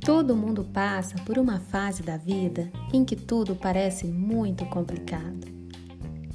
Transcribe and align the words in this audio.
Todo 0.00 0.36
mundo 0.36 0.64
passa 0.64 1.14
por 1.24 1.38
uma 1.38 1.60
fase 1.60 2.02
da 2.02 2.16
vida 2.16 2.70
em 2.92 3.04
que 3.04 3.14
tudo 3.14 3.54
parece 3.54 4.06
muito 4.06 4.66
complicado. 4.66 5.46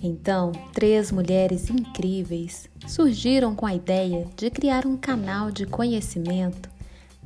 Então, 0.02 0.52
três 0.74 1.12
mulheres 1.12 1.70
incríveis 1.70 2.70
surgiram 2.88 3.56
com 3.56 3.66
a 3.66 3.74
ideia 3.74 4.28
de 4.36 4.50
criar 4.50 4.86
um 4.86 4.96
canal 4.96 5.52
de 5.52 5.66
conhecimento 5.66 6.70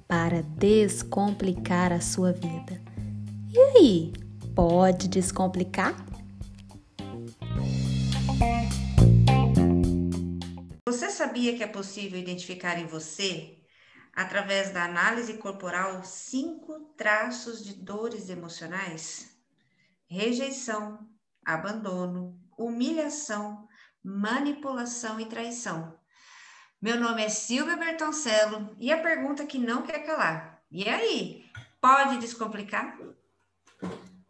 para 0.08 0.42
descomplicar 0.42 1.92
a 1.92 2.00
sua 2.00 2.32
vida. 2.32 2.82
E 3.52 3.60
aí, 3.60 4.14
pode 4.56 5.08
descomplicar? 5.08 6.09
Sabia 11.30 11.56
que 11.56 11.64
é 11.64 11.68
possível 11.68 12.20
identificar 12.20 12.80
em 12.80 12.88
você 12.88 13.60
através 14.16 14.72
da 14.72 14.86
análise 14.86 15.36
corporal, 15.36 16.04
cinco 16.04 16.92
traços 16.98 17.64
de 17.64 17.76
dores 17.76 18.30
emocionais: 18.30 19.38
rejeição, 20.08 21.08
abandono, 21.46 22.36
humilhação, 22.58 23.68
manipulação 24.04 25.20
e 25.20 25.26
traição. 25.28 25.96
Meu 26.82 27.00
nome 27.00 27.24
é 27.24 27.30
Silvia 27.30 27.78
Bertoncello 27.78 28.76
e 28.80 28.92
a 28.92 29.00
pergunta 29.00 29.46
que 29.46 29.60
não 29.60 29.84
quer 29.84 30.00
calar. 30.00 30.64
E 30.72 30.90
aí, 30.90 31.44
pode 31.80 32.18
descomplicar? 32.18 32.98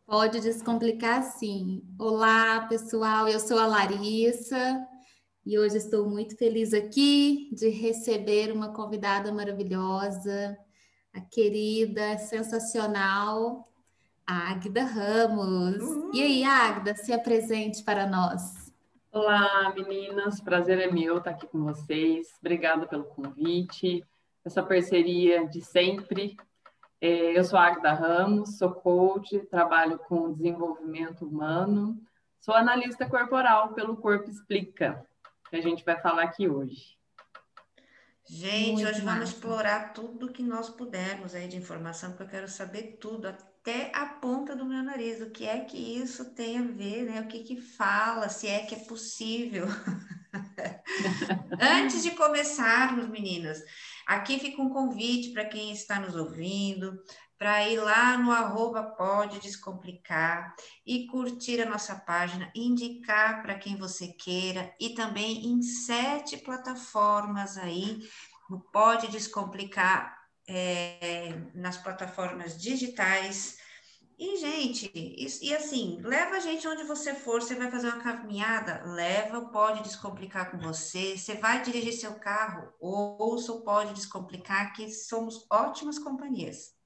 Pode 0.05 0.41
descomplicar 0.41 1.23
sim. 1.23 1.81
Olá, 1.97 2.67
pessoal, 2.67 3.29
eu 3.29 3.39
sou 3.39 3.57
a 3.57 3.67
Larissa 3.67 4.88
e 5.45 5.57
hoje 5.57 5.77
estou 5.77 6.07
muito 6.09 6.38
feliz 6.38 6.73
aqui 6.73 7.49
de 7.52 7.70
receber 7.70 8.52
uma 8.52 8.73
convidada 8.73 9.31
maravilhosa, 9.31 10.58
a 11.13 11.22
querida, 11.22 12.17
sensacional 12.17 13.67
Águida 14.28 14.83
Ramos. 14.83 15.81
Uhum. 15.81 16.11
E 16.13 16.22
aí, 16.22 16.44
Águida, 16.44 16.94
se 16.94 17.11
apresente 17.11 17.83
para 17.83 18.05
nós. 18.05 18.72
Olá, 19.11 19.73
meninas, 19.73 20.39
prazer 20.39 20.78
é 20.80 20.91
meu 20.91 21.17
estar 21.17 21.31
aqui 21.31 21.47
com 21.47 21.63
vocês. 21.63 22.28
Obrigada 22.39 22.85
pelo 22.85 23.06
convite, 23.06 24.06
essa 24.45 24.61
parceria 24.61 25.47
de 25.47 25.61
sempre. 25.61 26.38
É, 27.02 27.35
eu 27.35 27.44
sou 27.44 27.58
a 27.58 27.67
Águida 27.67 27.91
Ramos, 27.91 28.58
sou 28.58 28.72
coach, 28.72 29.39
trabalho 29.50 29.97
com 29.97 30.33
desenvolvimento 30.33 31.25
humano, 31.25 32.00
sou 32.39 32.53
analista 32.53 33.09
corporal 33.09 33.73
pelo 33.73 33.97
Corpo 33.97 34.30
Explica 34.30 35.03
que 35.50 35.55
a 35.55 35.61
gente 35.61 35.83
vai 35.83 36.00
falar 36.00 36.23
aqui 36.23 36.47
hoje. 36.47 36.97
Gente, 38.30 38.73
Muito 38.73 38.89
hoje 38.89 39.02
massa. 39.02 39.17
vamos 39.17 39.30
explorar 39.30 39.91
tudo 39.94 40.31
que 40.31 40.44
nós 40.44 40.69
pudermos 40.69 41.33
aí 41.33 41.47
de 41.47 41.58
informação, 41.58 42.11
porque 42.11 42.23
eu 42.23 42.28
quero 42.28 42.47
saber 42.47 42.97
tudo, 43.02 43.28
até 43.28 43.91
a 43.94 44.06
ponta 44.06 44.56
do 44.56 44.66
meu 44.66 44.83
nariz, 44.83 45.19
o 45.19 45.31
que 45.31 45.47
é 45.47 45.59
que 45.61 45.78
isso 45.78 46.33
tem 46.36 46.59
a 46.59 46.61
ver, 46.61 47.06
né? 47.06 47.22
O 47.22 47.28
que 47.28 47.44
que 47.44 47.59
fala, 47.59 48.30
se 48.30 48.47
é 48.47 48.59
que 48.59 48.75
é 48.75 48.80
possível. 48.80 49.66
Antes 51.59 52.03
de 52.03 52.11
começarmos, 52.11 53.09
meninas, 53.09 53.63
aqui 54.06 54.39
fica 54.39 54.61
um 54.61 54.69
convite 54.69 55.31
para 55.31 55.45
quem 55.45 55.72
está 55.72 56.00
nos 56.00 56.16
ouvindo, 56.16 57.02
para 57.39 57.65
ir 57.69 57.79
lá 57.79 58.17
no 58.17 58.33
arroba 58.33 58.83
Pode 58.83 59.39
Descomplicar 59.39 60.53
e 60.85 61.07
curtir 61.07 61.61
a 61.61 61.69
nossa 61.69 61.95
página, 61.95 62.51
indicar 62.53 63.41
para 63.41 63.57
quem 63.57 63.77
você 63.77 64.09
queira 64.09 64.75
e 64.77 64.89
também 64.89 65.47
em 65.47 65.61
sete 65.61 66.35
plataformas 66.35 67.57
aí, 67.57 67.99
no 68.49 68.59
Pode 68.59 69.07
Descomplicar 69.07 70.19
é, 70.49 71.33
nas 71.55 71.77
plataformas 71.77 72.61
digitais. 72.61 73.57
E, 74.17 74.35
gente, 74.35 74.91
e, 74.94 75.25
e, 75.41 75.55
assim, 75.55 76.01
leva 76.01 76.35
a 76.35 76.39
gente 76.41 76.67
onde 76.67 76.83
você 76.83 77.16
for, 77.16 77.41
você 77.41 77.55
vai 77.55 77.72
fazer 77.72 77.88
uma 77.88 78.03
caminhada, 78.03 78.83
leva, 78.83 79.49
pode 79.49 79.81
descomplicar 79.81 80.51
com 80.51 80.57
você, 80.57 81.17
você 81.17 81.35
vai 81.35 81.61
dirigir 81.61 81.94
seu 81.94 82.16
carro, 82.16 82.69
ouça 82.81 83.53
o 83.53 83.61
Pode 83.61 83.94
Descomplicar, 83.94 84.73
que 84.73 84.91
somos 84.91 85.47
ótimas 85.49 85.97
companhias. 85.97 86.78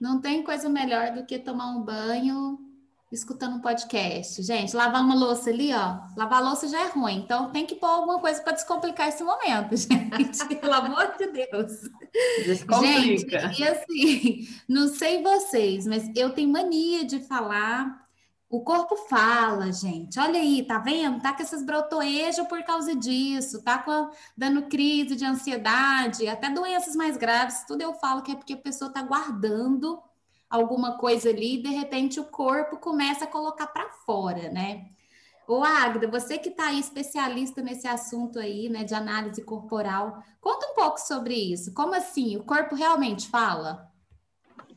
Não 0.00 0.20
tem 0.20 0.42
coisa 0.42 0.68
melhor 0.68 1.12
do 1.12 1.26
que 1.26 1.38
tomar 1.38 1.66
um 1.66 1.82
banho 1.82 2.58
escutando 3.12 3.56
um 3.56 3.60
podcast. 3.60 4.40
Gente, 4.42 4.74
lavar 4.74 5.02
uma 5.02 5.14
louça 5.14 5.50
ali, 5.50 5.72
ó. 5.74 5.98
Lavar 6.16 6.42
louça 6.42 6.68
já 6.68 6.86
é 6.86 6.88
ruim, 6.88 7.18
então 7.18 7.50
tem 7.50 7.66
que 7.66 7.74
pôr 7.74 7.86
alguma 7.88 8.20
coisa 8.20 8.40
para 8.40 8.52
descomplicar 8.52 9.08
esse 9.08 9.22
momento, 9.24 9.74
gente. 9.76 10.54
Pelo 10.56 10.72
amor 10.72 11.14
de 11.18 11.26
Deus. 11.26 11.90
Descomplica. 12.44 13.52
Gente, 13.52 13.60
e 13.60 13.68
assim, 13.68 14.48
não 14.68 14.88
sei 14.88 15.22
vocês, 15.22 15.86
mas 15.86 16.08
eu 16.16 16.30
tenho 16.30 16.50
mania 16.50 17.04
de 17.04 17.20
falar 17.20 17.99
o 18.50 18.62
corpo 18.64 18.96
fala, 18.96 19.72
gente. 19.72 20.18
Olha 20.18 20.40
aí, 20.40 20.64
tá 20.64 20.78
vendo? 20.78 21.22
Tá 21.22 21.32
com 21.32 21.40
essas 21.40 21.64
brotoejas 21.64 22.46
por 22.48 22.60
causa 22.64 22.96
disso, 22.96 23.62
tá 23.62 23.78
com, 23.78 24.10
dando 24.36 24.62
crise 24.62 25.14
de 25.14 25.24
ansiedade, 25.24 26.26
até 26.26 26.50
doenças 26.50 26.96
mais 26.96 27.16
graves. 27.16 27.64
Tudo 27.64 27.82
eu 27.82 27.94
falo 27.94 28.22
que 28.22 28.32
é 28.32 28.34
porque 28.34 28.54
a 28.54 28.58
pessoa 28.58 28.92
tá 28.92 29.02
guardando 29.02 30.02
alguma 30.50 30.98
coisa 30.98 31.28
ali 31.30 31.60
e 31.60 31.62
de 31.62 31.68
repente 31.68 32.18
o 32.18 32.24
corpo 32.24 32.76
começa 32.78 33.24
a 33.24 33.28
colocar 33.28 33.68
para 33.68 33.88
fora, 34.04 34.50
né? 34.50 34.90
Ô, 35.46 35.62
Agda, 35.62 36.08
você 36.08 36.36
que 36.36 36.48
está 36.48 36.66
aí 36.66 36.80
especialista 36.80 37.62
nesse 37.62 37.86
assunto 37.86 38.40
aí, 38.40 38.68
né, 38.68 38.82
de 38.82 38.94
análise 38.94 39.42
corporal, 39.44 40.22
conta 40.40 40.66
um 40.72 40.74
pouco 40.74 40.98
sobre 40.98 41.34
isso. 41.34 41.72
Como 41.72 41.94
assim? 41.94 42.36
O 42.36 42.44
corpo 42.44 42.74
realmente 42.74 43.28
fala? 43.28 43.89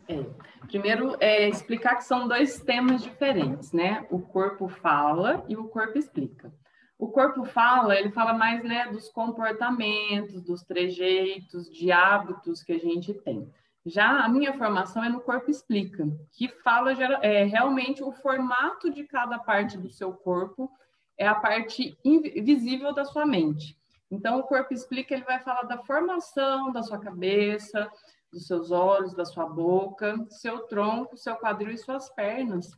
É. 0.08 0.26
Primeiro, 0.68 1.16
é 1.20 1.48
explicar 1.48 1.96
que 1.96 2.04
são 2.04 2.28
dois 2.28 2.60
temas 2.60 3.02
diferentes, 3.02 3.72
né? 3.72 4.06
O 4.10 4.20
corpo 4.20 4.68
fala 4.68 5.46
e 5.48 5.56
o 5.56 5.68
corpo 5.68 5.98
explica. 5.98 6.54
O 6.98 7.10
corpo 7.10 7.44
fala, 7.44 7.98
ele 7.98 8.12
fala 8.12 8.34
mais 8.34 8.64
né, 8.64 8.88
dos 8.88 9.10
comportamentos, 9.10 10.42
dos 10.42 10.62
trejeitos, 10.64 11.70
de 11.70 11.92
hábitos 11.92 12.64
que 12.64 12.74
a 12.74 12.78
gente 12.78 13.14
tem. 13.14 13.52
Já 13.86 14.24
a 14.24 14.30
minha 14.30 14.54
formação 14.54 15.04
é 15.04 15.10
no 15.10 15.20
corpo 15.20 15.52
explica, 15.52 16.08
que 16.32 16.48
fala 16.48 16.94
é, 17.22 17.44
realmente 17.44 18.02
o 18.02 18.12
formato 18.12 18.90
de 18.90 19.04
cada 19.04 19.38
parte 19.38 19.78
do 19.78 19.90
seu 19.90 20.14
corpo, 20.14 20.72
é 21.18 21.28
a 21.28 21.36
parte 21.36 21.98
invisível 22.04 22.94
da 22.94 23.04
sua 23.04 23.26
mente. 23.26 23.78
Então, 24.10 24.40
o 24.40 24.44
corpo 24.44 24.74
explica, 24.74 25.14
ele 25.14 25.26
vai 25.26 25.40
falar 25.40 25.64
da 25.64 25.80
formação 25.80 26.72
da 26.72 26.82
sua 26.82 27.00
cabeça, 27.00 27.90
dos 28.34 28.48
seus 28.48 28.72
olhos, 28.72 29.14
da 29.14 29.24
sua 29.24 29.46
boca, 29.46 30.26
seu 30.30 30.64
tronco, 30.64 31.16
seu 31.16 31.36
quadril 31.36 31.72
e 31.72 31.78
suas 31.78 32.10
pernas. 32.10 32.72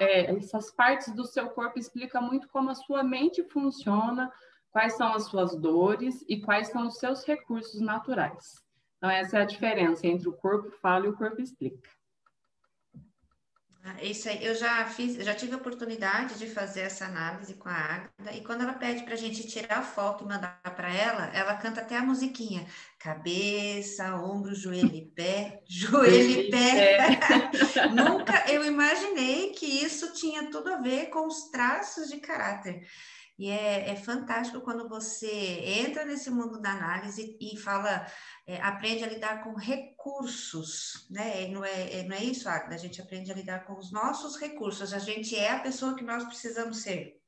É, 0.00 0.36
essas 0.36 0.70
partes 0.70 1.14
do 1.14 1.24
seu 1.24 1.48
corpo 1.50 1.78
explicam 1.78 2.22
muito 2.22 2.48
como 2.48 2.70
a 2.70 2.74
sua 2.74 3.02
mente 3.02 3.42
funciona, 3.44 4.30
quais 4.70 4.94
são 4.94 5.14
as 5.14 5.24
suas 5.24 5.56
dores 5.56 6.24
e 6.28 6.40
quais 6.40 6.68
são 6.68 6.86
os 6.86 6.98
seus 6.98 7.24
recursos 7.24 7.80
naturais. 7.80 8.62
Então, 8.98 9.10
essa 9.10 9.38
é 9.38 9.42
a 9.42 9.46
diferença 9.46 10.06
entre 10.06 10.28
o 10.28 10.32
corpo 10.32 10.70
fala 10.82 11.06
e 11.06 11.08
o 11.08 11.16
corpo 11.16 11.40
explica. 11.40 11.88
Ah, 13.88 14.02
isso 14.02 14.28
aí, 14.28 14.44
eu 14.44 14.52
já 14.56 14.84
fiz, 14.86 15.14
já 15.24 15.32
tive 15.32 15.54
a 15.54 15.58
oportunidade 15.58 16.36
de 16.40 16.48
fazer 16.48 16.80
essa 16.80 17.04
análise 17.04 17.54
com 17.54 17.68
a 17.68 17.72
Agatha, 17.72 18.32
e 18.36 18.42
quando 18.42 18.62
ela 18.62 18.72
pede 18.72 19.04
para 19.04 19.14
a 19.14 19.16
gente 19.16 19.46
tirar 19.46 19.78
a 19.78 19.82
foto 19.82 20.24
e 20.24 20.26
mandar 20.26 20.60
para 20.74 20.92
ela, 20.92 21.30
ela 21.32 21.54
canta 21.54 21.82
até 21.82 21.96
a 21.96 22.02
musiquinha: 22.02 22.66
cabeça, 22.98 24.16
ombro, 24.16 24.56
joelho 24.56 24.92
e 24.92 25.06
pé, 25.06 25.62
joelho 25.70 26.30
e 26.30 26.50
pé. 26.50 27.20
Nunca 27.94 28.50
eu 28.50 28.64
imaginei 28.64 29.52
que 29.52 29.66
isso 29.66 30.12
tinha 30.14 30.50
tudo 30.50 30.68
a 30.72 30.78
ver 30.78 31.06
com 31.10 31.24
os 31.28 31.48
traços 31.50 32.08
de 32.08 32.16
caráter. 32.16 32.84
E 33.38 33.50
é, 33.50 33.90
é 33.90 33.96
fantástico 33.96 34.62
quando 34.62 34.88
você 34.88 35.30
entra 35.30 36.04
nesse 36.06 36.30
mundo 36.30 36.60
da 36.60 36.70
análise 36.70 37.36
e 37.38 37.56
fala, 37.58 38.06
é, 38.46 38.60
aprende 38.62 39.04
a 39.04 39.08
lidar 39.08 39.44
com 39.44 39.54
recursos, 39.54 41.06
né? 41.10 41.46
Não 41.48 41.62
é, 41.62 42.00
é, 42.00 42.02
não 42.04 42.16
é 42.16 42.24
isso, 42.24 42.48
Agda? 42.48 42.74
A 42.74 42.78
gente 42.78 43.00
aprende 43.00 43.30
a 43.30 43.34
lidar 43.34 43.66
com 43.66 43.76
os 43.76 43.92
nossos 43.92 44.36
recursos. 44.36 44.92
A 44.92 44.98
gente 44.98 45.36
é 45.36 45.50
a 45.50 45.60
pessoa 45.60 45.94
que 45.94 46.04
nós 46.04 46.24
precisamos 46.24 46.82
ser. 46.82 47.20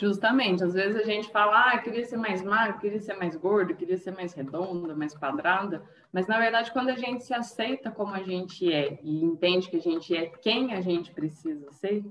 Justamente, 0.00 0.62
às 0.62 0.72
vezes 0.72 0.96
a 0.96 1.04
gente 1.04 1.30
fala, 1.30 1.72
ah, 1.72 1.78
queria 1.78 2.04
ser 2.04 2.16
mais 2.16 2.42
magro, 2.42 2.78
queria 2.78 3.00
ser 3.00 3.14
mais 3.14 3.36
gordo, 3.36 3.74
queria 3.74 3.98
ser 3.98 4.12
mais 4.12 4.32
redonda, 4.32 4.94
mais 4.94 5.16
quadrada, 5.16 5.84
mas 6.12 6.26
na 6.26 6.38
verdade, 6.38 6.72
quando 6.72 6.90
a 6.90 6.96
gente 6.96 7.24
se 7.24 7.34
aceita 7.34 7.90
como 7.90 8.14
a 8.14 8.22
gente 8.22 8.72
é 8.72 8.98
e 9.02 9.24
entende 9.24 9.68
que 9.68 9.76
a 9.76 9.80
gente 9.80 10.16
é 10.16 10.26
quem 10.26 10.72
a 10.74 10.80
gente 10.80 11.12
precisa 11.12 11.70
ser, 11.72 12.04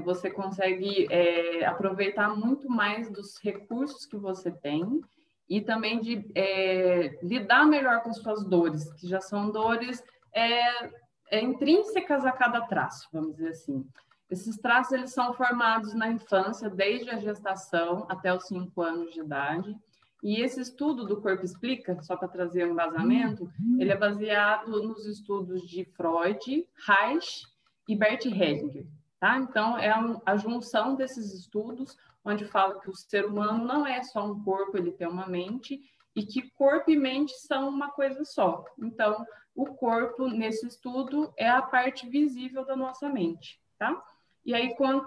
você 0.00 0.30
consegue 0.30 1.06
é, 1.10 1.64
aproveitar 1.64 2.34
muito 2.36 2.68
mais 2.68 3.10
dos 3.10 3.38
recursos 3.42 4.06
que 4.06 4.16
você 4.16 4.50
tem 4.50 5.00
e 5.48 5.60
também 5.60 6.00
de 6.00 6.30
é, 6.34 7.18
lidar 7.22 7.66
melhor 7.66 8.02
com 8.02 8.10
as 8.10 8.18
suas 8.18 8.44
dores, 8.44 8.92
que 8.94 9.08
já 9.08 9.20
são 9.20 9.50
dores 9.50 10.02
é, 10.32 10.90
é, 11.30 11.40
intrínsecas 11.42 12.24
a 12.24 12.32
cada 12.32 12.60
traço, 12.62 13.08
vamos 13.12 13.36
dizer 13.36 13.50
assim. 13.50 13.86
Esses 14.30 14.58
traços 14.58 14.92
eles 14.92 15.12
são 15.12 15.32
formados 15.32 15.94
na 15.94 16.08
infância, 16.08 16.68
desde 16.68 17.10
a 17.10 17.16
gestação 17.18 18.04
até 18.10 18.34
os 18.34 18.46
cinco 18.46 18.82
anos 18.82 19.14
de 19.14 19.20
idade, 19.20 19.74
E 20.22 20.40
esse 20.42 20.60
estudo 20.60 21.06
do 21.06 21.20
corpo 21.20 21.44
explica, 21.44 22.02
só 22.02 22.16
para 22.16 22.28
trazer 22.28 22.66
um 22.66 22.72
embasamento, 22.72 23.48
ele 23.78 23.92
é 23.92 23.96
baseado 23.96 24.82
nos 24.82 25.06
estudos 25.06 25.62
de 25.62 25.84
Freud, 25.84 26.66
Reich 26.86 27.46
e 27.88 27.96
Bert 27.96 28.26
Hellinger. 28.26 28.84
Tá? 29.20 29.38
Então, 29.38 29.76
é 29.76 29.92
a 30.24 30.36
junção 30.36 30.94
desses 30.94 31.34
estudos, 31.34 31.96
onde 32.24 32.44
fala 32.44 32.78
que 32.80 32.88
o 32.88 32.94
ser 32.94 33.24
humano 33.26 33.64
não 33.64 33.86
é 33.86 34.02
só 34.02 34.24
um 34.24 34.42
corpo, 34.44 34.76
ele 34.76 34.92
tem 34.92 35.08
uma 35.08 35.26
mente, 35.26 35.80
e 36.14 36.24
que 36.24 36.50
corpo 36.50 36.90
e 36.90 36.96
mente 36.96 37.32
são 37.40 37.68
uma 37.68 37.90
coisa 37.90 38.24
só. 38.24 38.64
Então, 38.78 39.26
o 39.54 39.66
corpo, 39.66 40.28
nesse 40.28 40.66
estudo, 40.66 41.32
é 41.36 41.48
a 41.48 41.60
parte 41.60 42.08
visível 42.08 42.64
da 42.64 42.76
nossa 42.76 43.08
mente, 43.08 43.60
tá? 43.76 44.00
E 44.44 44.54
aí, 44.54 44.74
com 44.76 45.04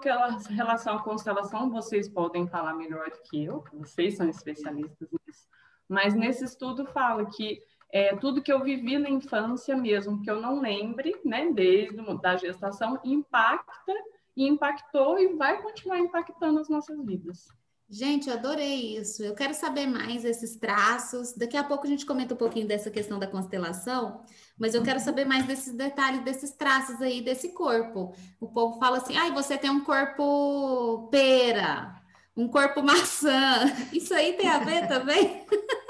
relação 0.50 0.96
à 0.96 1.02
constelação, 1.02 1.70
vocês 1.70 2.08
podem 2.08 2.46
falar 2.46 2.74
melhor 2.74 3.10
do 3.10 3.22
que 3.22 3.44
eu, 3.44 3.64
vocês 3.72 4.16
são 4.16 4.28
especialistas 4.28 5.08
nisso. 5.10 5.48
Mas 5.88 6.14
nesse 6.14 6.44
estudo 6.44 6.86
fala 6.86 7.26
que 7.26 7.58
é, 7.92 8.16
tudo 8.16 8.42
que 8.42 8.50
eu 8.50 8.64
vivi 8.64 8.98
na 8.98 9.10
infância 9.10 9.76
mesmo, 9.76 10.22
que 10.22 10.30
eu 10.30 10.40
não 10.40 10.60
lembre, 10.60 11.14
né, 11.22 11.52
desde 11.52 11.94
a 12.24 12.36
gestação, 12.36 12.98
impacta 13.04 13.92
e 14.34 14.48
impactou 14.48 15.18
e 15.18 15.34
vai 15.34 15.60
continuar 15.60 15.98
impactando 15.98 16.58
as 16.58 16.70
nossas 16.70 16.98
vidas. 17.04 17.48
Gente, 17.90 18.30
eu 18.30 18.34
adorei 18.34 18.96
isso. 18.96 19.22
Eu 19.22 19.34
quero 19.34 19.52
saber 19.52 19.86
mais 19.86 20.24
esses 20.24 20.56
traços. 20.56 21.34
Daqui 21.34 21.58
a 21.58 21.62
pouco 21.62 21.86
a 21.86 21.90
gente 21.90 22.06
comenta 22.06 22.32
um 22.32 22.38
pouquinho 22.38 22.66
dessa 22.66 22.90
questão 22.90 23.18
da 23.18 23.26
constelação, 23.26 24.22
mas 24.58 24.74
eu 24.74 24.82
quero 24.82 24.98
saber 24.98 25.26
mais 25.26 25.44
desses 25.44 25.74
detalhes, 25.74 26.24
desses 26.24 26.52
traços 26.52 27.02
aí 27.02 27.20
desse 27.20 27.52
corpo. 27.52 28.14
O 28.40 28.48
povo 28.48 28.78
fala 28.78 28.96
assim: 28.96 29.14
ai, 29.18 29.30
você 29.32 29.58
tem 29.58 29.68
um 29.68 29.84
corpo 29.84 31.08
pera, 31.10 32.00
um 32.34 32.48
corpo 32.48 32.82
maçã. 32.82 33.66
Isso 33.92 34.14
aí 34.14 34.32
tem 34.38 34.48
a 34.48 34.60
ver 34.60 34.88
também? 34.88 35.44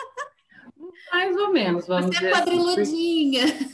Mais 1.12 1.36
ou 1.36 1.52
menos, 1.52 1.86
vamos 1.86 2.06
você 2.06 2.24
é 2.24 2.30
dizer. 2.30 2.30
Você 2.30 2.40
é 2.40 2.44
quadriludinha. 2.44 3.44
Assim. 3.44 3.70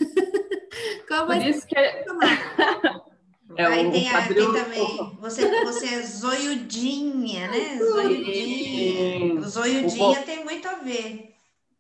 Como 1.09 1.27
Por 1.33 1.37
isso 1.37 1.67
que... 1.67 1.79
É 1.79 2.05
é 3.57 3.65
Aí 3.65 3.91
tem, 3.91 4.11
a, 4.11 4.27
tem 4.27 4.53
também, 4.53 5.17
você, 5.21 5.65
você 5.65 5.87
é 5.87 6.03
zoiudinha, 6.03 7.49
né? 7.49 7.79
Zoiudinha. 7.79 9.41
Zoiudinha 9.43 10.23
tem 10.23 10.45
muito 10.45 10.67
a 10.69 10.75
ver. 10.75 11.35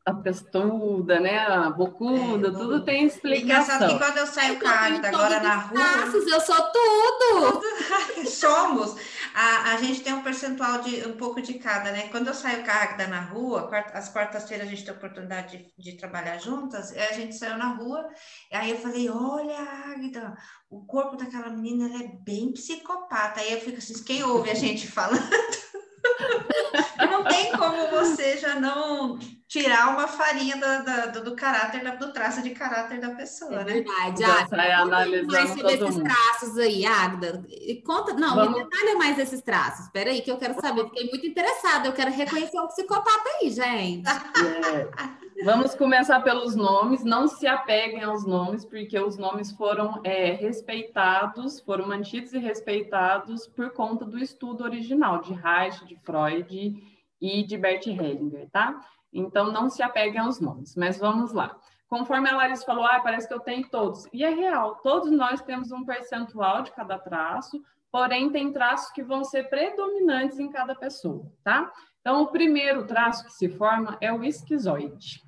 A 0.06 0.14
testuda, 0.14 1.20
né? 1.20 1.38
A 1.38 1.70
bocuda, 1.70 2.48
é, 2.48 2.50
tudo 2.52 2.84
tem 2.84 3.04
explicação. 3.04 3.76
Engraçado 3.76 3.88
que 3.90 3.98
quando 3.98 4.16
eu 4.16 4.26
saio 4.26 4.58
com 4.58 4.66
a 4.66 4.86
agora 4.86 5.40
na 5.40 5.56
rua... 5.56 5.80
eu 6.14 6.40
sou 6.40 6.56
tudo! 6.72 7.62
Somos! 8.26 8.96
A, 9.40 9.74
a 9.74 9.76
gente 9.76 10.00
tem 10.00 10.12
um 10.12 10.24
percentual 10.24 10.82
de 10.82 11.06
um 11.06 11.16
pouco 11.16 11.40
de 11.40 11.54
cada, 11.60 11.92
né? 11.92 12.08
Quando 12.08 12.26
eu 12.26 12.34
saio 12.34 12.64
com 12.64 12.70
a 12.72 12.74
Agda 12.74 13.06
na 13.06 13.20
rua, 13.20 13.70
as 13.94 14.08
quartas-feiras 14.08 14.66
a 14.66 14.70
gente 14.70 14.84
tem 14.84 14.92
a 14.92 14.96
oportunidade 14.96 15.58
de, 15.78 15.92
de, 15.92 15.96
trabalhar 15.96 16.38
juntas, 16.38 16.90
a 16.90 17.12
gente 17.12 17.36
saiu 17.36 17.56
na 17.56 17.68
rua, 17.68 18.04
aí 18.52 18.72
eu 18.72 18.78
falei, 18.78 19.08
olha, 19.08 19.56
Agda, 19.94 20.36
o 20.68 20.84
corpo 20.84 21.14
daquela 21.14 21.50
menina 21.50 21.88
ela 21.88 22.02
é 22.02 22.08
bem 22.08 22.52
psicopata. 22.52 23.38
Aí 23.38 23.52
eu 23.52 23.60
fico 23.60 23.78
assim, 23.78 24.02
quem 24.02 24.24
ouve 24.24 24.50
a 24.50 24.54
gente 24.54 24.88
falando? 24.88 25.22
não 26.98 27.22
tem 27.22 27.52
como 27.52 27.90
você 27.90 28.38
já 28.38 28.58
não 28.58 29.20
tirar 29.62 29.88
uma 29.90 30.08
farinha 30.08 30.56
do, 30.56 31.12
do, 31.12 31.24
do 31.24 31.36
caráter, 31.36 31.98
do 31.98 32.12
traço 32.12 32.42
de 32.42 32.50
caráter 32.50 33.00
da 33.00 33.10
pessoa, 33.10 33.60
é 33.60 33.64
né? 33.64 33.72
Verdade, 33.74 34.24
Agda. 34.24 35.26
mais 35.26 35.50
sobre 35.50 35.72
esses 35.74 35.96
mundo. 35.96 36.04
traços 36.04 36.58
aí, 36.58 36.86
Agda. 36.86 37.44
Conta, 37.84 38.14
não, 38.14 38.34
Vamos... 38.34 38.58
me 38.58 38.64
detalha 38.64 38.96
mais 38.96 39.18
esses 39.18 39.42
traços. 39.42 39.86
Espera 39.86 40.10
aí, 40.10 40.22
que 40.22 40.30
eu 40.30 40.36
quero 40.36 40.60
saber. 40.60 40.84
Fiquei 40.84 41.08
muito 41.08 41.26
interessada. 41.26 41.88
Eu 41.88 41.92
quero 41.92 42.10
reconhecer 42.10 42.58
um 42.58 42.66
psicopata 42.66 43.28
aí, 43.40 43.50
gente. 43.50 44.08
É. 44.08 45.44
Vamos 45.44 45.74
começar 45.74 46.20
pelos 46.20 46.56
nomes. 46.56 47.04
Não 47.04 47.28
se 47.28 47.46
apeguem 47.46 48.02
aos 48.02 48.26
nomes, 48.26 48.64
porque 48.64 48.98
os 48.98 49.16
nomes 49.16 49.52
foram 49.52 50.00
é, 50.04 50.32
respeitados, 50.32 51.60
foram 51.60 51.86
mantidos 51.86 52.32
e 52.32 52.38
respeitados 52.38 53.46
por 53.46 53.70
conta 53.70 54.04
do 54.04 54.18
estudo 54.18 54.64
original 54.64 55.20
de 55.20 55.32
Reich, 55.32 55.84
de 55.84 55.96
Freud 55.96 56.82
e 57.20 57.42
de 57.44 57.56
Bert 57.56 57.86
Hellinger, 57.86 58.48
tá? 58.50 58.80
Então, 59.12 59.50
não 59.52 59.68
se 59.70 59.82
apeguem 59.82 60.20
aos 60.20 60.40
nomes, 60.40 60.76
mas 60.76 60.98
vamos 60.98 61.32
lá. 61.32 61.56
Conforme 61.88 62.28
a 62.28 62.36
Larissa 62.36 62.66
falou, 62.66 62.84
ah, 62.84 63.00
parece 63.00 63.26
que 63.26 63.32
eu 63.32 63.40
tenho 63.40 63.68
todos. 63.70 64.06
E 64.12 64.24
é 64.24 64.28
real, 64.28 64.76
todos 64.82 65.10
nós 65.10 65.40
temos 65.40 65.72
um 65.72 65.84
percentual 65.84 66.62
de 66.62 66.70
cada 66.72 66.98
traço, 66.98 67.62
porém 67.90 68.30
tem 68.30 68.52
traços 68.52 68.92
que 68.92 69.02
vão 69.02 69.24
ser 69.24 69.48
predominantes 69.48 70.38
em 70.38 70.50
cada 70.50 70.74
pessoa, 70.74 71.32
tá? 71.42 71.72
Então, 72.00 72.22
o 72.22 72.28
primeiro 72.28 72.86
traço 72.86 73.24
que 73.24 73.32
se 73.32 73.48
forma 73.48 73.96
é 74.00 74.12
o 74.12 74.22
esquizoide. 74.22 75.26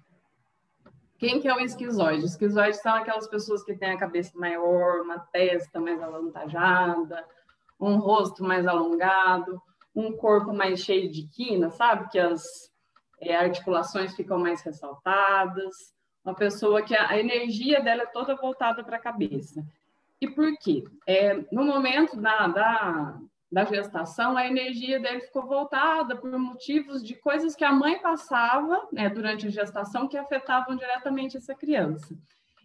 Quem 1.18 1.40
que 1.40 1.48
é 1.48 1.54
o 1.54 1.60
esquizoide? 1.60 2.24
Esquizoide 2.24 2.76
são 2.78 2.94
aquelas 2.94 3.28
pessoas 3.28 3.62
que 3.62 3.74
têm 3.74 3.92
a 3.92 3.98
cabeça 3.98 4.38
maior, 4.38 5.02
uma 5.02 5.18
testa 5.18 5.78
mais 5.78 6.02
avantajada, 6.02 7.22
um 7.78 7.96
rosto 7.98 8.42
mais 8.42 8.66
alongado, 8.66 9.60
um 9.94 10.16
corpo 10.16 10.52
mais 10.52 10.80
cheio 10.80 11.10
de 11.10 11.26
quina, 11.28 11.70
sabe? 11.70 12.08
Que 12.10 12.18
as 12.18 12.69
é, 13.20 13.36
articulações 13.36 14.14
ficam 14.14 14.38
mais 14.38 14.62
ressaltadas, 14.62 15.94
uma 16.24 16.34
pessoa 16.34 16.82
que 16.82 16.94
a, 16.94 17.10
a 17.10 17.18
energia 17.18 17.80
dela 17.80 18.02
é 18.02 18.06
toda 18.06 18.36
voltada 18.36 18.82
para 18.82 18.96
a 18.96 19.00
cabeça. 19.00 19.64
E 20.20 20.28
por 20.28 20.56
quê? 20.58 20.84
É, 21.06 21.34
no 21.50 21.64
momento 21.64 22.20
da, 22.20 22.46
da, 22.48 23.18
da 23.50 23.64
gestação, 23.64 24.36
a 24.36 24.46
energia 24.46 25.00
dele 25.00 25.20
ficou 25.20 25.46
voltada 25.46 26.16
por 26.16 26.30
motivos 26.38 27.02
de 27.02 27.14
coisas 27.14 27.54
que 27.54 27.64
a 27.64 27.72
mãe 27.72 28.00
passava 28.00 28.86
né, 28.92 29.08
durante 29.08 29.46
a 29.46 29.50
gestação 29.50 30.06
que 30.06 30.18
afetavam 30.18 30.76
diretamente 30.76 31.36
essa 31.36 31.54
criança. 31.54 32.14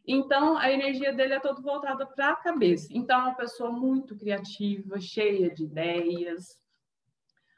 Então, 0.07 0.57
a 0.57 0.71
energia 0.71 1.11
dele 1.11 1.33
é 1.33 1.39
toda 1.39 1.61
voltada 1.61 2.05
para 2.05 2.31
a 2.31 2.35
cabeça. 2.35 2.89
Então, 2.91 3.19
é 3.19 3.23
uma 3.23 3.35
pessoa 3.35 3.71
muito 3.71 4.15
criativa, 4.15 4.99
cheia 4.99 5.49
de 5.49 5.63
ideias, 5.63 6.59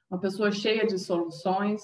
uma 0.10 0.20
pessoa 0.20 0.52
cheia 0.52 0.86
de 0.86 0.98
soluções. 0.98 1.82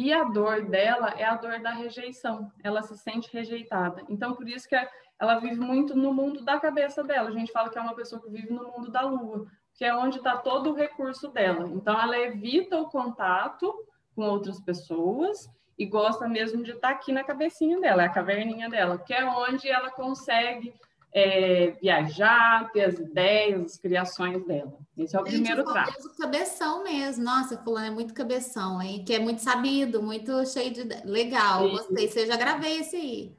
E 0.00 0.12
a 0.12 0.22
dor 0.22 0.62
dela 0.62 1.12
é 1.18 1.24
a 1.24 1.34
dor 1.34 1.58
da 1.58 1.70
rejeição. 1.70 2.52
Ela 2.62 2.82
se 2.82 2.96
sente 2.96 3.32
rejeitada. 3.32 4.04
Então, 4.08 4.32
por 4.32 4.48
isso 4.48 4.68
que 4.68 4.76
ela 5.18 5.40
vive 5.40 5.58
muito 5.58 5.96
no 5.96 6.14
mundo 6.14 6.44
da 6.44 6.60
cabeça 6.60 7.02
dela. 7.02 7.28
A 7.28 7.32
gente 7.32 7.50
fala 7.50 7.68
que 7.68 7.76
é 7.76 7.80
uma 7.80 7.96
pessoa 7.96 8.22
que 8.22 8.30
vive 8.30 8.52
no 8.52 8.62
mundo 8.70 8.92
da 8.92 9.00
lua, 9.00 9.48
que 9.74 9.84
é 9.84 9.92
onde 9.92 10.18
está 10.18 10.36
todo 10.36 10.70
o 10.70 10.74
recurso 10.74 11.26
dela. 11.32 11.68
Então, 11.70 12.00
ela 12.00 12.16
evita 12.16 12.80
o 12.80 12.88
contato 12.88 13.74
com 14.14 14.22
outras 14.22 14.60
pessoas 14.60 15.50
e 15.76 15.84
gosta 15.84 16.28
mesmo 16.28 16.62
de 16.62 16.70
estar 16.70 16.90
tá 16.90 16.94
aqui 16.94 17.10
na 17.10 17.24
cabecinha 17.24 17.80
dela, 17.80 18.04
é 18.04 18.06
a 18.06 18.12
caverninha 18.12 18.70
dela, 18.70 18.98
que 18.98 19.12
é 19.12 19.24
onde 19.24 19.68
ela 19.68 19.90
consegue 19.90 20.72
é, 21.12 21.70
viajar, 21.80 22.70
ter 22.72 22.84
as 22.84 22.98
ideias, 22.98 23.62
as 23.62 23.76
criações 23.76 24.46
dela. 24.46 24.78
Esse 24.96 25.16
é 25.16 25.20
o 25.20 25.24
Gente, 25.24 25.34
primeiro 25.34 25.64
traço. 25.64 26.08
O 26.08 26.16
cabeção 26.16 26.82
mesmo. 26.84 27.24
Nossa, 27.24 27.56
fulano 27.58 27.86
é 27.86 27.90
muito 27.90 28.12
cabeção, 28.14 28.82
hein? 28.82 29.04
Que 29.04 29.14
é 29.14 29.18
muito 29.18 29.42
sabido, 29.42 30.02
muito 30.02 30.44
cheio 30.46 30.72
de... 30.72 30.82
Legal, 31.04 31.64
Sim. 31.64 31.70
gostei. 31.70 32.08
Você 32.08 32.26
já 32.26 32.36
gravei 32.36 32.80
esse 32.80 32.96
aí. 32.96 33.37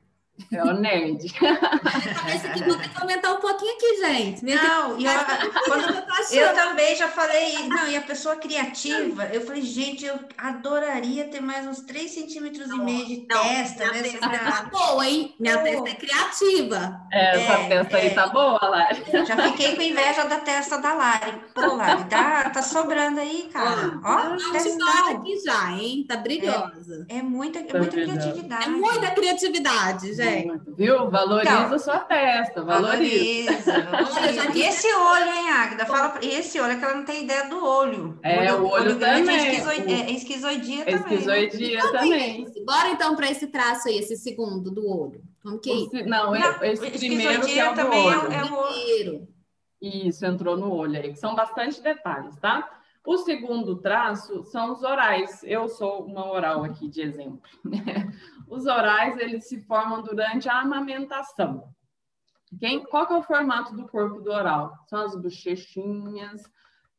É 0.52 0.64
o 0.64 0.74
nerd. 0.74 1.26
Esse 1.26 2.48
aqui 2.48 2.64
vou 2.64 2.78
ter 2.78 2.90
que 2.90 3.02
aumentar 3.02 3.34
um 3.34 3.40
pouquinho 3.40 3.74
aqui, 3.76 3.98
gente. 3.98 4.44
Minha 4.44 4.62
não, 4.62 5.00
e 5.00 5.06
eu, 5.06 5.12
quando, 5.66 6.34
eu 6.34 6.54
também 6.54 6.96
já 6.96 7.08
falei, 7.08 7.68
não, 7.68 7.88
e 7.88 7.98
a 7.98 8.02
pessoa 8.02 8.36
criativa, 8.36 9.26
eu 9.26 9.42
falei, 9.42 9.62
gente, 9.62 10.06
eu 10.06 10.18
adoraria 10.38 11.26
ter 11.26 11.42
mais 11.42 11.68
uns 11.68 11.82
3 11.82 12.10
centímetros 12.10 12.70
e 12.70 12.80
meio 12.80 13.06
de 13.06 13.26
não, 13.30 13.44
testa, 13.44 13.92
minha 13.92 14.02
né? 14.02 14.10
Testa 14.10 14.30
tá 14.30 14.70
boa, 14.72 15.08
hein? 15.08 15.36
Minha 15.40 15.58
Pô. 15.58 15.64
testa 15.64 15.90
é 15.90 15.94
criativa. 15.94 17.02
É, 17.12 17.42
essa 17.42 17.54
é, 17.54 17.70
testa 17.70 17.98
é, 17.98 18.02
aí 18.02 18.10
tá 18.16 18.28
boa, 18.28 18.60
Lari. 18.62 19.04
Já 19.26 19.38
fiquei 19.50 19.76
com 19.76 19.82
inveja 19.82 20.24
da 20.26 20.40
testa 20.40 20.78
da 20.78 20.94
Lari. 20.94 21.34
Pô, 21.54 21.76
Lari, 21.76 22.06
tá, 22.06 22.50
tá 22.50 22.62
sobrando 22.62 23.20
aí, 23.20 23.50
cara. 23.52 24.00
Ó, 24.04 24.10
Ó 24.10 25.16
aqui 25.16 25.40
já, 25.44 25.72
hein? 25.72 26.06
Tá 26.08 26.18
brilhosa. 26.18 27.06
É, 27.10 27.18
é 27.18 27.22
muita, 27.22 27.60
é 27.60 27.78
muita 27.78 27.92
criatividade. 27.92 28.66
É 28.66 28.70
muita 28.70 29.12
criatividade, 29.12 30.14
gente. 30.14 30.29
Viu? 30.78 31.10
Valoriza 31.10 31.66
então, 31.66 31.80
sua 31.80 32.00
testa, 32.00 32.64
valoriza. 32.64 33.52
valoriza. 33.52 34.58
e 34.58 34.62
esse 34.62 34.88
olho, 34.94 35.32
hein, 35.32 35.50
Agda? 35.50 35.86
Fala, 35.86 36.20
esse 36.22 36.60
olho, 36.60 36.74
é 36.74 36.76
que 36.78 36.86
ela 36.86 36.96
não 36.96 37.06
tem 37.06 37.24
ideia 37.24 37.50
do 37.50 37.64
olho. 37.66 38.20
É, 38.24 38.54
o 38.54 38.58
olho, 38.58 38.64
o 38.64 38.70
olho, 38.70 38.84
olho 38.92 39.00
também. 39.00 39.38
É, 39.38 39.52
esquizoidia, 39.52 40.06
é 40.06 40.12
esquizoidia 40.12 40.84
é 40.84 40.98
também. 40.98 41.18
Esquizoidia 41.18 41.84
né? 41.84 41.92
também. 41.92 42.48
Bora 42.66 42.90
então 42.90 43.16
para 43.16 43.30
esse 43.30 43.48
traço 43.48 43.88
aí, 43.88 43.98
esse 43.98 44.16
segundo 44.16 44.72
do 44.72 44.88
olho. 44.88 45.22
Como 45.44 45.60
que 45.60 45.72
é 45.72 45.74
isso? 45.76 46.10
Não, 46.10 46.34
não 46.34 46.64
esse 46.64 46.90
primeiro 46.92 47.42
que 47.46 47.60
é 47.60 47.70
o 47.70 47.74
também 47.74 48.06
olho. 48.06 48.32
É 48.32 48.44
o 48.44 48.54
olho. 48.56 49.28
Isso, 49.82 50.26
entrou 50.26 50.58
no 50.58 50.72
olho 50.74 50.98
aí, 50.98 51.14
que 51.14 51.20
são 51.20 51.34
bastante 51.34 51.82
detalhes, 51.82 52.36
tá? 52.38 52.79
O 53.10 53.18
segundo 53.18 53.76
traço 53.78 54.44
são 54.44 54.72
os 54.72 54.84
orais. 54.84 55.42
Eu 55.44 55.68
sou 55.68 56.06
uma 56.06 56.32
oral 56.32 56.64
aqui 56.64 56.88
de 56.88 57.02
exemplo. 57.02 57.42
Os 58.48 58.68
orais, 58.68 59.18
eles 59.18 59.48
se 59.48 59.66
formam 59.66 60.04
durante 60.04 60.48
a 60.48 60.60
amamentação. 60.60 61.74
Quem, 62.60 62.84
qual 62.84 63.08
que 63.08 63.14
é 63.14 63.18
o 63.18 63.24
formato 63.24 63.76
do 63.76 63.88
corpo 63.88 64.22
do 64.22 64.30
oral? 64.30 64.78
São 64.88 65.02
as 65.02 65.16
bochechinhas, 65.16 66.44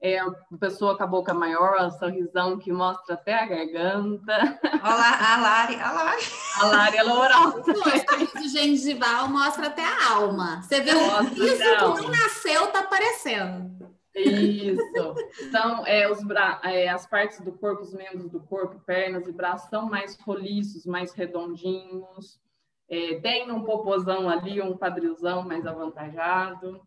é 0.02 0.19
a 0.19 0.33
pessoa 0.59 0.97
com 0.97 1.05
a 1.05 1.07
boca 1.07 1.33
maior, 1.33 1.79
a 1.79 1.90
sorrisão 1.90 2.59
que 2.59 2.73
mostra 2.73 3.14
até 3.14 3.35
a 3.35 3.47
garganta. 3.47 4.59
Olá, 4.83 5.35
a 5.35 5.40
Lari, 5.40 5.76
a 5.76 5.93
Lari. 5.93 6.23
A 6.61 6.67
Lari 6.67 6.97
é 6.97 7.05
oral. 7.05 7.55
O 8.35 8.49
gengival 8.49 9.29
mostra 9.29 9.69
até 9.69 9.85
a 9.85 10.14
alma. 10.14 10.61
Você 10.61 10.81
vê 10.81 10.93
o 10.93 11.23
riso 11.23 11.57
que 11.59 12.02
não 12.02 12.11
nasceu, 12.11 12.67
tá 12.73 12.81
aparecendo. 12.81 13.79
Isso. 14.14 15.14
Então, 15.43 15.87
é, 15.87 16.11
os 16.11 16.23
bra... 16.25 16.61
É, 16.64 16.88
as 16.88 17.07
partes 17.07 17.40
do 17.40 17.52
corpo, 17.52 17.83
os 17.83 17.95
membros 17.95 18.29
do 18.29 18.40
corpo, 18.40 18.81
pernas 18.81 19.26
e 19.26 19.33
braços 19.33 19.69
são 19.71 19.88
mais 19.88 20.19
roliços, 20.21 20.85
mais 20.85 21.12
redondinhos. 21.12 22.40
É, 22.88 23.21
tem 23.21 23.50
um 23.52 23.62
popozão 23.62 24.29
ali, 24.29 24.61
um 24.61 24.76
quadrilzão 24.76 25.43
mais 25.47 25.64
avantajado. 25.67 26.81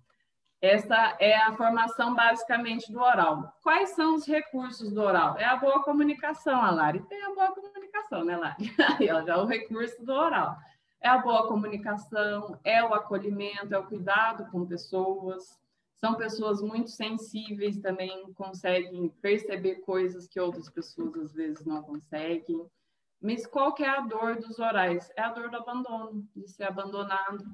Essa 0.63 1.17
é 1.19 1.35
a 1.35 1.51
formação 1.53 2.15
basicamente 2.15 2.89
do 2.89 3.01
oral. 3.01 3.53
Quais 3.61 3.89
são 3.89 4.15
os 4.15 4.25
recursos 4.25 4.93
do 4.93 5.01
oral? 5.01 5.37
É 5.37 5.43
a 5.43 5.57
boa 5.57 5.83
comunicação, 5.83 6.61
a 6.61 6.71
Lari 6.71 7.01
tem 7.01 7.21
a 7.21 7.33
boa 7.33 7.53
comunicação, 7.53 8.23
né, 8.23 8.37
Lari? 8.37 8.73
Aí, 8.97 9.11
ó, 9.11 9.25
já 9.25 9.33
é 9.33 9.37
o 9.37 9.45
recurso 9.45 10.05
do 10.05 10.13
oral. 10.13 10.55
É 11.01 11.09
a 11.09 11.17
boa 11.17 11.49
comunicação, 11.49 12.57
é 12.63 12.81
o 12.81 12.93
acolhimento, 12.93 13.75
é 13.75 13.77
o 13.77 13.85
cuidado 13.85 14.49
com 14.51 14.65
pessoas. 14.65 15.59
São 16.03 16.15
pessoas 16.15 16.61
muito 16.61 16.89
sensíveis 16.89 17.79
também, 17.79 18.33
conseguem 18.33 19.07
perceber 19.21 19.75
coisas 19.75 20.27
que 20.27 20.37
outras 20.37 20.69
pessoas 20.69 21.15
às 21.15 21.31
vezes 21.31 21.65
não 21.65 21.81
conseguem. 21.81 22.69
Mas 23.21 23.47
qual 23.47 23.73
que 23.73 23.85
é 23.85 23.87
a 23.87 24.01
dor 24.01 24.35
dos 24.35 24.59
orais? 24.59 25.09
É 25.15 25.21
a 25.21 25.31
dor 25.31 25.49
do 25.49 25.55
abandono, 25.55 26.27
de 26.35 26.45
ser 26.49 26.65
abandonado, 26.65 27.45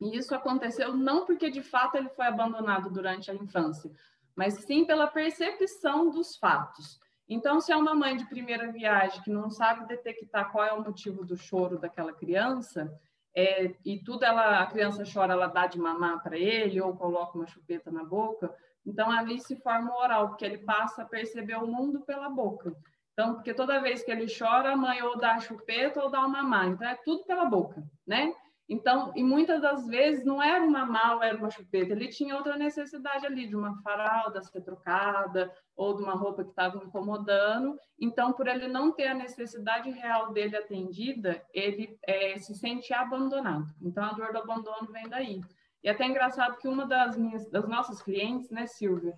e 0.00 0.16
isso 0.16 0.32
aconteceu 0.32 0.96
não 0.96 1.26
porque 1.26 1.50
de 1.50 1.60
fato 1.60 1.96
ele 1.96 2.08
foi 2.10 2.26
abandonado 2.26 2.88
durante 2.88 3.32
a 3.32 3.34
infância, 3.34 3.90
mas 4.36 4.54
sim 4.64 4.84
pela 4.84 5.08
percepção 5.08 6.08
dos 6.08 6.36
fatos. 6.36 7.00
Então, 7.28 7.60
se 7.60 7.72
é 7.72 7.76
uma 7.76 7.96
mãe 7.96 8.16
de 8.16 8.26
primeira 8.26 8.70
viagem 8.70 9.20
que 9.24 9.30
não 9.30 9.50
sabe 9.50 9.88
detectar 9.88 10.52
qual 10.52 10.64
é 10.64 10.72
o 10.72 10.84
motivo 10.84 11.24
do 11.24 11.36
choro 11.36 11.80
daquela 11.80 12.12
criança, 12.12 12.96
é, 13.34 13.74
e 13.84 13.98
tudo 13.98 14.24
ela, 14.24 14.60
a 14.60 14.66
criança 14.66 15.04
chora, 15.10 15.32
ela 15.32 15.46
dá 15.46 15.66
de 15.66 15.78
mamar 15.78 16.22
para 16.22 16.38
ele 16.38 16.80
ou 16.80 16.96
coloca 16.96 17.36
uma 17.36 17.46
chupeta 17.46 17.90
na 17.90 18.04
boca, 18.04 18.54
então 18.84 19.10
ali 19.10 19.40
se 19.40 19.56
forma 19.56 19.90
o 19.92 19.98
oral, 19.98 20.28
porque 20.28 20.44
ele 20.44 20.58
passa 20.58 21.02
a 21.02 21.06
perceber 21.06 21.56
o 21.56 21.66
mundo 21.66 22.00
pela 22.00 22.28
boca. 22.28 22.74
Então, 23.12 23.34
porque 23.34 23.52
toda 23.54 23.80
vez 23.80 24.02
que 24.02 24.10
ele 24.10 24.26
chora, 24.26 24.72
a 24.72 24.76
mãe 24.76 25.02
ou 25.02 25.18
dá 25.18 25.38
chupeta 25.38 26.02
ou 26.02 26.10
dá 26.10 26.20
uma 26.20 26.42
mamar, 26.42 26.68
então 26.68 26.88
é 26.88 26.94
tudo 26.96 27.24
pela 27.24 27.44
boca, 27.44 27.82
né? 28.06 28.34
Então, 28.72 29.12
e 29.14 29.22
muitas 29.22 29.60
das 29.60 29.86
vezes 29.86 30.24
não 30.24 30.42
era 30.42 30.64
uma 30.64 30.86
mala, 30.86 31.26
era 31.26 31.36
uma 31.36 31.50
chupeta, 31.50 31.92
ele 31.92 32.08
tinha 32.08 32.34
outra 32.34 32.56
necessidade 32.56 33.26
ali, 33.26 33.46
de 33.46 33.54
uma 33.54 33.76
faralda 33.82 34.40
ser 34.40 34.62
trocada, 34.62 35.52
ou 35.76 35.94
de 35.94 36.02
uma 36.02 36.14
roupa 36.14 36.42
que 36.42 36.48
estava 36.48 36.78
incomodando. 36.78 37.78
Então, 38.00 38.32
por 38.32 38.48
ele 38.48 38.66
não 38.68 38.90
ter 38.90 39.08
a 39.08 39.14
necessidade 39.14 39.90
real 39.90 40.32
dele 40.32 40.56
atendida, 40.56 41.44
ele 41.52 41.98
é, 42.02 42.38
se 42.38 42.54
sente 42.54 42.94
abandonado. 42.94 43.66
Então, 43.82 44.02
a 44.02 44.14
dor 44.14 44.32
do 44.32 44.38
abandono 44.38 44.90
vem 44.90 45.06
daí. 45.06 45.42
E 45.84 45.88
é 45.88 45.92
até 45.92 46.06
engraçado 46.06 46.56
que 46.56 46.66
uma 46.66 46.86
das 46.86 47.14
minhas, 47.14 47.46
das 47.50 47.68
nossas 47.68 48.00
clientes, 48.00 48.48
né, 48.48 48.66
Silvia, 48.66 49.12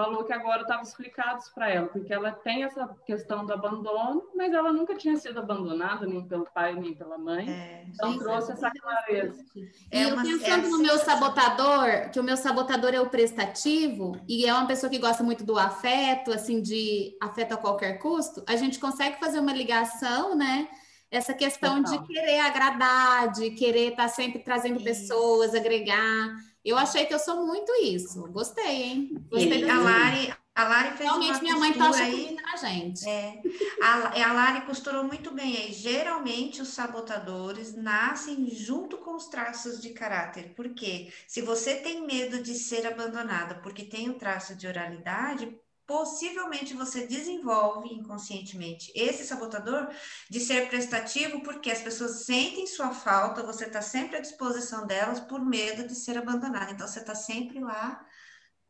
falou 0.00 0.24
que 0.24 0.32
agora 0.32 0.62
estava 0.62 0.82
explicado 0.82 1.44
para 1.54 1.68
ela, 1.68 1.86
porque 1.88 2.12
ela 2.12 2.32
tem 2.32 2.64
essa 2.64 2.88
questão 3.04 3.44
do 3.44 3.52
abandono, 3.52 4.22
mas 4.34 4.50
ela 4.54 4.72
nunca 4.72 4.94
tinha 4.94 5.14
sido 5.16 5.38
abandonada, 5.38 6.06
nem 6.06 6.26
pelo 6.26 6.46
pai, 6.54 6.74
nem 6.74 6.94
pela 6.94 7.18
mãe. 7.18 7.50
É, 7.50 7.84
então 7.86 8.18
trouxe 8.18 8.52
essa 8.52 8.70
clareza. 8.70 9.44
É 9.90 9.98
e 9.98 10.08
eu 10.08 10.16
pensando 10.16 10.70
no 10.70 10.78
meu 10.78 10.96
sabotador, 10.96 12.10
que 12.10 12.18
o 12.18 12.24
meu 12.24 12.36
sabotador 12.36 12.94
é 12.94 13.00
o 13.00 13.10
prestativo, 13.10 14.18
e 14.26 14.46
é 14.46 14.54
uma 14.54 14.66
pessoa 14.66 14.88
que 14.88 14.98
gosta 14.98 15.22
muito 15.22 15.44
do 15.44 15.58
afeto, 15.58 16.32
assim, 16.32 16.62
de 16.62 17.14
afeto 17.20 17.52
a 17.52 17.58
qualquer 17.58 17.98
custo, 17.98 18.42
a 18.48 18.56
gente 18.56 18.78
consegue 18.78 19.18
fazer 19.20 19.38
uma 19.38 19.52
ligação, 19.52 20.34
né? 20.34 20.66
Essa 21.10 21.34
questão 21.34 21.82
Total. 21.82 21.98
de 21.98 22.06
querer 22.06 22.38
agradar, 22.38 23.32
de 23.32 23.50
querer 23.50 23.90
estar 23.90 24.04
tá 24.04 24.08
sempre 24.08 24.38
trazendo 24.38 24.82
pessoas, 24.82 25.54
agregar. 25.54 26.49
Eu 26.64 26.76
achei 26.76 27.06
que 27.06 27.14
eu 27.14 27.18
sou 27.18 27.46
muito 27.46 27.72
isso. 27.82 28.22
Gostei, 28.30 28.82
hein? 28.82 29.26
Gostei 29.30 29.68
a 29.68 29.78
Lari, 29.78 30.34
a 30.54 30.64
Lari 30.68 30.96
fez 30.96 31.08
Realmente 31.08 31.30
uma 31.30 31.40
minha 31.40 31.56
mãe 31.56 31.72
tá 31.72 31.90
aí 31.96 32.34
na 32.34 32.56
gente. 32.56 33.08
É, 33.08 33.40
a, 33.82 34.28
a 34.28 34.32
Lari 34.32 34.66
costurou 34.66 35.04
muito 35.04 35.30
bem 35.30 35.56
aí. 35.56 35.72
Geralmente 35.72 36.60
os 36.60 36.68
sabotadores 36.68 37.74
nascem 37.74 38.50
junto 38.50 38.98
com 38.98 39.16
os 39.16 39.28
traços 39.28 39.80
de 39.80 39.90
caráter. 39.90 40.54
Por 40.54 40.74
quê? 40.74 41.10
Se 41.26 41.40
você 41.40 41.76
tem 41.76 42.06
medo 42.06 42.42
de 42.42 42.54
ser 42.54 42.86
abandonada 42.86 43.54
porque 43.56 43.84
tem 43.84 44.10
o 44.10 44.18
traço 44.18 44.54
de 44.54 44.66
oralidade, 44.66 45.58
possivelmente 45.90 46.72
você 46.72 47.04
desenvolve 47.04 47.92
inconscientemente 47.92 48.92
esse 48.94 49.24
sabotador 49.24 49.88
de 50.30 50.38
ser 50.38 50.68
prestativo, 50.68 51.42
porque 51.42 51.68
as 51.68 51.82
pessoas 51.82 52.24
sentem 52.24 52.64
sua 52.64 52.90
falta, 52.90 53.42
você 53.42 53.64
está 53.64 53.82
sempre 53.82 54.16
à 54.16 54.20
disposição 54.20 54.86
delas 54.86 55.18
por 55.18 55.44
medo 55.44 55.88
de 55.88 55.96
ser 55.96 56.16
abandonada. 56.16 56.70
Então, 56.70 56.86
você 56.86 57.00
está 57.00 57.16
sempre 57.16 57.58
lá, 57.58 58.06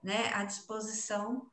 né, 0.03 0.33
à 0.33 0.45
disposição 0.45 1.47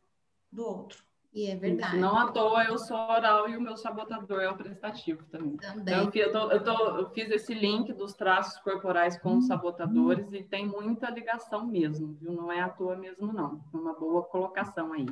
do 0.50 0.64
outro. 0.64 1.04
E 1.34 1.52
é 1.52 1.56
verdade. 1.58 1.98
Não 1.98 2.18
à 2.18 2.32
toa 2.32 2.64
eu 2.64 2.78
sou 2.78 2.96
oral 2.98 3.50
e 3.50 3.58
o 3.58 3.62
meu 3.62 3.76
sabotador 3.76 4.40
é 4.40 4.50
o 4.50 4.56
prestativo 4.56 5.26
também. 5.26 5.58
Também. 5.58 5.82
Então, 5.82 6.12
eu, 6.14 6.32
tô, 6.32 6.52
eu, 6.52 6.64
tô, 6.64 6.98
eu 6.98 7.10
fiz 7.10 7.30
esse 7.30 7.54
link 7.54 7.92
dos 7.92 8.14
traços 8.14 8.58
corporais 8.62 9.20
com 9.20 9.32
os 9.32 9.36
uhum. 9.36 9.42
sabotadores 9.42 10.32
e 10.32 10.44
tem 10.44 10.66
muita 10.66 11.10
ligação 11.10 11.68
mesmo, 11.68 12.18
viu? 12.22 12.32
Não 12.32 12.50
é 12.50 12.62
à 12.62 12.70
toa 12.70 12.96
mesmo, 12.96 13.34
não. 13.34 13.62
É 13.74 13.78
uma 13.78 13.94
boa 13.94 14.24
colocação 14.24 14.94
aí. 14.94 15.06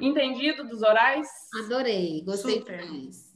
Entendido 0.00 0.64
dos 0.64 0.82
orais? 0.82 1.28
Adorei, 1.64 2.22
gostei 2.24 2.58
Super. 2.58 2.82
demais. 2.82 3.28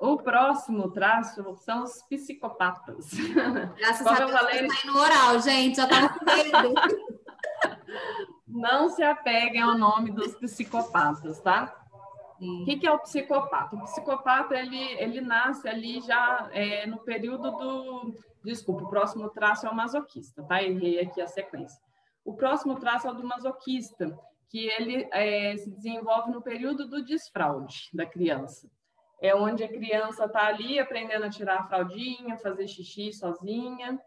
O 0.00 0.18
próximo 0.18 0.90
traço 0.90 1.56
são 1.56 1.84
os 1.84 2.02
psicopatas. 2.02 3.10
Graças 3.78 4.06
Como 4.06 4.10
a 4.10 4.18
Deus, 4.18 4.30
eu 4.30 4.38
falei... 4.38 4.68
tá 4.68 4.74
no 4.84 4.98
oral, 4.98 5.40
gente, 5.40 5.76
já 5.76 5.86
tava 5.86 6.08
com 6.10 6.24
medo. 6.24 6.74
Não 8.46 8.88
se 8.88 9.02
apeguem 9.02 9.62
ao 9.62 9.78
nome 9.78 10.10
dos 10.10 10.34
psicopatas, 10.34 11.40
tá? 11.40 11.74
O 12.40 12.64
que, 12.64 12.76
que, 12.76 12.86
é 12.86 12.92
o 12.92 12.98
psicopata? 12.98 13.74
O 13.76 13.82
psicopata, 13.84 14.54
ele, 14.54 14.78
ele 14.98 15.20
nasce 15.20 15.66
ali 15.66 16.00
já 16.00 16.50
é, 16.52 16.86
no 16.86 16.98
período 16.98 17.50
do... 17.52 18.14
Desculpa, 18.44 18.84
o 18.84 18.88
próximo 18.90 19.30
traço 19.30 19.66
é 19.66 19.70
o 19.70 19.74
masoquista, 19.74 20.42
tá? 20.42 20.62
Errei 20.62 21.00
aqui 21.00 21.22
a 21.22 21.26
sequência. 21.26 21.80
O 22.24 22.34
próximo 22.34 22.74
traço 22.78 23.06
é 23.06 23.10
o 23.10 23.14
do 23.14 23.26
masoquista, 23.26 24.18
que 24.48 24.68
ele 24.68 25.08
é, 25.12 25.56
se 25.56 25.70
desenvolve 25.70 26.30
no 26.30 26.42
período 26.42 26.88
do 26.88 27.04
desfraude 27.04 27.90
da 27.92 28.06
criança. 28.06 28.70
É 29.20 29.34
onde 29.34 29.64
a 29.64 29.68
criança 29.68 30.26
está 30.26 30.46
ali 30.46 30.78
aprendendo 30.78 31.24
a 31.24 31.30
tirar 31.30 31.60
a 31.60 31.64
fraldinha, 31.64 32.36
fazer 32.38 32.66
xixi 32.68 33.12
sozinha, 33.12 34.00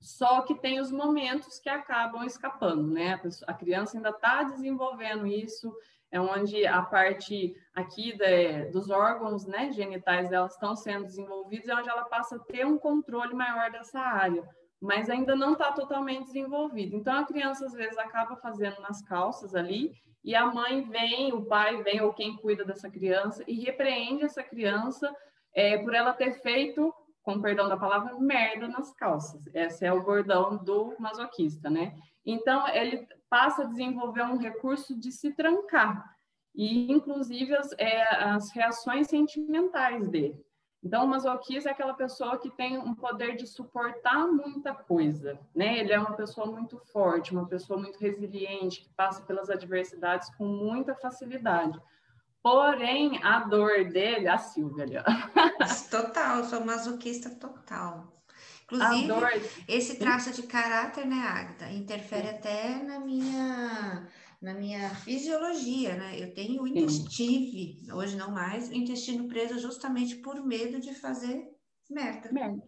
só 0.00 0.42
que 0.42 0.54
tem 0.54 0.80
os 0.80 0.90
momentos 0.90 1.58
que 1.58 1.68
acabam 1.68 2.24
escapando, 2.24 2.92
né? 2.92 3.20
A 3.46 3.54
criança 3.54 3.96
ainda 3.96 4.10
está 4.10 4.42
desenvolvendo 4.42 5.26
isso, 5.26 5.74
é 6.10 6.20
onde 6.20 6.66
a 6.66 6.82
parte 6.82 7.54
aqui 7.74 8.16
de, 8.16 8.70
dos 8.70 8.90
órgãos 8.90 9.46
né, 9.46 9.72
genitais 9.72 10.28
delas 10.28 10.52
estão 10.52 10.76
sendo 10.76 11.06
desenvolvidos, 11.06 11.68
é 11.68 11.74
onde 11.74 11.88
ela 11.88 12.04
passa 12.04 12.36
a 12.36 12.40
ter 12.40 12.66
um 12.66 12.78
controle 12.78 13.34
maior 13.34 13.70
dessa 13.70 13.98
área 13.98 14.46
mas 14.80 15.08
ainda 15.08 15.34
não 15.34 15.52
está 15.52 15.72
totalmente 15.72 16.26
desenvolvido. 16.26 16.96
Então, 16.96 17.16
a 17.16 17.24
criança, 17.24 17.66
às 17.66 17.72
vezes, 17.72 17.96
acaba 17.96 18.36
fazendo 18.36 18.80
nas 18.80 19.02
calças 19.02 19.54
ali, 19.54 19.92
e 20.22 20.34
a 20.34 20.46
mãe 20.46 20.82
vem, 20.88 21.32
o 21.32 21.44
pai 21.44 21.82
vem, 21.82 22.00
ou 22.00 22.12
quem 22.12 22.36
cuida 22.36 22.64
dessa 22.64 22.90
criança, 22.90 23.44
e 23.46 23.60
repreende 23.60 24.24
essa 24.24 24.42
criança 24.42 25.14
é, 25.54 25.78
por 25.78 25.94
ela 25.94 26.12
ter 26.12 26.40
feito, 26.40 26.92
com 27.22 27.40
perdão 27.40 27.68
da 27.68 27.76
palavra, 27.76 28.18
merda 28.18 28.68
nas 28.68 28.92
calças. 28.94 29.40
Esse 29.54 29.86
é 29.86 29.92
o 29.92 30.02
bordão 30.02 30.56
do 30.56 30.94
masoquista, 30.98 31.70
né? 31.70 31.94
Então, 32.24 32.66
ele 32.68 33.06
passa 33.28 33.62
a 33.62 33.66
desenvolver 33.66 34.22
um 34.22 34.38
recurso 34.38 34.98
de 34.98 35.12
se 35.12 35.32
trancar, 35.32 36.04
e 36.54 36.90
inclusive 36.90 37.54
as, 37.54 37.72
é, 37.78 38.02
as 38.24 38.50
reações 38.50 39.08
sentimentais 39.08 40.08
dele. 40.08 40.44
Então, 40.84 41.04
o 41.04 41.08
masoquista 41.08 41.70
é 41.70 41.72
aquela 41.72 41.94
pessoa 41.94 42.36
que 42.36 42.50
tem 42.50 42.76
um 42.76 42.94
poder 42.94 43.36
de 43.36 43.46
suportar 43.46 44.26
muita 44.26 44.74
coisa, 44.74 45.38
né? 45.54 45.78
Ele 45.78 45.94
é 45.94 45.98
uma 45.98 46.12
pessoa 46.12 46.46
muito 46.46 46.76
forte, 46.92 47.32
uma 47.32 47.46
pessoa 47.46 47.80
muito 47.80 47.98
resiliente, 47.98 48.82
que 48.82 48.90
passa 48.90 49.22
pelas 49.22 49.48
adversidades 49.48 50.28
com 50.36 50.44
muita 50.44 50.94
facilidade. 50.94 51.80
Porém, 52.42 53.18
a 53.24 53.40
dor 53.40 53.86
dele, 53.86 54.28
a 54.28 54.36
Silvia 54.36 54.84
ali, 54.84 54.98
ó. 54.98 55.04
Total, 55.90 56.44
sou 56.44 56.62
masoquista 56.62 57.30
total. 57.30 58.12
Inclusive, 58.64 59.08
dor... 59.08 59.30
esse 59.66 59.98
traço 59.98 60.32
de 60.32 60.42
caráter, 60.42 61.06
né, 61.06 61.16
Agatha, 61.16 61.70
interfere 61.70 62.28
até 62.28 62.82
na 62.82 62.98
minha 62.98 64.06
na 64.44 64.52
minha 64.52 64.90
fisiologia, 64.90 65.96
né? 65.96 66.20
Eu 66.20 66.34
tenho 66.34 66.62
o 66.62 66.68
intestino, 66.68 67.96
hoje 67.96 68.14
não 68.14 68.30
mais, 68.30 68.68
o 68.68 68.74
intestino 68.74 69.26
preso 69.26 69.58
justamente 69.58 70.16
por 70.16 70.44
medo 70.44 70.78
de 70.78 70.94
fazer 70.94 71.48
merda. 71.90 72.30
Merda. 72.30 72.62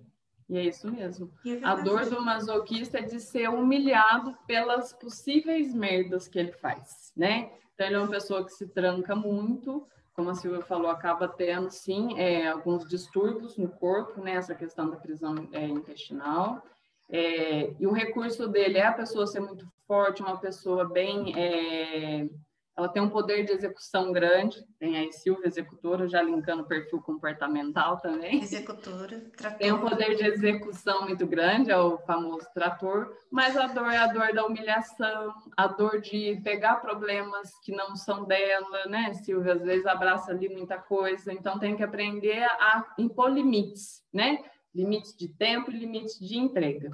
E 0.48 0.56
é 0.56 0.64
isso 0.64 0.90
mesmo. 0.90 1.30
É 1.44 1.62
a 1.62 1.74
dor 1.74 2.06
do 2.06 2.24
masoquista 2.24 2.98
é 2.98 3.02
de 3.02 3.20
ser 3.20 3.50
humilhado 3.50 4.34
pelas 4.46 4.94
possíveis 4.94 5.74
merdas 5.74 6.26
que 6.26 6.38
ele 6.38 6.52
faz, 6.52 7.12
né? 7.14 7.50
Então, 7.74 7.86
ele 7.86 7.96
é 7.96 7.98
uma 7.98 8.08
pessoa 8.08 8.42
que 8.42 8.52
se 8.52 8.66
tranca 8.68 9.14
muito, 9.14 9.86
como 10.14 10.30
a 10.30 10.34
Silvia 10.34 10.62
falou, 10.62 10.90
acaba 10.90 11.28
tendo, 11.28 11.70
sim, 11.70 12.18
é, 12.18 12.48
alguns 12.48 12.88
distúrbios 12.88 13.58
no 13.58 13.68
corpo, 13.68 14.22
né? 14.22 14.36
Essa 14.36 14.54
questão 14.54 14.88
da 14.88 14.96
prisão 14.96 15.46
é, 15.52 15.66
intestinal. 15.66 16.62
É, 17.10 17.74
e 17.78 17.86
o 17.86 17.92
recurso 17.92 18.48
dele 18.48 18.78
é 18.78 18.86
a 18.86 18.92
pessoa 18.92 19.26
ser 19.26 19.40
muito 19.40 19.70
forte, 19.86 20.22
uma 20.22 20.38
pessoa 20.38 20.84
bem 20.84 21.32
é, 21.36 22.28
ela 22.76 22.88
tem 22.90 23.00
um 23.00 23.08
poder 23.08 23.42
de 23.44 23.52
execução 23.52 24.12
grande, 24.12 24.62
tem 24.78 24.98
aí 24.98 25.10
Silvia, 25.10 25.46
executora, 25.46 26.06
já 26.06 26.20
linkando 26.20 26.62
o 26.62 26.66
perfil 26.66 27.00
comportamental 27.00 27.98
também. 27.98 28.42
Executora, 28.42 29.18
trator. 29.34 29.58
Tem 29.58 29.72
um 29.72 29.80
poder 29.80 30.14
de 30.14 30.26
execução 30.26 31.06
muito 31.06 31.26
grande, 31.26 31.70
é 31.70 31.78
o 31.78 31.96
famoso 31.96 32.46
trator, 32.52 33.16
mas 33.30 33.56
a 33.56 33.66
dor 33.68 33.90
é 33.90 33.96
a 33.96 34.06
dor 34.08 34.34
da 34.34 34.44
humilhação, 34.44 35.32
a 35.56 35.66
dor 35.66 36.02
de 36.02 36.38
pegar 36.44 36.76
problemas 36.76 37.50
que 37.60 37.72
não 37.72 37.96
são 37.96 38.26
dela, 38.26 38.84
né, 38.84 39.14
Silvia? 39.14 39.54
Às 39.54 39.62
vezes 39.62 39.86
abraça 39.86 40.32
ali 40.32 40.50
muita 40.50 40.76
coisa, 40.76 41.32
então 41.32 41.58
tem 41.58 41.76
que 41.76 41.82
aprender 41.82 42.44
a 42.44 42.94
impor 42.98 43.30
limites, 43.30 44.02
né? 44.12 44.44
Limites 44.74 45.16
de 45.16 45.28
tempo 45.28 45.70
e 45.70 45.78
limites 45.78 46.18
de 46.18 46.36
entrega. 46.36 46.90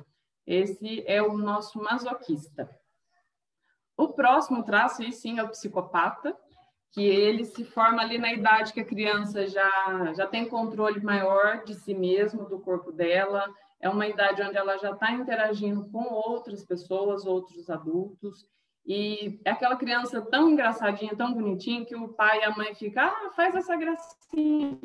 Esse 0.47 1.03
é 1.09 1.21
o 1.21 1.37
nosso 1.37 1.83
masoquista. 1.83 2.71
O 3.97 4.09
próximo 4.09 4.63
traço, 4.65 5.03
aí 5.03 5.13
sim, 5.13 5.39
é 5.39 5.43
o 5.43 5.49
psicopata, 5.49 6.37
que 6.93 7.03
ele 7.03 7.45
se 7.45 7.65
forma 7.65 8.03
ali 8.03 8.19
na 8.19 8.33
idade 8.33 8.73
que 8.73 8.81
a 8.81 8.85
criança 8.85 9.47
já, 9.47 10.13
já 10.15 10.27
tem 10.27 10.49
controle 10.49 11.01
maior 11.01 11.65
de 11.65 11.75
si 11.75 11.95
mesmo, 11.95 12.45
do 12.45 12.61
corpo 12.61 12.93
dela, 12.93 13.49
é 13.81 13.89
uma 13.89 14.07
idade 14.07 14.43
onde 14.43 14.57
ela 14.57 14.77
já 14.79 14.93
está 14.93 15.11
interagindo 15.13 15.89
com 15.91 16.05
outras 16.13 16.65
pessoas, 16.65 17.27
outros 17.27 17.69
adultos, 17.69 18.47
e 18.85 19.41
é 19.45 19.51
aquela 19.51 19.77
criança 19.77 20.21
tão 20.21 20.51
engraçadinha, 20.51 21.17
tão 21.17 21.33
bonitinha, 21.33 21.85
que 21.85 21.95
o 21.95 22.09
pai 22.09 22.41
e 22.41 22.45
a 22.45 22.57
mãe 22.57 22.75
ficam, 22.75 23.05
ah, 23.05 23.31
faz 23.35 23.55
essa 23.55 23.77
gracinha, 23.77 24.79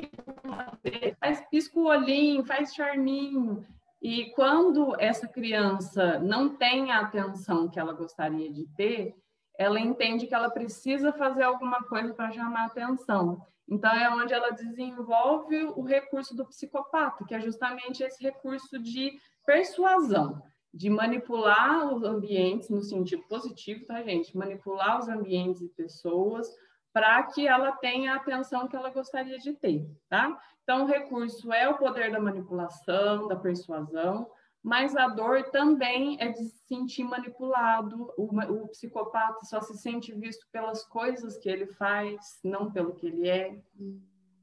faz 1.20 1.40
pisco 1.50 1.80
o 1.80 1.88
olhinho, 1.88 2.44
faz 2.44 2.74
charminho. 2.74 3.66
E 4.00 4.30
quando 4.30 4.94
essa 5.00 5.26
criança 5.26 6.18
não 6.20 6.56
tem 6.56 6.92
a 6.92 7.00
atenção 7.00 7.68
que 7.68 7.80
ela 7.80 7.92
gostaria 7.92 8.50
de 8.50 8.66
ter, 8.76 9.16
ela 9.58 9.80
entende 9.80 10.26
que 10.26 10.34
ela 10.34 10.50
precisa 10.50 11.12
fazer 11.12 11.42
alguma 11.42 11.82
coisa 11.82 12.14
para 12.14 12.30
chamar 12.30 12.66
atenção. 12.66 13.44
Então, 13.68 13.92
é 13.92 14.08
onde 14.08 14.32
ela 14.32 14.50
desenvolve 14.50 15.64
o 15.76 15.82
recurso 15.82 16.34
do 16.34 16.46
psicopata, 16.46 17.24
que 17.24 17.34
é 17.34 17.40
justamente 17.40 18.02
esse 18.02 18.22
recurso 18.22 18.78
de 18.78 19.18
persuasão, 19.44 20.40
de 20.72 20.88
manipular 20.88 21.92
os 21.92 22.02
ambientes 22.02 22.70
no 22.70 22.82
sentido 22.82 23.24
positivo, 23.28 23.84
tá, 23.84 24.02
gente? 24.02 24.36
Manipular 24.36 25.00
os 25.00 25.08
ambientes 25.08 25.60
e 25.60 25.68
pessoas 25.68 26.48
para 26.98 27.22
que 27.22 27.46
ela 27.46 27.70
tenha 27.70 28.12
a 28.12 28.16
atenção 28.16 28.66
que 28.66 28.74
ela 28.74 28.90
gostaria 28.90 29.38
de 29.38 29.52
ter, 29.52 29.88
tá? 30.08 30.36
Então, 30.64 30.82
o 30.82 30.86
recurso 30.86 31.52
é 31.52 31.68
o 31.68 31.78
poder 31.78 32.10
da 32.10 32.18
manipulação, 32.18 33.28
da 33.28 33.36
persuasão, 33.36 34.28
mas 34.60 34.96
a 34.96 35.06
dor 35.06 35.44
também 35.44 36.16
é 36.20 36.32
de 36.32 36.44
se 36.44 36.58
sentir 36.66 37.04
manipulado. 37.04 38.12
O, 38.18 38.24
o, 38.24 38.68
psicopata 38.68 39.44
só 39.44 39.60
se 39.60 39.78
sente 39.78 40.12
visto 40.12 40.44
pelas 40.50 40.84
coisas 40.88 41.38
que 41.38 41.48
ele 41.48 41.68
faz, 41.68 42.40
não 42.42 42.72
pelo 42.72 42.92
que 42.92 43.06
ele 43.06 43.28
é. 43.28 43.56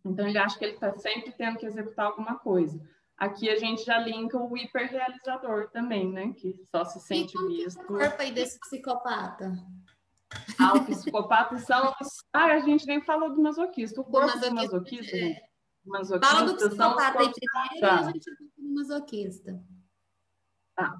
Então, 0.05 0.25
ele 0.25 0.37
acha 0.37 0.57
que 0.57 0.63
ele 0.63 0.75
está 0.75 0.93
sempre 0.93 1.33
tendo 1.33 1.57
que 1.57 1.65
executar 1.65 2.05
alguma 2.05 2.39
coisa. 2.39 2.79
Aqui 3.17 3.49
a 3.49 3.57
gente 3.57 3.83
já 3.83 3.97
linka 3.97 4.37
o 4.37 4.57
hiperrealizador 4.57 5.69
também, 5.71 6.09
né? 6.09 6.31
Que 6.31 6.55
só 6.71 6.85
se 6.85 7.01
sente 7.01 7.37
e 7.37 7.47
visto. 7.47 7.81
É 7.81 7.83
o 7.83 7.87
corpo 7.87 8.21
aí 8.21 8.31
desse 8.31 8.57
psicopata? 8.61 9.53
Ah, 10.59 10.73
o 10.73 10.85
psicopata 10.85 11.57
são. 11.57 11.93
Ah, 12.33 12.45
a 12.45 12.59
gente 12.59 12.85
nem 12.85 13.01
falou 13.01 13.33
do 13.33 13.41
masoquista. 13.41 14.01
O 14.01 14.03
corpo 14.03 14.39
do 14.39 14.53
masoquista, 14.53 15.15
é 15.15 15.41
masoquista. 15.85 16.35
Fala 16.35 16.51
do 16.51 16.55
psicopata 16.55 17.19
aí 17.19 17.31
primeiro 17.31 17.79
tá. 17.79 17.87
e 17.87 17.99
a 17.99 18.11
gente 18.11 18.25
vai 18.25 18.47
no 18.57 18.75
masoquista. 18.75 19.63
Ah, 20.77 20.97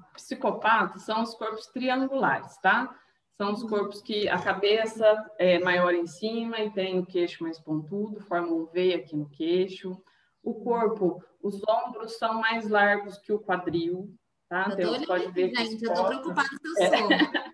são 0.98 1.22
os 1.22 1.34
corpos 1.34 1.66
triangulares, 1.66 2.56
tá? 2.58 2.94
São 3.36 3.52
os 3.52 3.62
corpos 3.62 4.00
que 4.00 4.26
a 4.28 4.40
cabeça 4.40 5.30
é 5.38 5.58
maior 5.58 5.92
em 5.92 6.06
cima 6.06 6.58
e 6.60 6.70
tem 6.70 6.98
o 6.98 7.04
queixo 7.04 7.42
mais 7.42 7.58
pontudo, 7.58 8.20
forma 8.20 8.48
um 8.48 8.64
V 8.64 8.94
aqui 8.94 9.14
no 9.14 9.28
queixo. 9.28 10.00
O 10.42 10.54
corpo, 10.54 11.22
os 11.42 11.60
ombros 11.68 12.16
são 12.16 12.40
mais 12.40 12.66
largos 12.68 13.18
que 13.18 13.32
o 13.32 13.38
quadril, 13.38 14.14
tá? 14.48 14.74
Eu 14.78 14.94
então, 14.94 15.06
pode 15.06 15.30
ver 15.32 15.54
gente, 15.54 15.84
eu 15.84 15.92
tô 15.92 16.06
preocupada 16.06 16.48
com 16.48 16.68
o 16.68 16.74
seu 16.74 17.12
é. 17.12 17.44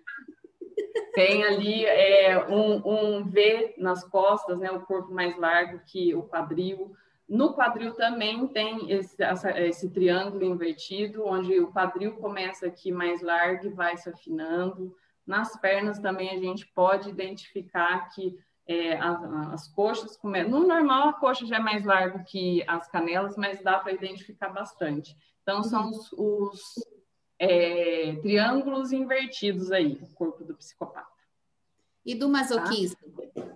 Tem 1.13 1.43
ali 1.43 1.85
é, 1.85 2.45
um, 2.47 2.81
um 2.85 3.23
V 3.23 3.75
nas 3.77 4.03
costas, 4.03 4.59
né? 4.59 4.71
O 4.71 4.81
corpo 4.81 5.13
mais 5.13 5.37
largo 5.37 5.79
que 5.85 6.13
o 6.15 6.23
quadril. 6.23 6.95
No 7.29 7.53
quadril 7.53 7.93
também 7.93 8.47
tem 8.47 8.91
esse, 8.91 9.21
essa, 9.23 9.57
esse, 9.59 9.89
triângulo 9.91 10.43
invertido, 10.43 11.25
onde 11.25 11.59
o 11.59 11.71
quadril 11.71 12.13
começa 12.17 12.67
aqui 12.67 12.91
mais 12.91 13.21
largo 13.21 13.67
e 13.67 13.69
vai 13.69 13.95
se 13.95 14.09
afinando. 14.09 14.95
Nas 15.25 15.55
pernas 15.59 15.99
também 15.99 16.31
a 16.31 16.39
gente 16.39 16.65
pode 16.73 17.09
identificar 17.09 18.09
que 18.09 18.37
é, 18.67 18.97
as, 18.97 19.23
as, 19.53 19.67
coxas. 19.67 20.19
No 20.23 20.65
normal, 20.65 21.09
a 21.09 21.13
coxa 21.13 21.45
já 21.45 21.57
é 21.57 21.59
mais 21.59 21.85
larga 21.85 22.19
que 22.23 22.63
as 22.67 22.87
canelas, 22.89 23.37
mas 23.37 23.61
dá 23.61 23.79
para 23.79 23.93
identificar 23.93 24.49
bastante. 24.49 25.15
Então, 25.41 25.63
são 25.63 25.89
os, 25.89 26.11
os 26.13 26.75
é, 27.39 28.15
triângulos 28.21 28.91
invertidos 28.91 29.71
aí, 29.71 29.99
o 30.01 30.15
corpo 30.15 30.43
do 30.43 30.55
psicopata. 30.55 31.07
E 32.05 32.15
do 32.15 32.29
masoquista? 32.29 32.97
Tá? 33.33 33.53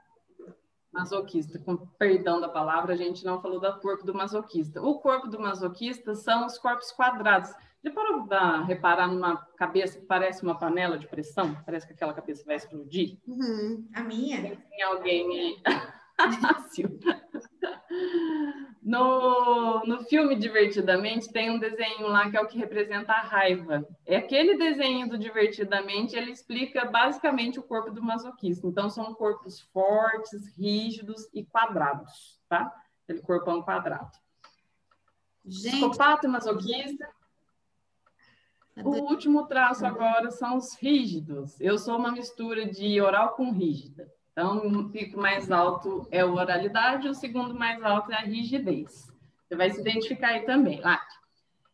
masoquista, 0.97 1.59
com 1.59 1.77
perdão 1.77 2.41
da 2.41 2.49
palavra, 2.49 2.93
a 2.93 2.97
gente 2.97 3.23
não 3.23 3.39
falou 3.39 3.59
do 3.59 3.79
corpo 3.79 4.03
do 4.03 4.15
masoquista. 4.15 4.81
O 4.81 4.99
corpo 4.99 5.27
do 5.27 5.39
masoquista 5.39 6.15
são 6.15 6.45
os 6.45 6.57
corpos 6.57 6.91
quadrados. 6.91 7.53
Já 7.83 7.91
parou 7.91 8.25
para 8.25 8.63
reparar 8.63 9.07
numa 9.07 9.37
cabeça 9.55 9.99
que 9.99 10.05
parece 10.05 10.41
uma 10.41 10.57
panela 10.57 10.97
de 10.97 11.07
pressão? 11.07 11.55
Parece 11.65 11.85
que 11.85 11.93
aquela 11.93 12.13
cabeça 12.13 12.43
vai 12.45 12.55
explodir? 12.55 13.19
Uhum. 13.27 13.87
A 13.93 14.01
minha? 14.01 14.57
Tem 14.57 14.81
alguém... 14.81 15.61
No, 18.88 19.84
no 19.86 20.02
filme 20.06 20.34
Divertidamente, 20.34 21.30
tem 21.30 21.52
um 21.52 21.60
desenho 21.60 22.08
lá 22.08 22.32
que 22.32 22.38
é 22.38 22.41
o 22.41 22.47
que 22.47 22.58
representa 22.58 23.12
a 23.12 23.21
raiva. 23.21 23.86
É 24.06 24.15
aquele 24.15 24.58
desenho 24.58 25.10
do 25.10 25.17
Divertidamente, 25.17 26.15
ele 26.15 26.32
explica 26.32 26.86
basicamente 26.86 27.60
o 27.60 27.63
corpo 27.63 27.91
do 27.91 28.02
masoquista. 28.02 28.65
Então, 28.65 28.89
são 28.89 29.13
corpos 29.13 29.60
fortes, 29.73 30.56
rígidos 30.58 31.28
e 31.34 31.43
quadrados, 31.43 32.39
tá? 32.47 32.73
Aquele 33.04 33.19
corpão 33.19 33.62
quadrado. 33.62 34.10
Gente... 35.45 35.82
Psicopata 35.82 36.26
masoquista. 36.30 37.10
O 38.78 38.91
último 38.91 39.47
traço 39.47 39.86
agora 39.86 40.32
são 40.32 40.56
os 40.56 40.73
rígidos. 40.76 41.60
Eu 41.60 41.78
sou 41.78 41.97
uma 41.97 42.13
mistura 42.13 42.65
de 42.65 43.02
oral 43.02 43.36
com 43.36 43.52
rígida. 43.52 44.10
Então, 44.38 44.67
o 44.67 44.89
pico 44.89 45.19
mais 45.19 45.50
alto 45.50 46.08
é 46.12 46.19
a 46.19 46.28
oralidade, 46.28 47.10
o 47.10 47.13
segundo 47.15 47.56
mais 47.56 47.82
alto 47.84 48.12
é 48.12 48.15
a 48.17 48.19
rigidez. 48.19 49.12
Você 49.41 49.56
vai 49.56 49.71
se 49.71 49.82
identificar 49.82 50.28
aí 50.28 50.41
também, 50.41 50.80
lá. 50.80 51.02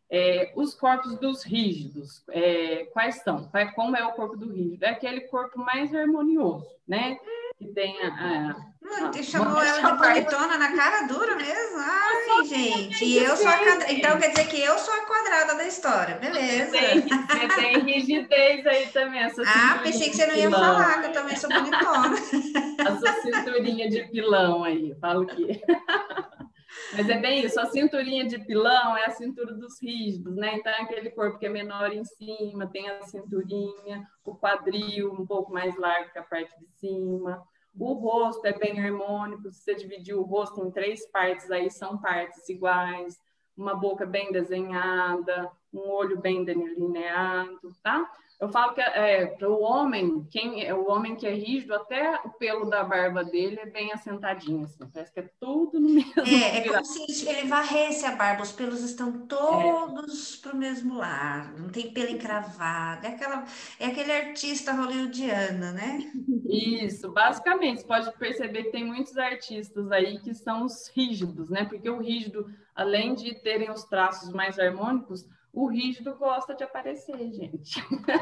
É, 0.08 0.50
os 0.56 0.72
corpos 0.72 1.18
dos 1.18 1.42
rígidos, 1.42 2.24
é, 2.30 2.86
quais 2.86 3.16
são? 3.16 3.50
Como 3.74 3.94
é 3.94 4.06
o 4.06 4.12
corpo 4.12 4.34
do 4.34 4.50
rígido? 4.50 4.82
É 4.82 4.88
aquele 4.88 5.20
corpo 5.22 5.58
mais 5.58 5.94
harmonioso, 5.94 6.66
né? 6.88 7.18
Que 7.64 7.72
tem 7.72 7.96
a, 8.02 8.54
Hum, 8.84 9.22
chamou 9.22 9.62
ela 9.62 9.92
de 9.92 9.98
bonitona 9.98 10.58
na 10.58 10.76
cara 10.76 11.06
dura 11.06 11.34
mesmo? 11.36 11.78
Ai, 11.78 12.44
gente, 12.44 13.02
e 13.02 13.16
eu 13.16 13.34
sou 13.34 13.48
a 13.48 13.56
quadra... 13.56 13.90
Então 13.90 14.18
quer 14.18 14.28
dizer 14.28 14.46
que 14.46 14.60
eu 14.60 14.78
sou 14.78 14.92
a 14.92 15.06
quadrada 15.06 15.54
da 15.54 15.66
história, 15.66 16.16
beleza. 16.16 16.76
Você 16.76 17.48
tem, 17.56 17.78
rigidez 17.80 18.66
aí 18.66 18.86
também. 18.88 19.22
Essa 19.22 19.42
ah, 19.42 19.80
pensei 19.82 20.10
que 20.10 20.16
você 20.16 20.26
não 20.26 20.34
ia 20.34 20.50
pilão. 20.50 20.60
falar, 20.60 21.00
que 21.00 21.06
eu 21.06 21.12
também 21.12 21.36
sou 21.36 21.48
bonitona. 21.48 22.14
Essa 22.86 23.22
cinturinha 23.22 23.88
de 23.88 24.02
pilão 24.10 24.64
aí, 24.64 24.94
falo 25.00 25.24
que. 25.26 25.60
Mas 26.92 27.08
é 27.08 27.18
bem 27.18 27.44
isso, 27.44 27.58
a 27.58 27.66
cinturinha 27.66 28.26
de 28.26 28.38
pilão 28.38 28.96
é 28.96 29.06
a 29.06 29.10
cintura 29.10 29.54
dos 29.54 29.80
rígidos, 29.80 30.36
né? 30.36 30.56
Então 30.56 30.70
é 30.70 30.82
aquele 30.82 31.10
corpo 31.10 31.38
que 31.38 31.46
é 31.46 31.48
menor 31.48 31.90
em 31.92 32.04
cima, 32.04 32.66
tem 32.66 32.88
a 32.88 33.02
cinturinha, 33.02 34.06
o 34.24 34.34
quadril 34.34 35.12
um 35.12 35.26
pouco 35.26 35.52
mais 35.52 35.76
largo 35.76 36.12
que 36.12 36.18
a 36.18 36.22
parte 36.22 36.52
de 36.58 36.66
cima. 36.78 37.42
O 37.78 37.92
rosto 37.94 38.46
é 38.46 38.52
bem 38.52 38.78
harmônico, 38.80 39.50
se 39.50 39.60
você 39.60 39.74
dividir 39.74 40.14
o 40.14 40.22
rosto 40.22 40.64
em 40.64 40.70
três 40.70 41.06
partes, 41.10 41.50
aí 41.50 41.70
são 41.70 41.98
partes 41.98 42.48
iguais, 42.48 43.18
uma 43.56 43.74
boca 43.74 44.06
bem 44.06 44.30
desenhada, 44.30 45.50
um 45.72 45.90
olho 45.90 46.20
bem 46.20 46.44
delineado, 46.44 47.72
tá? 47.82 48.08
Eu 48.44 48.50
falo 48.50 48.74
que 48.74 48.80
é, 48.82 49.24
para 49.24 49.48
o 49.48 49.62
homem, 49.62 50.22
quem 50.30 50.62
é 50.62 50.74
o 50.74 50.86
homem 50.90 51.16
que 51.16 51.26
é 51.26 51.32
rígido, 51.32 51.74
até 51.74 52.20
o 52.26 52.28
pelo 52.28 52.66
da 52.66 52.84
barba 52.84 53.24
dele 53.24 53.58
é 53.58 53.64
bem 53.64 53.90
assentadinho, 53.90 54.64
assim, 54.64 54.86
parece 54.92 55.10
que 55.10 55.20
é 55.20 55.30
tudo 55.40 55.80
no 55.80 55.88
mesmo. 55.88 56.12
É, 56.26 56.58
é 56.58 56.68
como 56.68 56.84
se 56.84 57.26
ele 57.26 57.48
varresse 57.48 58.04
a 58.04 58.14
barba, 58.14 58.42
os 58.42 58.52
pelos 58.52 58.82
estão 58.82 59.26
todos 59.26 60.36
é. 60.36 60.42
para 60.42 60.54
o 60.54 60.58
mesmo 60.58 60.94
lado, 60.94 61.62
não 61.62 61.70
tem 61.70 61.90
pelo 61.90 62.10
encravado, 62.10 63.06
é, 63.06 63.08
aquela, 63.08 63.44
é 63.80 63.86
aquele 63.86 64.12
artista 64.12 64.74
hollywoodiano, 64.74 65.72
né? 65.72 66.12
Isso, 66.46 67.10
basicamente, 67.12 67.80
você 67.80 67.86
pode 67.86 68.12
perceber 68.18 68.64
que 68.64 68.72
tem 68.72 68.84
muitos 68.84 69.16
artistas 69.16 69.90
aí 69.90 70.20
que 70.20 70.34
são 70.34 70.66
os 70.66 70.88
rígidos, 70.94 71.48
né? 71.48 71.64
Porque 71.64 71.88
o 71.88 71.98
rígido, 71.98 72.46
além 72.74 73.14
de 73.14 73.34
terem 73.36 73.70
os 73.70 73.84
traços 73.84 74.34
mais 74.34 74.58
harmônicos, 74.58 75.26
o 75.54 75.68
rígido 75.68 76.16
gosta 76.16 76.54
de 76.54 76.64
aparecer, 76.64 77.16
gente. 77.32 77.80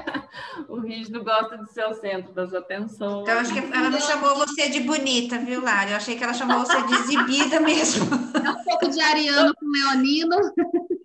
o 0.69 0.79
rígido 0.81 1.25
gosta 1.25 1.57
de 1.57 1.73
ser 1.73 1.87
o 1.87 1.95
centro 1.95 2.31
das 2.33 2.53
atenções. 2.53 3.23
Então, 3.23 3.39
acho 3.39 3.55
que 3.55 3.59
ela 3.59 3.89
não 3.89 4.01
chamou 4.01 4.37
você 4.37 4.69
de 4.69 4.81
bonita, 4.81 5.39
viu, 5.39 5.63
Lari? 5.63 5.93
Eu 5.93 5.97
achei 5.97 6.15
que 6.17 6.23
ela 6.23 6.35
chamou 6.35 6.59
você 6.61 6.83
de 6.83 6.95
exibida 6.95 7.59
mesmo. 7.59 8.07
É 8.45 8.51
um 8.51 8.65
pouco 8.65 8.89
de 8.91 9.01
ariano 9.01 9.55
com 9.55 9.67
leonino. 9.67 10.37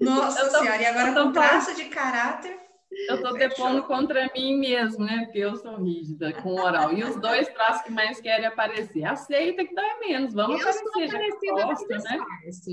Nossa 0.01 0.49
tô, 0.49 0.59
Senhora, 0.59 0.81
e 0.81 0.85
agora 0.85 1.13
com 1.13 1.31
traço 1.31 1.73
de 1.73 1.85
caráter. 1.85 2.59
Eu 3.07 3.15
estou 3.15 3.33
depondo 3.33 3.83
contra 3.83 4.29
mim 4.35 4.57
mesmo, 4.57 5.05
né? 5.05 5.25
Porque 5.25 5.39
eu 5.39 5.55
sou 5.55 5.77
rígida 5.77 6.33
com 6.41 6.55
oral. 6.55 6.91
E 6.93 7.03
os 7.03 7.15
dois 7.17 7.47
traços 7.49 7.83
que 7.83 7.91
mais 7.91 8.19
querem 8.19 8.45
aparecer. 8.45 9.03
Aceita 9.05 9.63
que 9.63 9.73
dói 9.73 9.99
menos. 9.99 10.33
Vamos 10.33 10.59
eu 10.59 10.69
aparecer, 10.69 11.07
já 11.07 11.19
gosta, 11.53 11.97
né? 11.97 12.19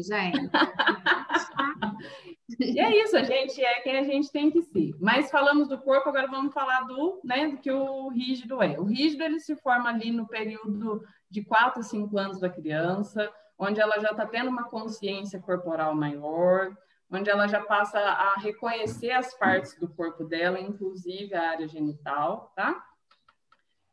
gente. 0.03 0.51
e 2.61 2.79
é 2.79 3.03
isso, 3.03 3.17
a 3.17 3.23
gente 3.23 3.63
é 3.63 3.81
quem 3.81 3.99
a 3.99 4.05
gente 4.05 4.31
tem 4.31 4.51
que 4.51 4.63
ser. 4.63 4.95
Mas 5.01 5.31
falamos 5.31 5.69
do 5.69 5.79
corpo, 5.79 6.09
agora 6.09 6.27
vamos 6.27 6.53
falar 6.53 6.83
do, 6.83 7.21
né, 7.25 7.49
do 7.49 7.57
que 7.57 7.71
o 7.71 8.09
rígido 8.09 8.63
é. 8.63 8.79
O 8.79 8.85
rígido 8.85 9.23
ele 9.23 9.41
se 9.41 9.57
forma 9.57 9.89
ali 9.89 10.11
no 10.11 10.27
período 10.27 11.03
de 11.31 11.43
4 11.43 11.81
a 11.81 11.83
5 11.83 12.19
anos 12.19 12.41
da 12.41 12.51
criança, 12.51 13.33
onde 13.59 13.81
ela 13.81 13.99
já 13.99 14.11
está 14.11 14.27
tendo 14.27 14.51
uma 14.51 14.65
consciência 14.65 15.41
corporal 15.41 15.95
maior, 15.95 16.77
onde 17.11 17.31
ela 17.31 17.47
já 17.47 17.63
passa 17.63 17.99
a 17.99 18.35
reconhecer 18.41 19.11
as 19.11 19.33
partes 19.39 19.79
do 19.79 19.89
corpo 19.89 20.25
dela, 20.25 20.61
inclusive 20.61 21.35
a 21.35 21.51
área 21.51 21.69
genital, 21.69 22.53
tá? 22.55 22.85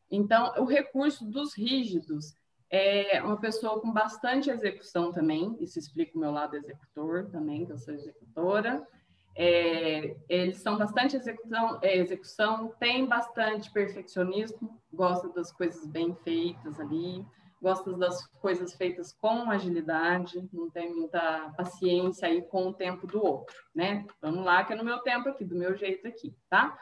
Então, 0.09 0.53
o 0.57 0.65
recurso 0.65 1.23
dos 1.25 1.55
rígidos 1.55 2.35
é 2.71 3.21
uma 3.21 3.37
pessoa 3.37 3.81
com 3.81 3.91
bastante 3.91 4.49
execução 4.49 5.11
também, 5.11 5.57
isso 5.59 5.77
explica 5.77 6.17
o 6.17 6.21
meu 6.21 6.31
lado 6.31 6.55
executor 6.55 7.27
também, 7.29 7.65
que 7.65 7.73
eu 7.73 7.77
sou 7.77 7.93
executora. 7.93 8.87
É, 9.35 10.15
eles 10.27 10.57
são 10.57 10.77
bastante 10.77 11.15
execução, 11.15 11.79
é, 11.81 11.97
execução, 11.97 12.73
tem 12.79 13.05
bastante 13.05 13.71
perfeccionismo, 13.71 14.81
gosta 14.91 15.29
das 15.29 15.51
coisas 15.51 15.85
bem 15.85 16.15
feitas 16.23 16.79
ali, 16.79 17.25
gosta 17.61 17.93
das 17.93 18.25
coisas 18.41 18.73
feitas 18.73 19.13
com 19.13 19.51
agilidade, 19.51 20.49
não 20.51 20.69
tem 20.69 20.93
muita 20.93 21.53
paciência 21.55 22.27
aí 22.27 22.41
com 22.41 22.67
o 22.67 22.73
tempo 22.73 23.05
do 23.05 23.23
outro, 23.23 23.55
né? 23.75 24.05
Vamos 24.21 24.43
lá, 24.43 24.63
que 24.63 24.73
é 24.73 24.75
no 24.75 24.83
meu 24.83 24.99
tempo 24.99 25.29
aqui, 25.29 25.45
do 25.45 25.55
meu 25.55 25.75
jeito 25.75 26.07
aqui, 26.07 26.33
tá? 26.49 26.77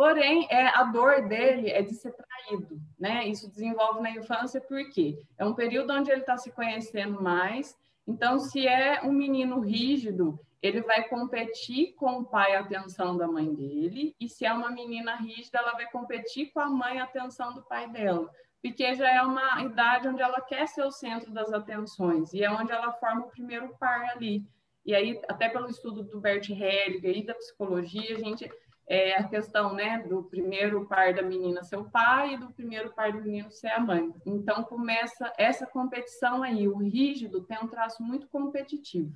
Porém, 0.00 0.46
é, 0.48 0.68
a 0.68 0.84
dor 0.84 1.28
dele 1.28 1.68
é 1.68 1.82
de 1.82 1.92
ser 1.92 2.14
traído, 2.14 2.80
né? 2.98 3.28
Isso 3.28 3.50
desenvolve 3.50 4.00
na 4.00 4.10
infância 4.10 4.58
porque 4.58 5.22
é 5.36 5.44
um 5.44 5.52
período 5.52 5.92
onde 5.92 6.10
ele 6.10 6.22
está 6.22 6.38
se 6.38 6.50
conhecendo 6.52 7.22
mais. 7.22 7.76
Então, 8.06 8.38
se 8.38 8.66
é 8.66 9.02
um 9.04 9.12
menino 9.12 9.60
rígido, 9.60 10.40
ele 10.62 10.80
vai 10.80 11.06
competir 11.06 11.92
com 11.96 12.20
o 12.20 12.24
pai 12.24 12.56
a 12.56 12.60
atenção 12.60 13.14
da 13.14 13.28
mãe 13.28 13.52
dele, 13.52 14.16
e 14.18 14.26
se 14.26 14.46
é 14.46 14.52
uma 14.54 14.70
menina 14.70 15.16
rígida, 15.16 15.58
ela 15.58 15.72
vai 15.72 15.84
competir 15.90 16.50
com 16.50 16.60
a 16.60 16.70
mãe 16.70 16.98
a 16.98 17.04
atenção 17.04 17.52
do 17.52 17.60
pai 17.60 17.86
dela 17.90 18.30
porque 18.62 18.94
já 18.94 19.10
é 19.10 19.20
uma 19.20 19.62
idade 19.62 20.08
onde 20.08 20.22
ela 20.22 20.40
quer 20.40 20.66
ser 20.66 20.82
o 20.82 20.90
centro 20.90 21.30
das 21.30 21.52
atenções 21.52 22.32
e 22.32 22.42
é 22.42 22.50
onde 22.50 22.72
ela 22.72 22.92
forma 22.92 23.26
o 23.26 23.30
primeiro 23.30 23.74
par 23.78 24.10
ali. 24.10 24.46
E 24.84 24.94
aí, 24.94 25.20
até 25.28 25.48
pelo 25.48 25.68
estudo 25.68 26.02
do 26.02 26.20
Bert 26.20 26.48
Hellinger 26.48 27.16
e 27.16 27.24
da 27.24 27.34
psicologia, 27.34 28.16
a 28.16 28.18
gente 28.18 28.50
é 28.90 29.16
a 29.16 29.22
questão, 29.22 29.72
né, 29.72 30.04
do 30.08 30.24
primeiro 30.24 30.84
par 30.84 31.14
da 31.14 31.22
menina 31.22 31.62
ser 31.62 31.76
o 31.76 31.88
pai 31.88 32.34
e 32.34 32.36
do 32.36 32.50
primeiro 32.50 32.92
par 32.92 33.12
do 33.12 33.22
menino 33.22 33.48
ser 33.52 33.68
a 33.68 33.78
mãe. 33.78 34.12
Então 34.26 34.64
começa 34.64 35.32
essa 35.38 35.64
competição 35.64 36.42
aí. 36.42 36.66
O 36.66 36.78
rígido 36.78 37.40
tem 37.42 37.56
um 37.62 37.68
traço 37.68 38.02
muito 38.02 38.26
competitivo. 38.26 39.14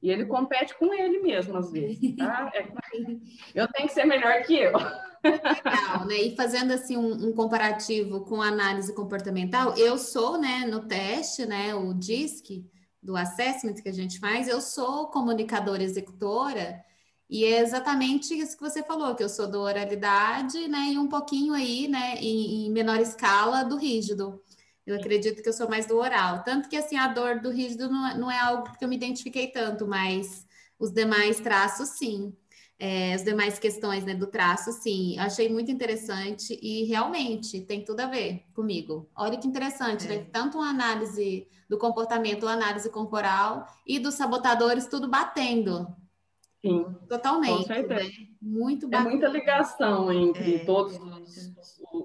E 0.00 0.10
ele 0.10 0.24
compete 0.24 0.74
com 0.78 0.94
ele 0.94 1.20
mesmo, 1.20 1.58
às 1.58 1.70
vezes. 1.70 2.16
Tá? 2.16 2.50
É, 2.54 2.66
eu 3.54 3.68
tenho 3.68 3.86
que 3.86 3.92
ser 3.92 4.06
melhor 4.06 4.42
que 4.44 4.54
eu. 4.54 4.72
Legal, 5.22 6.06
né? 6.06 6.14
E 6.14 6.34
fazendo 6.34 6.72
assim 6.72 6.96
um, 6.96 7.28
um, 7.28 7.32
comparativo 7.34 8.24
com 8.24 8.40
análise 8.40 8.94
comportamental, 8.94 9.76
eu 9.76 9.98
sou, 9.98 10.40
né, 10.40 10.64
no 10.66 10.88
teste, 10.88 11.44
né, 11.44 11.74
o 11.74 11.92
DISC 11.92 12.64
do 13.02 13.14
assessment 13.14 13.74
que 13.74 13.88
a 13.90 13.92
gente 13.92 14.18
faz, 14.18 14.48
eu 14.48 14.60
sou 14.60 15.08
comunicadora 15.08 15.82
executora 15.82 16.82
e 17.32 17.46
é 17.46 17.60
exatamente 17.60 18.38
isso 18.38 18.54
que 18.58 18.62
você 18.62 18.82
falou, 18.82 19.14
que 19.14 19.24
eu 19.24 19.28
sou 19.28 19.50
do 19.50 19.58
oralidade, 19.58 20.68
né, 20.68 20.90
e 20.92 20.98
um 20.98 21.08
pouquinho 21.08 21.54
aí, 21.54 21.88
né, 21.88 22.16
em, 22.18 22.66
em 22.66 22.70
menor 22.70 23.00
escala 23.00 23.64
do 23.64 23.78
rígido. 23.78 24.38
Eu 24.86 24.96
acredito 24.96 25.42
que 25.42 25.48
eu 25.48 25.52
sou 25.54 25.66
mais 25.66 25.86
do 25.86 25.96
oral. 25.96 26.42
Tanto 26.44 26.68
que, 26.68 26.76
assim, 26.76 26.98
a 26.98 27.08
dor 27.08 27.40
do 27.40 27.50
rígido 27.50 27.88
não, 27.88 28.06
é, 28.06 28.18
não 28.18 28.30
é 28.30 28.38
algo 28.38 28.76
que 28.76 28.84
eu 28.84 28.88
me 28.88 28.96
identifiquei 28.96 29.46
tanto, 29.46 29.88
mas 29.88 30.46
os 30.78 30.92
demais 30.92 31.40
traços, 31.40 31.88
sim. 31.90 32.36
É, 32.78 33.14
as 33.14 33.24
demais 33.24 33.58
questões 33.58 34.04
né, 34.04 34.14
do 34.14 34.26
traço, 34.26 34.70
sim. 34.70 35.18
Achei 35.18 35.48
muito 35.48 35.70
interessante 35.70 36.58
e 36.60 36.84
realmente 36.84 37.62
tem 37.62 37.82
tudo 37.82 38.00
a 38.00 38.08
ver 38.08 38.44
comigo. 38.52 39.08
Olha 39.16 39.38
que 39.38 39.48
interessante, 39.48 40.06
né? 40.06 40.16
é. 40.16 40.18
né? 40.18 40.26
Tanto 40.30 40.58
uma 40.58 40.68
análise 40.68 41.48
do 41.66 41.78
comportamento, 41.78 42.42
uma 42.42 42.52
análise 42.52 42.90
corporal 42.90 43.66
e 43.86 43.98
dos 43.98 44.16
sabotadores, 44.16 44.86
tudo 44.86 45.08
batendo. 45.08 46.01
Sim. 46.64 46.86
Totalmente. 47.08 47.58
Com 47.58 47.64
certeza. 47.64 48.04
Né? 48.04 48.10
Muito 48.40 48.88
bacana. 48.88 49.08
É 49.08 49.12
muita 49.12 49.28
ligação 49.28 50.12
entre 50.12 50.56
é. 50.56 50.64
todos 50.64 50.96
os 50.96 51.52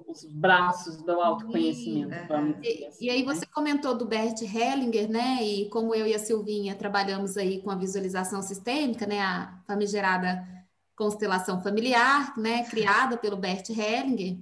os 0.08 0.24
braços 0.26 0.98
do 0.98 1.12
autoconhecimento, 1.12 2.14
e, 2.14 2.28
vamos 2.28 2.58
e, 2.62 2.86
assim, 2.86 3.06
e 3.06 3.10
aí 3.10 3.26
né? 3.26 3.34
você 3.34 3.46
comentou 3.46 3.96
do 3.96 4.06
Bert 4.06 4.42
Hellinger, 4.42 5.10
né? 5.10 5.40
E 5.42 5.70
como 5.70 5.94
eu 5.94 6.06
e 6.08 6.14
a 6.14 6.20
Silvinha 6.20 6.76
trabalhamos 6.76 7.38
aí 7.38 7.62
com 7.62 7.70
a 7.70 7.76
visualização 7.76 8.42
sistêmica, 8.42 9.06
né? 9.06 9.20
A 9.20 9.62
famigerada 9.66 10.46
constelação 10.96 11.62
familiar, 11.62 12.38
né? 12.38 12.64
Criada 12.66 13.18
pelo 13.18 13.38
Bert 13.38 13.70
Hellinger. 13.70 14.38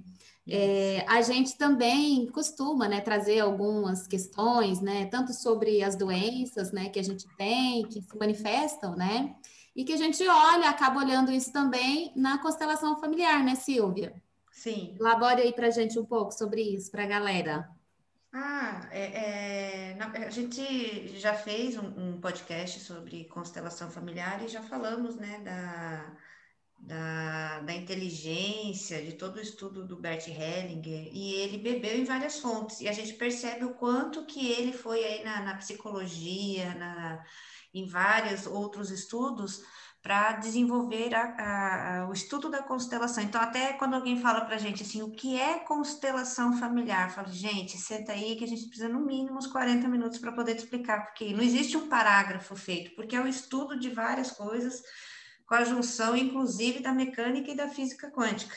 É, 0.48 1.04
a 1.08 1.20
gente 1.22 1.58
também 1.58 2.26
costuma 2.28 2.86
né, 2.86 3.00
trazer 3.00 3.40
algumas 3.40 4.06
questões, 4.06 4.80
né, 4.80 5.06
tanto 5.06 5.32
sobre 5.32 5.82
as 5.82 5.96
doenças 5.96 6.70
né, 6.70 6.88
que 6.88 7.00
a 7.00 7.02
gente 7.02 7.26
tem, 7.36 7.82
que 7.88 8.00
se 8.00 8.16
manifestam, 8.16 8.94
né, 8.94 9.34
e 9.76 9.84
que 9.84 9.92
a 9.92 9.96
gente 9.96 10.26
olha, 10.26 10.70
acaba 10.70 11.00
olhando 11.00 11.30
isso 11.30 11.52
também 11.52 12.10
na 12.16 12.38
constelação 12.38 12.98
familiar, 12.98 13.44
né, 13.44 13.54
Silvia? 13.54 14.14
Sim. 14.50 14.96
Labore 14.98 15.42
aí 15.42 15.52
para 15.52 15.66
a 15.66 15.70
gente 15.70 15.98
um 15.98 16.04
pouco 16.06 16.32
sobre 16.32 16.62
isso, 16.62 16.90
para 16.90 17.04
a 17.04 17.06
galera. 17.06 17.68
Ah, 18.32 18.88
é, 18.90 19.92
é, 19.92 19.98
a 20.26 20.30
gente 20.30 21.18
já 21.18 21.34
fez 21.34 21.76
um, 21.76 21.86
um, 21.86 22.20
podcast 22.20 22.80
sobre 22.80 23.24
constelação 23.24 23.90
familiar 23.90 24.42
e 24.42 24.48
já 24.48 24.62
falamos, 24.62 25.16
né, 25.16 25.40
da, 25.40 26.16
da, 26.78 27.60
da, 27.60 27.74
inteligência, 27.74 29.02
de 29.02 29.12
todo 29.12 29.36
o 29.36 29.40
estudo 29.42 29.86
do 29.86 29.96
Bert 29.96 30.26
Hellinger, 30.26 31.10
e 31.12 31.34
ele 31.34 31.58
bebeu 31.58 31.98
em 31.98 32.04
várias 32.04 32.38
fontes, 32.38 32.80
e 32.80 32.88
a 32.88 32.92
gente 32.92 33.14
percebe 33.14 33.64
o 33.64 33.74
quanto 33.74 34.24
que 34.26 34.50
ele 34.52 34.72
foi 34.72 35.04
aí 35.04 35.24
na, 35.24 35.42
na 35.42 35.56
psicologia, 35.56 36.74
na, 36.74 37.24
em 37.78 37.86
vários 37.86 38.46
outros 38.46 38.90
estudos, 38.90 39.62
para 40.06 40.34
desenvolver 40.34 41.12
a, 41.16 42.02
a, 42.04 42.08
o 42.08 42.12
estudo 42.12 42.48
da 42.48 42.62
constelação. 42.62 43.24
Então, 43.24 43.40
até 43.40 43.72
quando 43.72 43.94
alguém 43.94 44.20
fala 44.20 44.44
para 44.44 44.54
a 44.54 44.58
gente 44.58 44.84
assim, 44.84 45.02
o 45.02 45.10
que 45.10 45.36
é 45.36 45.58
constelação 45.58 46.56
familiar? 46.60 47.10
Fala, 47.10 47.26
gente, 47.26 47.76
senta 47.76 48.12
aí 48.12 48.36
que 48.36 48.44
a 48.44 48.46
gente 48.46 48.68
precisa 48.68 48.88
no 48.88 49.04
mínimo 49.04 49.36
uns 49.36 49.48
40 49.48 49.88
minutos 49.88 50.18
para 50.18 50.30
poder 50.30 50.54
te 50.54 50.60
explicar, 50.60 51.06
porque 51.06 51.32
não 51.34 51.42
existe 51.42 51.76
um 51.76 51.88
parágrafo 51.88 52.54
feito, 52.54 52.94
porque 52.94 53.16
é 53.16 53.20
o 53.20 53.26
estudo 53.26 53.76
de 53.76 53.90
várias 53.90 54.30
coisas, 54.30 54.80
com 55.44 55.56
a 55.56 55.64
junção, 55.64 56.16
inclusive, 56.16 56.78
da 56.78 56.92
mecânica 56.92 57.50
e 57.50 57.56
da 57.56 57.68
física 57.68 58.08
quântica. 58.08 58.54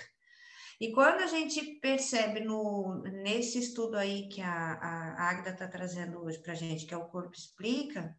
E 0.80 0.92
quando 0.92 1.22
a 1.22 1.28
gente 1.28 1.80
percebe 1.82 2.42
no, 2.42 3.02
nesse 3.24 3.58
estudo 3.58 3.98
aí 3.98 4.30
que 4.30 4.40
a, 4.40 4.74
a 4.74 5.30
Agda 5.30 5.50
está 5.50 5.68
trazendo 5.68 6.24
hoje 6.24 6.38
para 6.38 6.54
a 6.54 6.56
gente, 6.56 6.86
que 6.86 6.94
é 6.94 6.98
o 6.98 7.08
Corpo 7.08 7.36
Explica, 7.36 8.16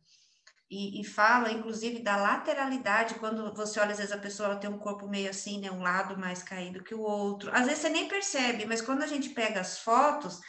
e, 0.71 1.01
e, 1.01 1.05
fala, 1.05 1.51
inclusive, 1.51 1.99
da 2.01 2.17
lateralidade, 2.17 3.17
quando 3.17 3.53
você 3.53 3.81
olha, 3.81 3.91
às 3.91 3.99
vezes 3.99 4.13
a 4.13 4.19
pessoa 4.19 4.55
tem 4.57 4.71
um 4.71 4.79
corpo 4.79 5.09
meio 5.09 5.29
assim, 5.29 5.61
né, 5.61 5.71
um 5.71 5.83
lado 5.83 6.17
mais 6.17 6.43
caído 6.45 6.85
que 6.85 6.95
o 6.95 7.01
outro. 7.01 7.51
Às 7.53 7.67
vezes 7.67 7.81
você 7.81 7.89
nem 7.89 8.07
percebe, 8.09 8.65
mas 8.67 8.81
quando 8.81 9.03
a 9.03 9.07
gente 9.07 9.31
pega 9.31 9.61
as 9.61 9.81
fotos, 9.81 10.41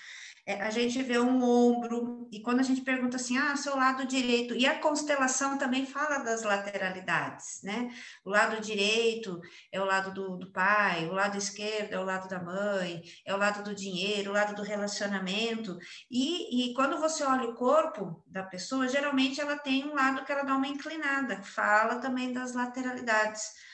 é, 0.45 0.61
a 0.61 0.69
gente 0.69 1.01
vê 1.03 1.19
um 1.19 1.43
ombro, 1.43 2.27
e 2.31 2.41
quando 2.41 2.59
a 2.59 2.63
gente 2.63 2.81
pergunta 2.81 3.17
assim, 3.17 3.37
ah, 3.37 3.55
seu 3.55 3.75
lado 3.75 4.05
direito, 4.05 4.55
e 4.55 4.65
a 4.65 4.79
constelação 4.79 5.57
também 5.57 5.85
fala 5.85 6.19
das 6.19 6.43
lateralidades, 6.43 7.61
né? 7.63 7.93
O 8.25 8.29
lado 8.29 8.61
direito 8.61 9.39
é 9.71 9.79
o 9.79 9.85
lado 9.85 10.13
do, 10.13 10.37
do 10.37 10.51
pai, 10.51 11.07
o 11.07 11.13
lado 11.13 11.37
esquerdo 11.37 11.93
é 11.93 11.99
o 11.99 12.05
lado 12.05 12.27
da 12.27 12.41
mãe, 12.41 13.01
é 13.25 13.33
o 13.33 13.37
lado 13.37 13.63
do 13.63 13.75
dinheiro, 13.75 14.31
o 14.31 14.33
lado 14.33 14.55
do 14.55 14.63
relacionamento, 14.63 15.77
e, 16.09 16.71
e 16.71 16.73
quando 16.73 16.99
você 16.99 17.23
olha 17.23 17.49
o 17.49 17.55
corpo 17.55 18.23
da 18.25 18.43
pessoa, 18.43 18.87
geralmente 18.87 19.39
ela 19.39 19.57
tem 19.57 19.85
um 19.85 19.93
lado 19.93 20.25
que 20.25 20.31
ela 20.31 20.43
dá 20.43 20.55
uma 20.55 20.67
inclinada, 20.67 21.41
fala 21.43 21.99
também 21.99 22.33
das 22.33 22.53
lateralidades. 22.53 23.70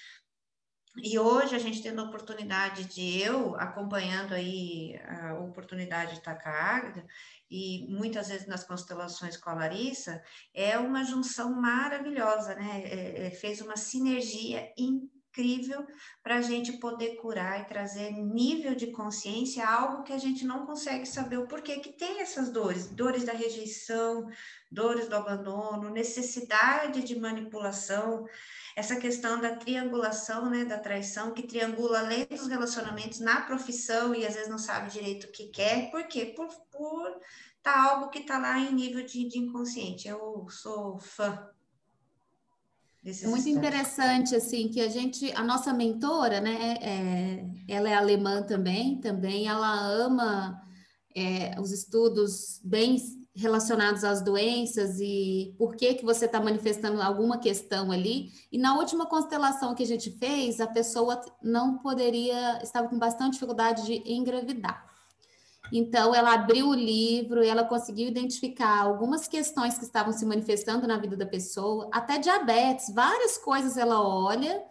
E 1.02 1.20
hoje 1.20 1.56
a 1.56 1.60
gente 1.60 1.82
tendo 1.82 2.02
a 2.02 2.06
oportunidade 2.06 2.86
de 2.86 3.20
eu 3.22 3.56
acompanhando 3.56 4.34
aí 4.34 5.00
a 5.06 5.36
oportunidade 5.36 6.14
de 6.14 6.18
estar 6.18 6.36
com 6.36 6.50
a 6.50 6.52
Águeda, 6.52 7.06
e 7.50 7.86
muitas 7.88 8.28
vezes 8.30 8.48
nas 8.48 8.64
constelações 8.64 9.38
com 9.38 9.50
a 9.50 9.54
Larissa, 9.54 10.22
é 10.54 10.78
uma 10.78 11.04
junção 11.04 11.54
maravilhosa, 11.54 12.56
né? 12.56 12.82
É, 12.84 13.28
é, 13.28 13.32
fez 13.32 13.62
uma 13.62 13.78
sinergia 13.78 14.74
incrível 14.78 15.86
para 16.24 16.38
a 16.38 16.42
gente 16.42 16.74
poder 16.74 17.16
curar 17.18 17.62
e 17.62 17.66
trazer 17.66 18.12
nível 18.12 18.74
de 18.74 18.88
consciência, 18.88 19.68
algo 19.68 20.04
que 20.04 20.12
a 20.12 20.18
gente 20.18 20.44
não 20.46 20.66
consegue 20.66 21.06
saber 21.06 21.38
o 21.38 21.48
porquê 21.48 21.78
que 21.78 21.94
tem 21.94 22.22
essas 22.22 22.52
dores, 22.52 22.88
dores 22.88 23.24
da 23.24 23.34
rejeição, 23.34 24.28
dores 24.72 25.08
do 25.08 25.16
abandono, 25.16 25.92
necessidade 25.92 27.04
de 27.04 27.20
manipulação 27.20 28.26
essa 28.78 28.96
questão 28.96 29.42
da 29.42 29.56
triangulação, 29.56 30.52
né, 30.52 30.64
da 30.64 30.78
traição, 30.78 31.34
que 31.34 31.48
triangula 31.48 31.98
além 31.98 32.28
dos 32.28 32.48
relacionamentos 32.48 33.20
na 33.20 33.42
profissão 33.42 34.14
e 34.14 34.24
às 34.24 34.36
vezes 34.36 34.50
não 34.50 34.60
sabe 34.60 34.92
direito 34.92 35.26
o 35.26 35.32
que 35.32 35.48
quer, 35.48 35.90
por 35.90 36.08
quê? 36.08 36.28
Por, 36.36 36.48
por 36.72 37.20
tá 37.64 37.92
algo 37.92 38.12
que 38.12 38.22
tá 38.22 38.38
lá 38.38 38.60
em 38.60 38.72
nível 38.72 39.04
de, 39.04 39.28
de 39.28 39.40
inconsciente. 39.40 40.08
Eu 40.08 40.46
sou 40.52 41.00
fã 41.00 41.50
é 43.24 43.28
muito 43.28 43.48
interessante 43.48 44.36
assim 44.36 44.68
que 44.68 44.82
a 44.82 44.90
gente, 44.90 45.32
a 45.32 45.42
nossa 45.42 45.74
mentora, 45.74 46.42
né, 46.42 46.76
é, 46.82 47.46
ela 47.68 47.90
é 47.90 47.94
alemã 47.94 48.44
também, 48.44 49.00
também 49.00 49.48
ela 49.48 49.80
ama 49.88 50.62
é, 51.16 51.58
os 51.60 51.72
estudos 51.72 52.60
bem 52.66 52.98
relacionados 53.38 54.04
às 54.04 54.22
doenças 54.22 55.00
e 55.00 55.54
por 55.58 55.76
que 55.76 55.94
que 55.94 56.04
você 56.04 56.26
está 56.26 56.40
manifestando 56.40 57.02
alguma 57.02 57.38
questão 57.38 57.92
ali. 57.92 58.32
E 58.52 58.58
na 58.58 58.76
última 58.76 59.06
constelação 59.06 59.76
que 59.76 59.84
a 59.84 59.88
gente 59.88 60.10
fez, 60.12 60.60
a 60.60 60.66
pessoa 60.66 61.22
não 61.42 61.78
poderia, 61.78 62.60
estava 62.64 62.88
com 62.88 62.98
bastante 62.98 63.34
dificuldade 63.34 63.86
de 63.86 64.12
engravidar. 64.12 64.88
Então, 65.72 66.16
ela 66.16 66.34
abriu 66.34 66.70
o 66.70 66.74
livro 66.74 67.44
e 67.44 67.48
ela 67.48 67.64
conseguiu 67.64 68.08
identificar 68.08 68.82
algumas 68.82 69.28
questões 69.28 69.78
que 69.78 69.84
estavam 69.84 70.14
se 70.14 70.26
manifestando 70.26 70.88
na 70.88 70.98
vida 70.98 71.16
da 71.16 71.26
pessoa, 71.26 71.90
até 71.92 72.18
diabetes, 72.18 72.94
várias 72.94 73.38
coisas 73.38 73.78
ela 73.78 74.02
olha 74.02 74.64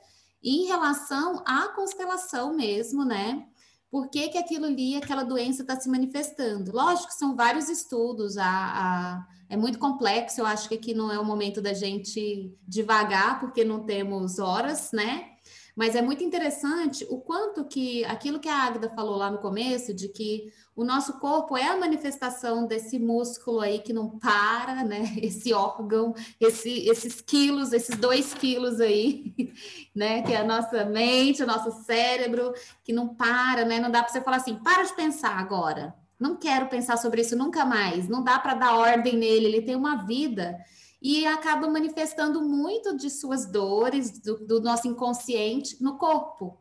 em 0.43 0.67
relação 0.67 1.43
à 1.47 1.69
constelação 1.69 2.55
mesmo, 2.55 3.05
né? 3.05 3.47
Por 3.91 4.09
que, 4.09 4.29
que 4.29 4.39
aquilo 4.39 4.67
ali, 4.67 4.97
aquela 4.97 5.23
doença 5.23 5.63
está 5.63 5.79
se 5.79 5.89
manifestando. 5.89 6.73
Lógico 6.73 7.13
são 7.13 7.37
vários 7.37 7.69
estudos, 7.69 8.37
a, 8.37 8.47
a, 8.47 9.27
é 9.49 9.57
muito 9.57 9.79
complexo, 9.79 10.41
eu 10.41 10.47
acho 10.47 10.69
que 10.69 10.75
aqui 10.75 10.93
não 10.93 11.11
é 11.11 11.19
o 11.19 11.25
momento 11.25 11.63
da 11.63 11.73
gente 11.73 12.53
devagar, 12.67 13.41
porque 13.41 13.65
não 13.65 13.85
temos 13.85 14.39
horas, 14.39 14.91
né? 14.93 15.31
Mas 15.77 15.95
é 15.95 16.01
muito 16.01 16.25
interessante 16.25 17.07
o 17.11 17.21
quanto 17.21 17.65
que 17.67 18.03
aquilo 18.07 18.41
que 18.41 18.49
a 18.49 18.65
Águida 18.65 18.91
falou 18.91 19.17
lá 19.17 19.31
no 19.31 19.39
começo, 19.39 19.93
de 19.93 20.09
que 20.09 20.51
o 20.77 20.85
nosso 20.85 21.15
corpo 21.15 21.57
é 21.57 21.69
a 21.69 21.77
manifestação 21.77 22.67
desse 22.67 22.99
músculo 22.99 23.61
aí 23.61 23.79
que 23.79 23.95
não 23.95 24.11
para, 24.19 24.85
né? 24.85 25.17
Esse 25.17 25.55
órgão, 25.55 26.15
esse, 26.39 26.87
esses 26.87 27.23
quilos, 27.23 27.73
esses 27.73 27.97
dois 27.97 28.35
quilos 28.35 28.79
aí, 28.79 29.35
né? 29.97 30.23
Que 30.23 30.35
é 30.35 30.37
a 30.37 30.45
nossa 30.45 30.85
mente, 30.85 31.43
o 31.43 31.47
nosso 31.47 31.83
cérebro, 31.85 32.53
que 32.85 32.93
não 32.93 33.09
para, 33.09 33.65
né? 33.65 33.81
Não 33.81 33.91
dá 33.91 34.03
para 34.03 34.13
você 34.13 34.21
falar 34.21 34.37
assim, 34.37 34.57
para 34.57 34.83
de 34.83 34.95
pensar 34.95 35.39
agora. 35.39 35.95
Não 36.21 36.37
quero 36.37 36.67
pensar 36.69 36.99
sobre 36.99 37.23
isso 37.23 37.35
nunca 37.35 37.65
mais. 37.65 38.07
Não 38.07 38.23
dá 38.23 38.39
para 38.39 38.53
dar 38.53 38.77
ordem 38.77 39.17
nele, 39.17 39.47
ele 39.47 39.63
tem 39.63 39.75
uma 39.75 40.05
vida 40.05 40.59
e 41.01 41.27
acaba 41.27 41.69
manifestando 41.69 42.43
muito 42.43 42.95
de 42.97 43.09
suas 43.09 43.47
dores, 43.47 44.19
do, 44.19 44.47
do 44.47 44.61
nosso 44.61 44.87
inconsciente 44.87 45.83
no 45.83 45.97
corpo. 45.97 46.59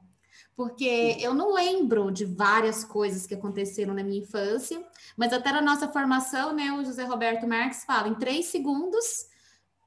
Porque 0.55 1.17
eu 1.19 1.33
não 1.33 1.53
lembro 1.53 2.09
de 2.11 2.23
várias 2.23 2.83
coisas 2.83 3.27
que 3.27 3.33
aconteceram 3.33 3.93
na 3.93 4.03
minha 4.03 4.21
infância, 4.21 4.81
mas 5.17 5.33
até 5.33 5.51
na 5.51 5.61
nossa 5.61 5.87
formação, 5.87 6.53
né, 6.53 6.71
o 6.71 6.85
José 6.85 7.03
Roberto 7.03 7.45
Marques 7.45 7.83
fala: 7.83 8.07
em 8.07 8.15
três 8.15 8.45
segundos 8.45 9.27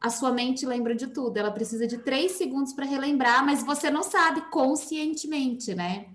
a 0.01 0.11
sua 0.11 0.31
mente 0.31 0.65
lembra 0.65 0.95
de 0.95 1.09
tudo. 1.09 1.37
Ela 1.37 1.51
precisa 1.51 1.87
de 1.87 1.99
três 1.99 2.33
segundos 2.33 2.73
para 2.73 2.85
relembrar, 2.85 3.45
mas 3.45 3.65
você 3.65 3.91
não 3.91 4.03
sabe 4.03 4.43
conscientemente, 4.51 5.75
né? 5.75 6.07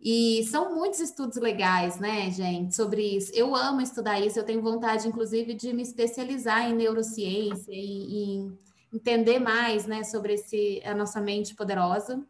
E 0.00 0.44
são 0.50 0.74
muitos 0.74 0.98
estudos 0.98 1.36
legais, 1.36 2.00
né, 2.00 2.30
gente, 2.30 2.74
sobre 2.74 3.02
isso. 3.02 3.30
Eu 3.34 3.54
amo 3.54 3.82
estudar 3.82 4.18
isso, 4.18 4.38
eu 4.38 4.44
tenho 4.44 4.62
vontade, 4.62 5.06
inclusive, 5.06 5.52
de 5.52 5.72
me 5.74 5.82
especializar 5.82 6.68
em 6.68 6.74
neurociência 6.74 7.70
e 7.70 8.24
em 8.24 8.58
entender 8.92 9.38
mais, 9.38 9.86
né, 9.86 10.02
sobre 10.02 10.34
esse, 10.34 10.80
a 10.84 10.94
nossa 10.94 11.20
mente 11.20 11.54
poderosa. 11.54 12.26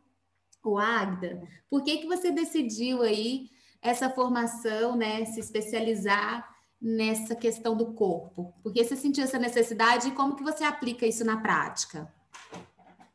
O 0.63 0.79
Agda, 0.79 1.43
por 1.69 1.83
que, 1.83 1.99
que 1.99 2.07
você 2.07 2.31
decidiu 2.31 3.03
aí 3.03 3.49
essa 3.81 4.11
formação, 4.11 4.95
né, 4.95 5.25
se 5.25 5.41
especializar 5.41 6.49
nessa 6.81 7.35
questão 7.35 7.77
do 7.77 7.93
corpo? 7.93 8.55
Por 8.63 8.73
que 8.73 8.85
você 8.85 8.97
sentiu 8.97 9.25
essa 9.25 9.39
necessidade 9.39 10.09
e 10.09 10.13
como 10.13 10.37
que 10.37 10.43
você 10.43 10.65
aplica 10.65 11.07
isso 11.07 11.25
na 11.25 11.41
prática? 11.41 12.13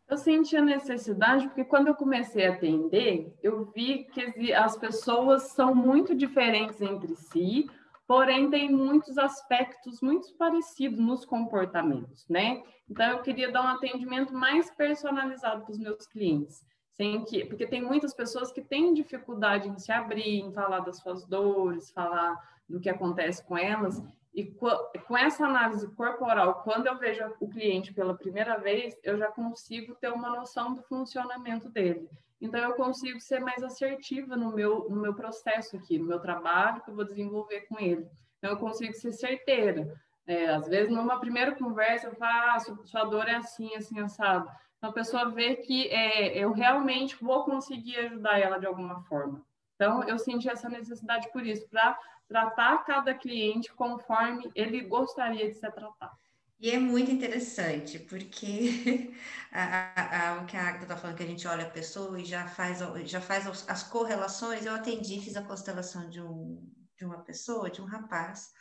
Eu 0.08 0.18
senti 0.18 0.56
a 0.56 0.62
necessidade 0.62 1.48
porque 1.48 1.64
quando 1.64 1.88
eu 1.88 1.96
comecei 1.96 2.46
a 2.46 2.54
atender, 2.54 3.36
eu 3.42 3.66
vi 3.66 4.06
que 4.06 4.54
as 4.54 4.78
pessoas 4.78 5.50
são 5.50 5.74
muito 5.74 6.14
diferentes 6.14 6.80
entre 6.80 7.16
si, 7.16 7.68
porém 8.08 8.50
tem 8.50 8.72
muitos 8.72 9.18
aspectos 9.18 10.02
muito 10.02 10.32
parecidos 10.36 11.00
nos 11.00 11.26
comportamentos, 11.26 12.28
né? 12.30 12.62
Então 12.88 13.10
eu 13.10 13.22
queria 13.24 13.52
dar 13.52 13.64
um 13.64 13.68
atendimento 13.68 14.32
mais 14.32 14.70
personalizado 14.70 15.64
para 15.64 15.72
os 15.72 15.80
meus 15.80 16.06
clientes, 16.06 16.64
sem 16.96 17.24
que, 17.26 17.46
porque 17.46 17.68
tem 17.68 17.82
muitas 17.82 18.14
pessoas 18.14 18.52
que 18.52 18.62
têm 18.62 18.94
dificuldade 18.94 19.68
em 19.68 19.78
se 19.78 19.92
abrir, 19.92 20.40
em 20.40 20.52
falar 20.52 20.80
das 20.80 20.98
suas 20.98 21.26
dores, 21.26 21.92
falar 21.92 22.38
do 22.68 22.80
que 22.80 22.90
acontece 22.90 23.44
com 23.46 23.58
elas, 23.58 24.02
e 24.34 24.44
com 24.44 25.18
essa 25.18 25.46
análise 25.46 25.88
corporal, 25.96 26.62
quando 26.64 26.88
eu 26.88 26.98
vejo 26.98 27.24
o 27.40 27.48
cliente 27.48 27.94
pela 27.94 28.14
primeira 28.14 28.58
vez, 28.58 28.98
eu 29.02 29.18
já 29.18 29.28
consigo 29.28 29.96
ter 29.96 30.12
uma 30.12 30.30
noção 30.30 30.74
do 30.74 30.84
funcionamento 30.84 31.70
dele. 31.70 32.10
Então, 32.42 32.60
eu 32.60 32.74
consigo 32.74 33.20
ser 33.22 33.40
mais 33.40 33.64
assertiva 33.64 34.36
no 34.36 34.52
meu, 34.54 34.90
no 34.90 34.98
meu 34.98 35.14
processo 35.14 35.78
aqui, 35.78 35.98
no 35.98 36.06
meu 36.06 36.20
trabalho 36.20 36.82
que 36.82 36.92
eu 36.92 36.96
vou 36.96 37.06
desenvolver 37.06 37.62
com 37.62 37.80
ele. 37.80 38.06
Então, 38.38 38.52
eu 38.52 38.58
consigo 38.58 38.94
ser 38.94 39.14
certeira. 39.14 39.96
É, 40.28 40.48
às 40.48 40.68
vezes, 40.68 40.92
numa 40.92 41.18
primeira 41.18 41.56
conversa, 41.56 42.08
eu 42.08 42.16
falo, 42.16 42.50
ah, 42.50 42.60
sua 42.60 43.06
dor 43.06 43.30
é 43.30 43.36
assim, 43.36 43.74
assim, 43.76 44.00
assado. 44.00 44.50
Então, 44.86 44.92
a 44.92 44.94
pessoa 44.94 45.32
vê 45.32 45.56
que 45.56 45.88
é, 45.88 46.38
eu 46.38 46.52
realmente 46.52 47.16
vou 47.20 47.44
conseguir 47.44 47.98
ajudar 47.98 48.40
ela 48.40 48.60
de 48.60 48.68
alguma 48.68 49.02
forma. 49.06 49.44
Então, 49.74 50.04
eu 50.04 50.20
senti 50.20 50.48
essa 50.48 50.70
necessidade 50.70 51.28
por 51.32 51.44
isso, 51.44 51.68
para 51.70 51.98
tratar 52.28 52.86
cada 52.86 53.12
cliente 53.16 53.74
conforme 53.74 54.52
ele 54.54 54.82
gostaria 54.82 55.48
de 55.48 55.56
ser 55.56 55.72
tratado. 55.72 56.16
E 56.60 56.70
é 56.70 56.78
muito 56.78 57.10
interessante, 57.10 57.98
porque 57.98 59.12
a, 59.52 60.34
a, 60.34 60.42
o 60.42 60.46
que 60.46 60.56
a 60.56 60.62
Agatha 60.62 60.84
está 60.84 60.98
falando, 60.98 61.18
que 61.18 61.24
a 61.24 61.28
gente 61.28 61.48
olha 61.48 61.66
a 61.66 61.72
pessoa 61.72 62.20
e 62.20 62.24
já 62.24 62.48
faz, 62.48 62.80
já 63.06 63.20
faz 63.20 63.68
as 63.68 63.82
correlações. 63.82 64.68
Eu 64.68 64.76
atendi, 64.76 65.20
fiz 65.20 65.36
a 65.36 65.42
constelação 65.42 66.08
de, 66.12 66.22
um, 66.22 66.62
de 66.96 67.06
uma 67.06 67.24
pessoa, 67.24 67.72
de 67.72 67.82
um 67.82 67.86
rapaz, 67.86 68.52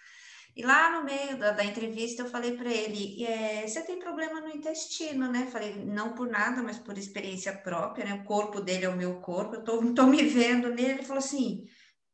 e 0.57 0.63
lá 0.63 0.91
no 0.91 1.05
meio 1.05 1.37
da, 1.37 1.51
da 1.51 1.65
entrevista 1.65 2.23
eu 2.23 2.31
falei 2.31 2.57
para 2.57 2.71
ele: 2.71 3.25
é, 3.25 3.67
você 3.67 3.83
tem 3.83 3.99
problema 3.99 4.41
no 4.41 4.51
intestino, 4.51 5.31
né? 5.31 5.49
Falei, 5.51 5.85
não 5.85 6.13
por 6.13 6.29
nada, 6.29 6.63
mas 6.63 6.79
por 6.79 6.97
experiência 6.97 7.53
própria, 7.53 8.05
né? 8.05 8.15
O 8.15 8.25
corpo 8.25 8.61
dele 8.61 8.85
é 8.85 8.89
o 8.89 8.97
meu 8.97 9.17
corpo, 9.21 9.57
eu 9.57 9.65
tô, 9.65 9.83
tô 9.93 10.07
me 10.07 10.23
vendo 10.23 10.69
nele. 10.69 10.93
Ele 10.93 11.03
falou 11.03 11.19
assim: 11.19 11.65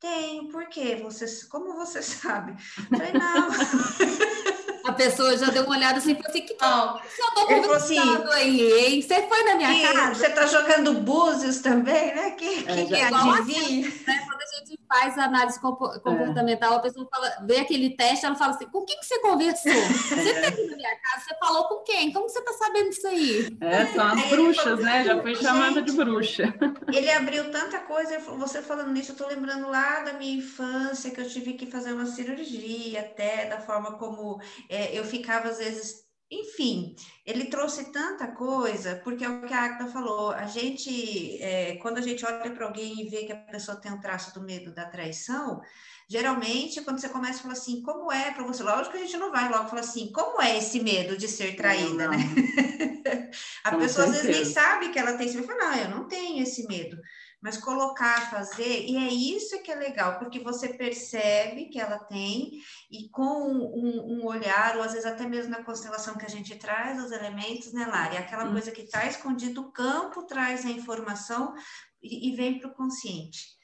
tenho, 0.01 0.49
por 0.49 0.67
quê? 0.69 0.97
Você, 1.03 1.27
como 1.49 1.75
você 1.75 2.01
sabe? 2.03 2.53
Eu 2.53 2.99
falei, 2.99 3.13
não. 3.13 3.49
A 4.83 4.93
pessoa 4.93 5.37
já 5.37 5.51
deu 5.51 5.65
uma 5.65 5.77
olhada 5.77 5.99
assim 5.99 6.13
e 6.13 6.15
falou 6.15 6.31
assim: 6.31 6.41
que 6.41 6.57
não, 6.59 6.99
você 6.99 7.23
andou 7.31 7.47
conversando 7.47 8.33
assim, 8.33 8.33
aí, 8.33 8.73
hein? 8.73 9.03
Você 9.03 9.29
foi 9.29 9.45
na 9.45 9.55
minha 9.55 9.93
casa? 9.93 10.15
Você 10.15 10.31
tá 10.31 10.47
jogando 10.47 10.95
búzios 10.95 11.59
também, 11.59 12.15
né? 12.15 12.31
Que, 12.31 12.61
é, 12.61 12.63
que, 12.63 12.87
que 12.87 12.95
adivinha? 12.95 13.87
Assim, 13.87 14.05
né? 14.07 14.27
Quando 14.27 14.41
a 14.41 14.59
gente 14.59 14.80
faz 14.91 15.17
análise 15.17 15.61
comportamental, 15.61 16.75
é. 16.75 16.77
a 16.77 16.81
pessoa 16.81 17.09
fala, 17.09 17.47
vê 17.47 17.59
aquele 17.59 17.97
teste, 17.97 18.27
ela 18.27 18.35
fala 18.35 18.55
assim: 18.55 18.67
com 18.67 18.85
quem 18.85 18.99
que 18.99 19.07
você 19.07 19.21
conversou? 19.21 19.71
Você 20.11 20.31
é. 20.31 20.51
teve 20.51 20.71
na 20.71 20.77
minha 20.77 20.97
casa, 21.01 21.25
você 21.25 21.39
falou 21.39 21.65
com 21.69 21.85
quem? 21.85 22.13
Como 22.13 22.29
você 22.29 22.39
está 22.41 22.53
sabendo 22.53 22.91
disso 22.91 23.07
aí? 23.07 23.57
É, 23.61 23.87
são 23.87 24.07
as 24.07 24.27
bruxas, 24.29 24.81
né? 24.81 25.05
Já 25.05 25.23
foi 25.23 25.35
chamada 25.37 25.83
de 25.83 25.93
bruxa. 25.93 26.55
Ele 26.93 27.11
abriu 27.11 27.51
tanta 27.51 27.79
coisa, 27.81 28.19
você 28.19 28.63
falando 28.63 28.91
nisso, 28.91 29.11
eu 29.11 29.13
estou 29.13 29.29
lembrando 29.29 29.69
lá 29.69 30.01
da 30.01 30.15
minha 30.15 30.39
infância, 30.39 31.11
que 31.11 31.21
eu 31.21 31.29
tive 31.29 31.53
que 31.53 31.67
fazer 31.67 31.93
uma 31.93 32.07
cirurgia, 32.07 33.01
até 33.01 33.47
da 33.49 33.61
forma 33.61 33.93
como 33.93 34.41
é, 34.69 34.97
eu 34.99 35.05
ficava, 35.05 35.49
às 35.49 35.59
vezes, 35.59 36.10
enfim, 36.31 36.95
ele 37.27 37.47
trouxe 37.47 37.91
tanta 37.91 38.29
coisa, 38.29 39.01
porque 39.03 39.25
é 39.25 39.29
o 39.29 39.43
que 39.43 39.53
a 39.53 39.65
Agda 39.65 39.89
falou, 39.89 40.31
a 40.31 40.47
gente, 40.47 41.43
é, 41.43 41.77
quando 41.77 41.99
a 41.99 42.01
gente 42.01 42.25
olha 42.25 42.51
para 42.53 42.67
alguém 42.67 43.01
e 43.01 43.09
vê 43.09 43.25
que 43.25 43.33
a 43.33 43.37
pessoa 43.37 43.81
tem 43.81 43.93
um 43.93 44.01
traço 44.01 44.33
do 44.33 44.41
medo 44.41 44.73
da 44.73 44.85
traição, 44.85 45.61
geralmente, 46.09 46.83
quando 46.83 47.01
você 47.01 47.09
começa 47.09 47.41
a 47.41 47.43
falar 47.43 47.55
assim, 47.55 47.83
como 47.83 48.13
é 48.13 48.31
para 48.31 48.45
você? 48.45 48.63
Lógico 48.63 48.93
que 48.93 48.99
a 48.99 49.05
gente 49.05 49.17
não 49.17 49.33
vai 49.33 49.49
logo 49.49 49.69
falar 49.69 49.81
assim, 49.81 50.13
como 50.13 50.41
é 50.41 50.57
esse 50.57 50.81
medo 50.81 51.17
de 51.17 51.27
ser 51.27 51.57
traída, 51.57 52.07
não, 52.07 52.13
não. 52.13 52.19
né? 52.19 53.31
a 53.65 53.71
Com 53.71 53.79
pessoa 53.79 54.07
certeza. 54.07 54.21
às 54.21 54.27
vezes 54.27 54.37
nem 54.37 54.45
sabe 54.45 54.89
que 54.91 54.99
ela 55.01 55.15
tem 55.15 55.27
esse 55.27 55.37
medo, 55.37 55.49
fala, 55.49 55.65
não, 55.65 55.75
eu 55.75 55.91
não 55.91 56.09
tenho 56.09 56.43
esse 56.43 56.65
medo 56.69 56.97
mas 57.41 57.57
colocar, 57.57 58.31
fazer, 58.31 58.85
e 58.87 58.97
é 58.97 59.09
isso 59.09 59.63
que 59.63 59.71
é 59.71 59.75
legal, 59.75 60.19
porque 60.19 60.39
você 60.41 60.75
percebe 60.75 61.69
que 61.69 61.81
ela 61.81 61.99
tem, 61.99 62.61
e 62.91 63.09
com 63.09 63.23
um, 63.23 64.19
um, 64.19 64.27
olhar, 64.27 64.77
ou 64.77 64.83
às 64.83 64.93
vezes 64.93 65.07
até 65.07 65.27
mesmo 65.27 65.51
na 65.51 65.65
constelação 65.65 66.19
que 66.19 66.27
a 66.27 66.31
gente 66.31 66.57
traz 66.57 67.03
os 67.03 67.11
elementos, 67.13 67.73
né, 67.73 67.87
Lari? 67.87 68.19
Aquela 68.19 68.45
hum. 68.45 68.53
coisa 68.53 68.71
que 68.71 68.83
está 68.83 69.07
escondido, 69.07 69.63
o 69.63 69.73
campo 69.73 70.27
traz 70.27 70.67
a 70.67 70.71
informação 70.71 71.55
e, 72.03 72.29
e 72.29 72.37
vem 72.37 72.59
para 72.59 72.69
o 72.69 72.75
consciente. 72.75 73.59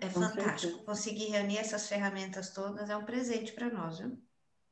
É 0.00 0.08
com 0.08 0.22
fantástico. 0.22 0.58
Certeza. 0.58 0.84
Conseguir 0.84 1.26
reunir 1.26 1.58
essas 1.58 1.86
ferramentas 1.86 2.52
todas 2.52 2.88
é 2.88 2.96
um 2.96 3.04
presente 3.04 3.52
para 3.52 3.70
nós, 3.70 3.98
viu? 3.98 4.23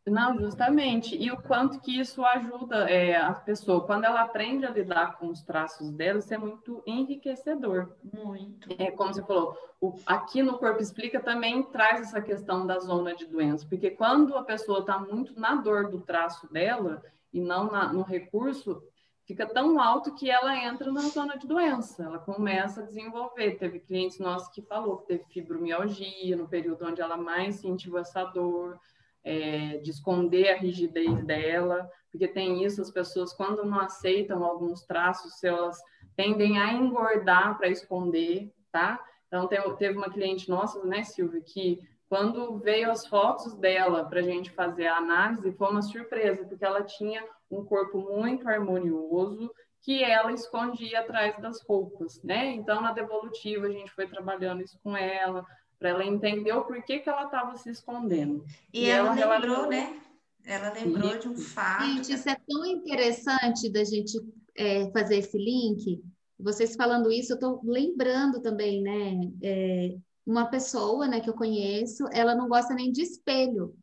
Não, 0.06 0.36
justamente. 0.36 1.16
E 1.16 1.30
o 1.30 1.40
quanto 1.40 1.80
que 1.80 2.00
isso 2.00 2.24
ajuda 2.24 2.90
é, 2.90 3.16
a 3.16 3.32
pessoa. 3.32 3.86
Quando 3.86 4.04
ela 4.04 4.22
aprende 4.22 4.66
a 4.66 4.70
lidar 4.70 5.16
com 5.16 5.28
os 5.28 5.42
traços 5.42 5.90
dela, 5.92 6.18
isso 6.18 6.34
é 6.34 6.38
muito 6.38 6.82
enriquecedor. 6.84 7.94
Muito. 8.12 8.68
É 8.78 8.90
como 8.90 9.14
você 9.14 9.22
falou, 9.22 9.56
o, 9.80 9.94
aqui 10.04 10.42
no 10.42 10.58
Corpo 10.58 10.82
Explica 10.82 11.20
também 11.20 11.62
traz 11.62 12.00
essa 12.00 12.20
questão 12.20 12.66
da 12.66 12.80
zona 12.80 13.14
de 13.14 13.26
doença. 13.26 13.64
Porque 13.68 13.90
quando 13.90 14.36
a 14.36 14.42
pessoa 14.42 14.80
está 14.80 14.98
muito 14.98 15.38
na 15.38 15.54
dor 15.54 15.88
do 15.88 16.00
traço 16.00 16.52
dela 16.52 17.00
e 17.32 17.40
não 17.40 17.70
na, 17.70 17.92
no 17.92 18.02
recurso, 18.02 18.82
fica 19.24 19.46
tão 19.46 19.80
alto 19.80 20.16
que 20.16 20.28
ela 20.28 20.56
entra 20.64 20.90
na 20.90 21.02
zona 21.02 21.38
de 21.38 21.46
doença. 21.46 22.02
Ela 22.02 22.18
começa 22.18 22.80
a 22.80 22.86
desenvolver. 22.86 23.52
Teve 23.52 23.78
clientes 23.78 24.18
nossos 24.18 24.48
que 24.48 24.62
falou 24.62 24.98
que 24.98 25.06
teve 25.06 25.24
fibromialgia 25.26 26.36
no 26.36 26.48
período 26.48 26.84
onde 26.86 27.00
ela 27.00 27.16
mais 27.16 27.56
sentiu 27.56 27.96
essa 27.96 28.24
dor 28.24 28.80
é, 29.24 29.78
de 29.78 29.90
esconder 29.90 30.50
a 30.50 30.56
rigidez 30.56 31.24
dela, 31.24 31.88
porque 32.10 32.28
tem 32.28 32.64
isso, 32.64 32.82
as 32.82 32.90
pessoas, 32.90 33.32
quando 33.32 33.64
não 33.64 33.80
aceitam 33.80 34.44
alguns 34.44 34.84
traços, 34.84 35.42
elas 35.42 35.80
tendem 36.16 36.58
a 36.58 36.72
engordar 36.72 37.56
para 37.56 37.68
esconder, 37.68 38.52
tá? 38.70 39.02
Então, 39.26 39.48
tem, 39.48 39.60
teve 39.76 39.96
uma 39.96 40.10
cliente 40.10 40.48
nossa, 40.48 40.84
né, 40.84 41.04
Silvia, 41.04 41.40
que 41.40 41.80
quando 42.08 42.58
veio 42.58 42.90
as 42.90 43.06
fotos 43.06 43.54
dela 43.54 44.04
para 44.04 44.20
a 44.20 44.22
gente 44.22 44.50
fazer 44.50 44.86
a 44.86 44.98
análise, 44.98 45.52
foi 45.52 45.70
uma 45.70 45.80
surpresa, 45.80 46.44
porque 46.44 46.64
ela 46.64 46.82
tinha 46.82 47.24
um 47.50 47.64
corpo 47.64 47.98
muito 47.98 48.46
harmonioso, 48.46 49.50
que 49.80 50.04
ela 50.04 50.30
escondia 50.32 51.00
atrás 51.00 51.36
das 51.38 51.62
roupas, 51.62 52.22
né? 52.22 52.52
Então, 52.52 52.82
na 52.82 52.92
devolutiva, 52.92 53.66
a 53.66 53.70
gente 53.70 53.90
foi 53.92 54.06
trabalhando 54.06 54.62
isso 54.62 54.78
com 54.82 54.94
ela, 54.94 55.44
para 55.82 55.90
ela 55.90 56.04
entender 56.04 56.52
o 56.52 56.64
porquê 56.64 57.00
que 57.00 57.08
ela 57.08 57.24
estava 57.24 57.56
se 57.56 57.68
escondendo. 57.68 58.44
E, 58.72 58.84
e 58.84 58.88
ela, 58.88 59.18
ela, 59.18 59.36
lembrou, 59.36 59.68
né? 59.68 60.00
Ela 60.44 60.72
lembrou 60.72 61.18
de 61.18 61.28
um 61.28 61.36
fato. 61.36 61.84
Gente, 61.86 62.12
isso 62.12 62.28
é 62.28 62.36
tão 62.48 62.64
interessante 62.64 63.68
da 63.68 63.82
gente 63.82 64.16
é, 64.56 64.88
fazer 64.92 65.16
esse 65.16 65.36
link. 65.36 66.00
Vocês 66.38 66.76
falando 66.76 67.10
isso, 67.10 67.32
eu 67.32 67.34
estou 67.34 67.60
lembrando 67.64 68.40
também, 68.40 68.80
né? 68.80 69.28
É, 69.42 69.96
uma 70.24 70.46
pessoa, 70.46 71.08
né, 71.08 71.18
que 71.18 71.28
eu 71.28 71.34
conheço, 71.34 72.04
ela 72.12 72.32
não 72.32 72.48
gosta 72.48 72.74
nem 72.74 72.92
de 72.92 73.02
espelho. 73.02 73.74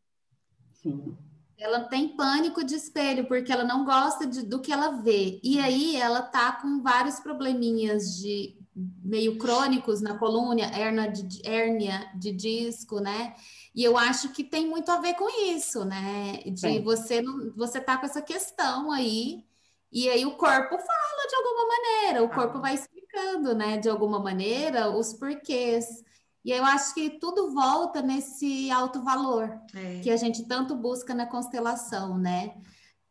Sim. 0.72 1.14
Ela 1.58 1.80
tem 1.80 2.16
pânico 2.16 2.64
de 2.64 2.76
espelho, 2.76 3.28
porque 3.28 3.52
ela 3.52 3.64
não 3.64 3.84
gosta 3.84 4.26
de, 4.26 4.42
do 4.42 4.62
que 4.62 4.72
ela 4.72 5.02
vê. 5.02 5.38
E 5.44 5.60
aí 5.60 5.96
ela 5.96 6.22
tá 6.22 6.52
com 6.52 6.80
vários 6.80 7.20
probleminhas 7.20 8.16
de 8.16 8.56
meio 9.02 9.38
crônicos 9.38 10.00
na 10.00 10.18
coluna, 10.18 10.62
hérnia 10.62 11.08
de, 11.08 11.40
hérnia 11.46 12.10
de 12.14 12.32
disco, 12.32 13.00
né? 13.00 13.34
E 13.74 13.84
eu 13.84 13.96
acho 13.96 14.30
que 14.32 14.44
tem 14.44 14.66
muito 14.66 14.90
a 14.90 15.00
ver 15.00 15.14
com 15.14 15.28
isso, 15.54 15.84
né? 15.84 16.42
De 16.46 16.80
você 16.80 17.22
não, 17.22 17.52
você 17.56 17.80
tá 17.80 17.96
com 17.96 18.06
essa 18.06 18.22
questão 18.22 18.90
aí, 18.90 19.44
e 19.92 20.08
aí 20.08 20.24
o 20.24 20.36
corpo 20.36 20.78
fala 20.78 21.28
de 21.28 21.34
alguma 21.34 21.66
maneira, 21.66 22.22
o 22.22 22.28
corpo 22.28 22.60
vai 22.60 22.74
explicando, 22.74 23.54
né, 23.54 23.76
de 23.76 23.88
alguma 23.88 24.20
maneira, 24.20 24.90
os 24.90 25.12
porquês. 25.12 25.86
E 26.44 26.52
eu 26.52 26.64
acho 26.64 26.94
que 26.94 27.18
tudo 27.18 27.52
volta 27.52 28.00
nesse 28.00 28.70
alto 28.70 29.02
valor 29.02 29.60
é. 29.74 30.00
que 30.00 30.10
a 30.10 30.16
gente 30.16 30.46
tanto 30.46 30.74
busca 30.74 31.12
na 31.12 31.26
constelação, 31.26 32.16
né? 32.16 32.54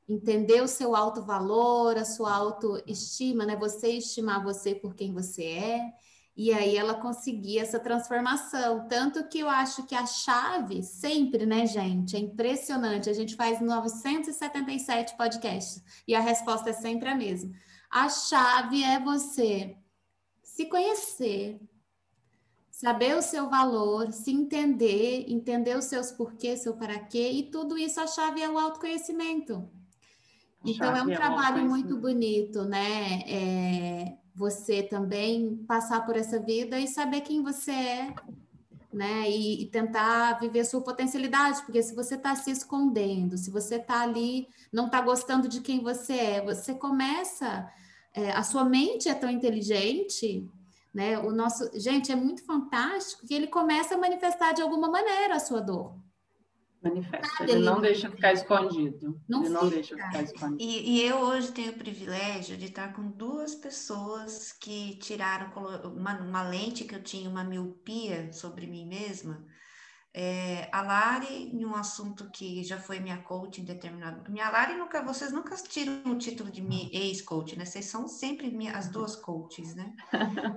Entender 0.09 0.61
o 0.61 0.67
seu 0.67 0.95
alto 0.95 1.21
valor, 1.21 1.95
a 1.95 2.03
sua 2.03 2.33
autoestima, 2.33 3.45
né? 3.45 3.55
Você 3.55 3.89
estimar 3.89 4.43
você 4.43 4.73
por 4.73 4.95
quem 4.95 5.13
você 5.13 5.43
é. 5.43 5.93
E 6.35 6.51
aí 6.53 6.75
ela 6.77 6.95
conseguir 6.95 7.59
essa 7.59 7.79
transformação. 7.79 8.87
Tanto 8.87 9.27
que 9.27 9.39
eu 9.39 9.49
acho 9.49 9.85
que 9.85 9.93
a 9.93 10.05
chave, 10.05 10.81
sempre, 10.81 11.45
né, 11.45 11.67
gente? 11.67 12.15
É 12.15 12.19
impressionante. 12.19 13.09
A 13.09 13.13
gente 13.13 13.35
faz 13.35 13.61
977 13.61 15.15
podcasts 15.15 15.83
e 16.07 16.15
a 16.15 16.19
resposta 16.19 16.71
é 16.71 16.73
sempre 16.73 17.09
a 17.09 17.15
mesma. 17.15 17.51
A 17.91 18.09
chave 18.09 18.83
é 18.83 18.99
você 18.99 19.77
se 20.41 20.65
conhecer, 20.65 21.59
saber 22.71 23.15
o 23.15 23.21
seu 23.21 23.49
valor, 23.49 24.11
se 24.11 24.31
entender, 24.31 25.25
entender 25.27 25.77
os 25.77 25.85
seus 25.85 26.11
porquês, 26.11 26.61
seu 26.61 26.75
para 26.75 26.99
quê, 26.99 27.31
e 27.31 27.51
tudo 27.51 27.77
isso 27.77 27.99
a 27.99 28.07
chave 28.07 28.41
é 28.41 28.49
o 28.49 28.57
autoconhecimento. 28.57 29.69
Então 30.65 30.95
é 30.95 31.01
um 31.01 31.07
trabalho 31.07 31.65
muito 31.65 31.97
bonito, 31.97 32.63
né? 32.65 33.21
É, 33.27 34.17
você 34.35 34.83
também 34.83 35.57
passar 35.67 36.05
por 36.05 36.15
essa 36.15 36.39
vida 36.39 36.79
e 36.79 36.87
saber 36.87 37.21
quem 37.21 37.41
você 37.41 37.71
é, 37.71 38.13
né? 38.91 39.29
E, 39.29 39.63
e 39.63 39.65
tentar 39.67 40.39
viver 40.39 40.61
a 40.61 40.65
sua 40.65 40.81
potencialidade, 40.81 41.61
porque 41.63 41.81
se 41.81 41.95
você 41.95 42.15
está 42.15 42.35
se 42.35 42.51
escondendo, 42.51 43.37
se 43.37 43.49
você 43.49 43.75
está 43.75 44.01
ali, 44.01 44.47
não 44.71 44.87
está 44.87 44.99
gostando 45.01 45.47
de 45.47 45.61
quem 45.61 45.81
você 45.81 46.13
é, 46.13 46.41
você 46.41 46.73
começa. 46.73 47.69
É, 48.13 48.31
a 48.31 48.43
sua 48.43 48.65
mente 48.65 49.07
é 49.07 49.13
tão 49.13 49.29
inteligente, 49.29 50.49
né? 50.93 51.19
O 51.19 51.31
nosso, 51.31 51.69
gente, 51.79 52.11
é 52.11 52.15
muito 52.15 52.43
fantástico 52.43 53.25
que 53.25 53.33
ele 53.33 53.47
começa 53.47 53.95
a 53.95 53.97
manifestar 53.97 54.53
de 54.53 54.61
alguma 54.61 54.89
maneira 54.89 55.35
a 55.35 55.39
sua 55.39 55.61
dor. 55.61 55.95
Manifesta, 56.81 57.43
ele 57.43 57.59
não 57.59 57.81
deixa 57.81 58.09
ficar 58.09 58.31
escondido. 58.31 59.19
Não 59.27 59.41
ele 59.43 59.49
não 59.49 59.67
deixa 59.67 59.95
ficar 59.95 60.23
escondido. 60.23 60.61
E, 60.61 60.97
e, 60.97 61.05
eu 61.05 61.17
hoje 61.17 61.51
tenho 61.51 61.71
o 61.73 61.77
privilégio 61.77 62.55
de 62.55 62.65
estar 62.65 62.93
com 62.93 63.11
duas 63.11 63.53
pessoas 63.53 64.53
que 64.53 64.95
tiraram 64.95 65.51
uma, 65.83 66.21
uma 66.21 66.43
lente 66.43 66.85
que 66.85 66.95
eu 66.95 67.03
tinha, 67.03 67.29
uma 67.29 67.43
miopia 67.43 68.31
sobre 68.31 68.65
mim 68.65 68.87
mesma, 68.87 69.45
é, 70.11 70.67
a 70.71 70.81
Lari, 70.81 71.51
em 71.53 71.63
um 71.63 71.75
assunto 71.75 72.31
que 72.31 72.63
já 72.63 72.79
foi 72.79 72.99
minha 72.99 73.21
coach 73.21 73.61
em 73.61 73.63
determinado. 73.63 74.29
Minha 74.31 74.49
Lari 74.49 74.75
nunca, 74.75 75.03
vocês 75.03 75.31
nunca 75.31 75.55
tiram 75.55 76.01
o 76.05 76.17
título 76.17 76.49
de 76.49 76.61
minha 76.61 76.89
ex-coach, 76.91 77.55
né? 77.55 77.63
Vocês 77.63 77.85
são 77.85 78.07
sempre 78.07 78.49
minha, 78.49 78.75
as 78.75 78.89
duas 78.89 79.15
coaches, 79.15 79.75
né? 79.75 79.93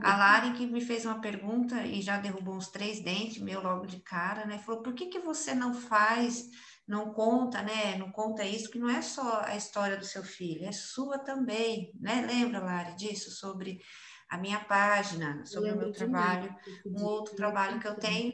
A 0.02 0.16
Lari 0.16 0.54
que 0.54 0.66
me 0.66 0.80
fez 0.80 1.04
uma 1.04 1.20
pergunta 1.20 1.84
e 1.84 2.00
já 2.00 2.16
derrubou 2.16 2.54
uns 2.54 2.68
três 2.68 3.00
dentes, 3.00 3.42
meu 3.42 3.62
logo 3.62 3.86
de 3.86 4.00
cara, 4.00 4.46
né? 4.46 4.58
Falou: 4.58 4.82
por 4.82 4.94
que, 4.94 5.06
que 5.06 5.18
você 5.18 5.54
não 5.54 5.74
faz, 5.74 6.48
não 6.88 7.12
conta, 7.12 7.60
né? 7.60 7.96
Não 7.98 8.10
conta 8.10 8.44
isso, 8.44 8.70
que 8.70 8.78
não 8.78 8.88
é 8.88 9.02
só 9.02 9.42
a 9.44 9.54
história 9.54 9.98
do 9.98 10.04
seu 10.04 10.24
filho, 10.24 10.64
é 10.64 10.72
sua 10.72 11.18
também, 11.18 11.92
né? 12.00 12.24
Lembra, 12.26 12.58
Lari, 12.58 12.96
disso? 12.96 13.30
Sobre 13.30 13.82
a 14.30 14.38
minha 14.38 14.60
página, 14.60 15.44
sobre 15.44 15.72
o 15.72 15.76
meu 15.76 15.92
trabalho, 15.92 16.56
um 16.86 17.04
outro 17.04 17.36
trabalho 17.36 17.78
que 17.78 17.86
eu 17.86 17.96
tenho 17.96 18.32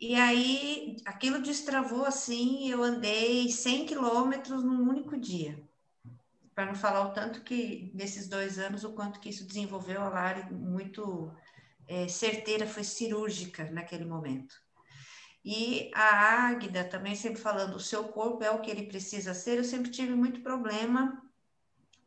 e 0.00 0.14
aí 0.14 0.96
aquilo 1.04 1.42
destravou 1.42 2.04
assim, 2.04 2.70
eu 2.70 2.82
andei 2.82 3.50
100 3.50 3.86
quilômetros 3.86 4.62
num 4.62 4.88
único 4.88 5.18
dia. 5.18 5.62
Para 6.54 6.66
não 6.66 6.74
falar 6.74 7.06
o 7.06 7.12
tanto 7.12 7.42
que, 7.42 7.90
nesses 7.94 8.28
dois 8.28 8.58
anos, 8.58 8.84
o 8.84 8.92
quanto 8.92 9.20
que 9.20 9.28
isso 9.28 9.46
desenvolveu 9.46 10.00
a 10.00 10.08
Lari 10.08 10.52
muito 10.52 11.32
é, 11.86 12.08
certeira, 12.08 12.66
foi 12.66 12.84
cirúrgica 12.84 13.70
naquele 13.70 14.04
momento. 14.04 14.54
E 15.44 15.90
a 15.94 16.48
Águida 16.48 16.84
também 16.84 17.14
sempre 17.14 17.40
falando, 17.40 17.74
o 17.76 17.80
seu 17.80 18.04
corpo 18.08 18.42
é 18.44 18.50
o 18.50 18.60
que 18.60 18.70
ele 18.70 18.86
precisa 18.86 19.34
ser, 19.34 19.58
eu 19.58 19.64
sempre 19.64 19.90
tive 19.90 20.14
muito 20.14 20.40
problema 20.42 21.27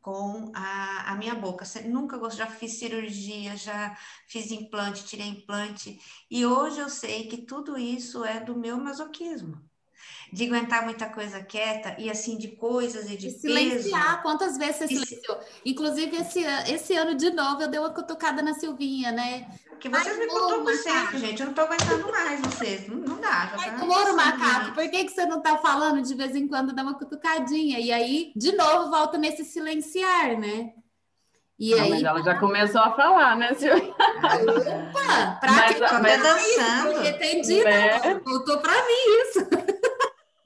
com 0.01 0.51
a, 0.55 1.11
a 1.11 1.15
minha 1.15 1.35
boca. 1.35 1.65
Nunca 1.87 2.17
gosto, 2.17 2.37
já 2.37 2.47
fiz 2.47 2.73
cirurgia, 2.79 3.55
já 3.55 3.95
fiz 4.27 4.51
implante, 4.51 5.05
tirei 5.05 5.27
implante, 5.27 5.99
e 6.29 6.45
hoje 6.45 6.79
eu 6.79 6.89
sei 6.89 7.27
que 7.27 7.45
tudo 7.45 7.77
isso 7.77 8.23
é 8.25 8.39
do 8.43 8.57
meu 8.57 8.77
masoquismo 8.77 9.70
de 10.31 10.45
aguentar 10.45 10.83
muita 10.83 11.07
coisa 11.07 11.43
quieta 11.43 11.95
e 11.97 12.09
assim 12.09 12.37
de 12.37 12.49
coisas 12.49 13.05
e 13.05 13.17
de, 13.17 13.27
de 13.27 13.31
silenciar. 13.31 14.11
Peso. 14.11 14.21
Quantas 14.21 14.57
vezes 14.57 14.77
você 14.77 14.87
silenciou? 14.87 15.39
Inclusive 15.65 16.17
esse, 16.17 16.43
esse 16.71 16.95
ano 16.95 17.15
de 17.15 17.31
novo 17.31 17.61
eu 17.61 17.67
dei 17.67 17.79
uma 17.79 17.89
cutucada 17.89 18.41
na 18.41 18.53
Silvinha, 18.53 19.11
né? 19.11 19.47
Porque 19.81 19.89
vocês 19.89 20.15
Ai, 20.15 20.25
me 20.25 20.27
cutucam 20.27 20.75
sempre, 20.75 21.17
gente. 21.17 21.39
Eu 21.41 21.47
não 21.47 21.53
tô 21.53 21.61
aguentando 21.61 22.11
mais 22.11 22.39
vocês. 22.41 22.87
Não, 22.87 22.97
não 22.97 23.19
dá. 23.19 23.47
Já 23.47 23.57
Ai, 23.57 23.79
tá 23.79 23.85
Moro, 23.85 24.15
macaco, 24.15 24.75
por 24.75 24.89
que, 24.89 25.05
que 25.05 25.11
você 25.11 25.25
não 25.25 25.41
tá 25.41 25.57
falando 25.57 26.01
de 26.03 26.13
vez 26.13 26.35
em 26.35 26.47
quando 26.47 26.71
dá 26.71 26.83
uma 26.83 26.93
cutucadinha? 26.93 27.79
E 27.79 27.91
aí, 27.91 28.31
de 28.35 28.51
novo, 28.51 28.91
volta 28.91 29.17
nesse 29.17 29.43
silenciar, 29.43 30.39
né? 30.39 30.73
E 31.57 31.75
não, 31.75 31.83
aí, 31.83 31.89
mas 31.91 32.03
ela 32.03 32.23
já 32.23 32.39
começou 32.39 32.81
a 32.81 32.91
falar, 32.95 33.35
né, 33.35 33.53
Silvia? 33.53 33.89
Opa, 33.89 35.37
pra 35.39 35.51
mas, 35.51 35.75
que 35.75 35.79
mas, 35.79 36.23
dançando? 36.23 36.93
Porque 36.93 37.13
tem 37.13 37.41
dia, 37.41 37.63
né? 37.63 38.21
voltou 38.23 38.57
para 38.59 38.73
mim 38.73 39.21
isso. 39.25 39.47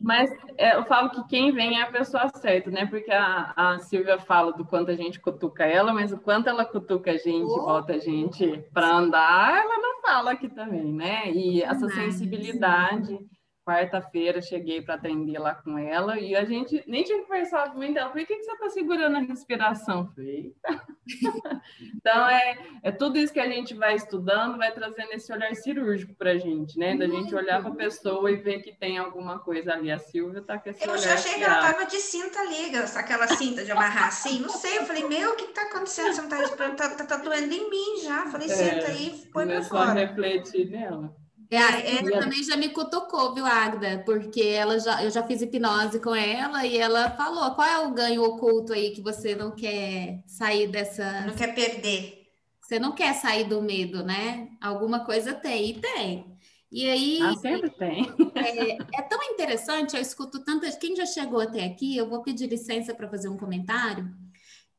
Mas 0.05 0.31
é, 0.55 0.75
eu 0.75 0.85
falo 0.85 1.09
que 1.09 1.27
quem 1.27 1.51
vem 1.51 1.79
é 1.79 1.81
a 1.81 1.91
pessoa 1.91 2.29
certa, 2.29 2.69
né? 2.69 2.85
Porque 2.85 3.11
a, 3.11 3.53
a 3.55 3.79
Silvia 3.79 4.19
fala 4.19 4.53
do 4.53 4.63
quanto 4.63 4.91
a 4.91 4.95
gente 4.95 5.19
cutuca 5.19 5.65
ela, 5.65 5.91
mas 5.91 6.13
o 6.13 6.19
quanto 6.19 6.47
ela 6.47 6.63
cutuca 6.63 7.09
a 7.09 7.17
gente, 7.17 7.49
oh. 7.49 7.65
bota 7.65 7.93
a 7.93 7.97
gente 7.97 8.63
para 8.71 8.97
andar, 8.97 9.63
ela 9.63 9.79
não 9.79 10.01
fala 10.03 10.33
aqui 10.33 10.47
também, 10.47 10.93
né? 10.93 11.31
E 11.31 11.63
essa 11.63 11.89
sensibilidade 11.89 13.17
quarta-feira 13.65 14.41
cheguei 14.41 14.81
para 14.81 14.93
atender 14.93 15.39
lá 15.39 15.55
com 15.55 15.77
ela 15.77 16.19
e 16.19 16.35
a 16.35 16.45
gente 16.45 16.83
nem 16.87 17.03
tinha 17.03 17.23
conversado 17.23 17.75
muito. 17.75 17.97
Ela 17.97 18.09
falou: 18.09 18.23
por 18.23 18.27
que, 18.27 18.37
que 18.37 18.43
você 18.43 18.51
está 18.51 18.69
segurando 18.69 19.17
a 19.17 19.21
respiração? 19.21 20.11
Falei, 20.13 20.53
então, 21.95 22.29
é, 22.29 22.57
é 22.83 22.91
tudo 22.91 23.17
isso 23.17 23.33
que 23.33 23.39
a 23.39 23.49
gente 23.49 23.73
vai 23.73 23.95
estudando, 23.95 24.57
vai 24.57 24.71
trazendo 24.71 25.11
esse 25.13 25.33
olhar 25.33 25.53
cirúrgico 25.55 26.13
para 26.13 26.31
a 26.31 26.37
gente, 26.37 26.77
né? 26.77 26.95
Da 26.95 27.07
gente 27.07 27.33
olhar 27.33 27.61
para 27.61 27.71
a 27.71 27.75
pessoa 27.75 28.31
e 28.31 28.35
ver 28.35 28.61
que 28.61 28.71
tem 28.71 28.99
alguma 28.99 29.39
coisa 29.39 29.73
ali. 29.73 29.91
A 29.91 29.97
Silvia 29.97 30.39
está 30.39 30.59
com 30.59 30.69
esse 30.69 30.83
eu 30.83 30.91
olhar. 30.91 31.01
Eu 31.01 31.03
já 31.03 31.13
achei 31.15 31.33
que 31.33 31.43
ela 31.43 31.67
estava 31.67 31.85
de 31.85 31.97
cinta 31.97 32.43
liga, 32.43 32.85
aquela 32.95 33.27
cinta 33.27 33.65
de 33.65 33.71
amarrar 33.71 34.09
assim. 34.09 34.39
Não 34.39 34.49
sei, 34.49 34.77
eu 34.77 34.85
falei: 34.85 35.07
meu, 35.07 35.31
o 35.31 35.35
que 35.35 35.45
está 35.45 35.63
acontecendo? 35.63 36.13
Você 36.13 36.21
não 36.21 36.29
está 36.29 36.37
respirando? 36.37 36.75
Tá, 36.75 36.89
tá, 36.89 37.05
tá, 37.05 37.17
doendo 37.17 37.51
em 37.51 37.69
mim 37.69 38.03
já. 38.03 38.27
Falei: 38.27 38.47
é, 38.47 38.51
senta 38.51 38.87
aí, 38.87 39.27
põe 39.33 39.47
para 39.47 39.63
fora. 39.63 39.89
A 39.89 39.93
refletir 39.93 40.69
nela. 40.69 41.24
É, 41.49 41.97
ela 41.97 42.21
também 42.21 42.43
já 42.43 42.57
me 42.57 42.69
cutucou, 42.69 43.33
viu, 43.33 43.45
Agda? 43.45 44.01
Porque 44.05 44.41
ela 44.41 44.79
já, 44.79 45.03
eu 45.03 45.11
já 45.11 45.23
fiz 45.23 45.41
hipnose 45.41 45.99
com 45.99 46.15
ela 46.15 46.65
e 46.65 46.77
ela 46.77 47.11
falou: 47.11 47.51
qual 47.51 47.67
é 47.67 47.79
o 47.79 47.93
ganho 47.93 48.23
oculto 48.23 48.73
aí 48.73 48.91
que 48.91 49.01
você 49.01 49.35
não 49.35 49.51
quer 49.51 50.23
sair 50.25 50.67
dessa. 50.67 51.21
Não 51.21 51.35
quer 51.35 51.53
perder. 51.53 52.25
Você 52.61 52.79
não 52.79 52.93
quer 52.93 53.13
sair 53.13 53.43
do 53.43 53.61
medo, 53.61 54.03
né? 54.03 54.49
Alguma 54.59 55.05
coisa 55.05 55.33
tem, 55.33 55.69
e 55.69 55.79
tem. 55.79 56.37
E 56.71 56.89
aí. 56.89 57.19
Ah, 57.21 57.35
sempre 57.35 57.69
tem. 57.69 58.05
É, 58.35 58.99
é 58.99 59.01
tão 59.03 59.23
interessante, 59.23 59.95
eu 59.95 60.01
escuto 60.01 60.43
tantas. 60.43 60.75
Quem 60.75 60.95
já 60.95 61.05
chegou 61.05 61.39
até 61.39 61.63
aqui, 61.63 61.95
eu 61.95 62.09
vou 62.09 62.21
pedir 62.21 62.47
licença 62.47 62.93
para 62.93 63.07
fazer 63.07 63.29
um 63.29 63.37
comentário. 63.37 64.13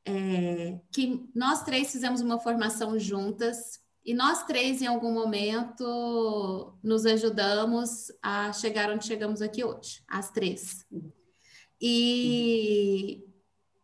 É, 0.05 0.79
que 0.93 1.29
nós 1.35 1.64
três 1.64 1.91
fizemos 1.91 2.21
uma 2.21 2.39
formação 2.39 2.99
juntas 2.99 3.81
e 4.07 4.15
nós 4.15 4.45
três, 4.45 4.81
em 4.81 4.87
algum 4.87 5.13
momento, 5.13 6.73
nos 6.81 7.05
ajudamos 7.05 8.13
a 8.23 8.53
chegar 8.53 8.89
onde 8.89 9.05
chegamos 9.05 9.43
aqui 9.43 9.65
hoje, 9.65 10.01
as 10.07 10.31
três. 10.31 10.87
E 11.81 13.25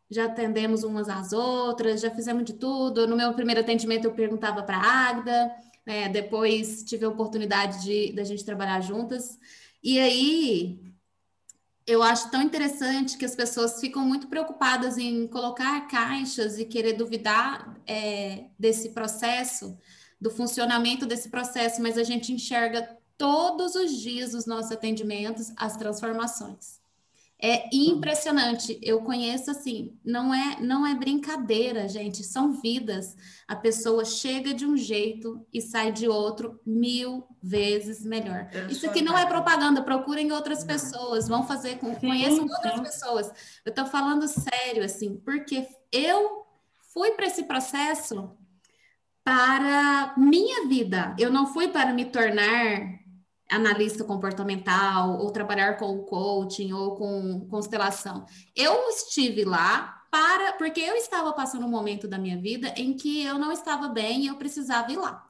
já 0.09 0.27
atendemos 0.27 0.85
umas 0.85 1.09
às 1.09 1.33
outras, 1.33 2.01
já 2.01 2.09
fizemos 2.09 2.45
de 2.45 2.53
tudo. 2.53 3.09
No 3.09 3.17
meu 3.17 3.35
primeiro 3.35 3.63
atendimento, 3.63 4.05
eu 4.05 4.15
perguntava 4.15 4.63
para 4.63 4.77
a 4.77 5.09
Agda, 5.09 5.51
né? 5.85 6.09
depois 6.09 6.85
tive 6.85 7.05
a 7.05 7.09
oportunidade 7.09 7.83
de 7.83 8.13
da 8.13 8.23
gente 8.23 8.45
trabalhar 8.45 8.81
juntas. 8.81 9.37
E 9.83 9.99
aí, 9.99 10.81
eu 11.85 12.01
acho 12.01 12.31
tão 12.31 12.43
interessante 12.43 13.19
que 13.19 13.25
as 13.25 13.35
pessoas 13.35 13.81
ficam 13.81 14.07
muito 14.07 14.29
preocupadas 14.29 14.99
em 14.99 15.27
colocar 15.27 15.89
caixas 15.89 16.61
e 16.61 16.65
querer 16.65 16.93
duvidar 16.93 17.77
é, 17.89 18.45
desse 18.57 18.91
processo 18.91 19.77
do 20.23 20.31
funcionamento 20.31 21.05
desse 21.05 21.29
processo, 21.29 21.83
mas 21.83 21.99
a 21.99 22.05
gente 22.05 22.33
enxerga 22.33 22.97
todos 23.19 23.75
os 23.75 23.91
dias 24.01 24.33
nos 24.35 24.47
nossos 24.47 24.71
atendimentos 24.71 25.53
as 25.57 25.77
transformações. 25.77 26.81
É 27.45 27.69
impressionante. 27.73 28.79
Eu 28.81 29.03
conheço 29.03 29.51
assim, 29.51 29.99
não 30.05 30.33
é 30.33 30.61
não 30.61 30.87
é 30.87 30.95
brincadeira, 30.95 31.89
gente, 31.89 32.23
são 32.23 32.53
vidas. 32.53 33.17
A 33.49 33.57
pessoa 33.57 34.05
chega 34.05 34.55
de 34.55 34.65
um 34.65 34.77
jeito 34.77 35.45
e 35.53 35.61
sai 35.61 35.91
de 35.91 36.07
outro 36.07 36.61
mil 36.65 37.27
vezes 37.43 38.05
melhor. 38.05 38.49
Isso 38.71 38.89
aqui 38.89 39.03
não 39.03 39.19
é 39.19 39.27
propaganda, 39.27 39.83
procurem 39.83 40.31
outras 40.31 40.63
pessoas, 40.63 41.27
vão 41.27 41.45
fazer 41.45 41.79
com 41.81 41.97
conheçam 41.97 42.45
outras 42.45 42.81
pessoas. 42.81 43.27
Eu 43.65 43.71
estou 43.71 43.87
falando 43.87 44.29
sério 44.29 44.85
assim, 44.85 45.17
porque 45.17 45.67
eu 45.91 46.47
fui 46.93 47.11
para 47.11 47.27
esse 47.27 47.43
processo 47.43 48.37
para 49.25 50.15
minha 50.17 50.67
vida. 50.67 51.15
Eu 51.19 51.31
não 51.31 51.47
fui 51.47 51.69
para 51.69 51.93
me 51.93 52.05
tornar 52.05 53.01
analista 53.49 54.03
comportamental 54.05 55.19
ou 55.19 55.31
trabalhar 55.31 55.77
com 55.77 56.03
coaching 56.03 56.73
ou 56.73 56.97
com 56.97 57.47
constelação. 57.49 58.27
Eu 58.57 58.89
estive 58.89 59.45
lá 59.45 60.03
para 60.11 60.53
porque 60.55 60.81
eu 60.81 60.95
estava 60.97 61.33
passando 61.33 61.67
um 61.67 61.71
momento 61.71 62.09
da 62.09 62.19
minha 62.19 62.41
vida 62.41 62.73
em 62.77 62.95
que 62.95 63.23
eu 63.23 63.39
não 63.39 63.53
estava 63.53 63.89
bem 63.89 64.23
e 64.23 64.27
eu 64.27 64.37
precisava 64.37 64.91
ir 64.91 64.97
lá. 64.97 65.29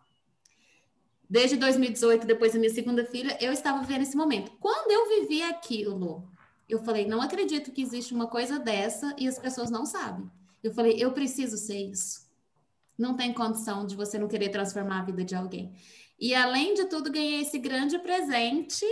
Desde 1.28 1.56
2018, 1.56 2.26
depois 2.26 2.52
da 2.52 2.58
minha 2.58 2.72
segunda 2.72 3.04
filha, 3.06 3.36
eu 3.40 3.52
estava 3.52 3.80
vivendo 3.80 4.02
esse 4.02 4.16
momento. 4.16 4.52
Quando 4.60 4.90
eu 4.90 5.20
vivi 5.20 5.42
aquilo, 5.42 6.28
eu 6.68 6.78
falei, 6.84 7.06
não 7.06 7.22
acredito 7.22 7.72
que 7.72 7.82
existe 7.82 8.12
uma 8.14 8.26
coisa 8.26 8.58
dessa 8.58 9.14
e 9.18 9.26
as 9.26 9.38
pessoas 9.38 9.70
não 9.70 9.86
sabem. 9.86 10.30
Eu 10.62 10.72
falei, 10.72 10.96
eu 10.98 11.12
preciso 11.12 11.56
ser 11.56 11.90
isso 11.90 12.21
não 12.98 13.16
tem 13.16 13.32
condição 13.32 13.86
de 13.86 13.96
você 13.96 14.18
não 14.18 14.28
querer 14.28 14.50
transformar 14.50 15.00
a 15.00 15.04
vida 15.04 15.24
de 15.24 15.34
alguém. 15.34 15.74
E 16.18 16.34
além 16.34 16.74
de 16.74 16.84
tudo, 16.86 17.10
ganhei 17.10 17.40
esse 17.40 17.58
grande 17.58 17.98
presente 17.98 18.84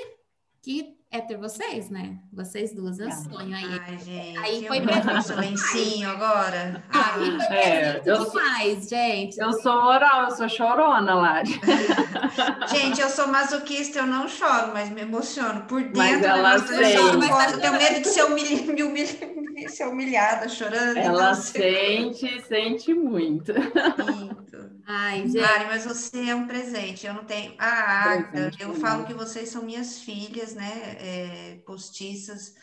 que 0.62 1.00
é 1.12 1.20
ter 1.20 1.36
vocês, 1.36 1.90
né? 1.90 2.18
Vocês 2.32 2.72
duas, 2.72 3.00
é 3.00 3.10
sonho 3.10 3.56
aí. 3.56 3.80
Ai, 3.80 3.98
gente, 3.98 4.38
aí 4.38 4.66
foi 4.66 4.80
presente. 4.80 5.32
lencinho 5.32 6.08
agora. 6.08 6.84
Aí 6.88 7.46
foi 7.46 7.56
é, 7.56 8.02
eu 8.04 8.24
demais, 8.24 8.78
sou, 8.78 8.88
gente. 8.88 9.40
Eu 9.40 9.52
sou 9.54 9.72
oral, 9.72 10.24
eu 10.24 10.30
sou 10.36 10.48
chorona, 10.48 11.14
lá. 11.14 11.42
gente, 12.70 13.00
eu 13.00 13.08
sou 13.08 13.26
masoquista, 13.26 13.98
eu 13.98 14.06
não 14.06 14.28
choro, 14.28 14.70
mas 14.72 14.88
me 14.90 15.00
emociono. 15.00 15.62
Por 15.62 15.82
dentro, 15.82 15.98
mas 15.98 16.22
ela 16.22 16.54
eu 16.54 16.96
choro, 16.96 17.18
mas 17.18 17.52
eu 17.54 17.60
tenho 17.60 17.72
medo 17.72 18.02
de 18.02 18.08
ser, 18.08 18.22
humilha, 18.24 18.70
ser 19.68 19.86
humilhada, 19.86 20.48
chorando. 20.48 20.96
Ela 20.96 21.34
sente, 21.34 22.42
sente 22.46 22.94
muito. 22.94 23.52
Muito. 23.52 24.80
Ai, 24.86 25.28
gente. 25.28 25.40
Mari, 25.40 25.64
mas 25.66 25.84
você 25.84 26.30
é 26.30 26.34
um 26.34 26.46
presente. 26.46 27.06
Eu 27.06 27.14
não 27.14 27.24
tenho. 27.24 27.54
Ah, 27.58 28.30
eu 28.58 28.74
falo 28.74 29.06
que 29.06 29.14
vocês 29.14 29.48
são 29.48 29.62
minhas 29.62 30.00
filhas, 30.00 30.54
né? 30.54 30.96
É, 30.98 31.62
postiças. 31.64 32.54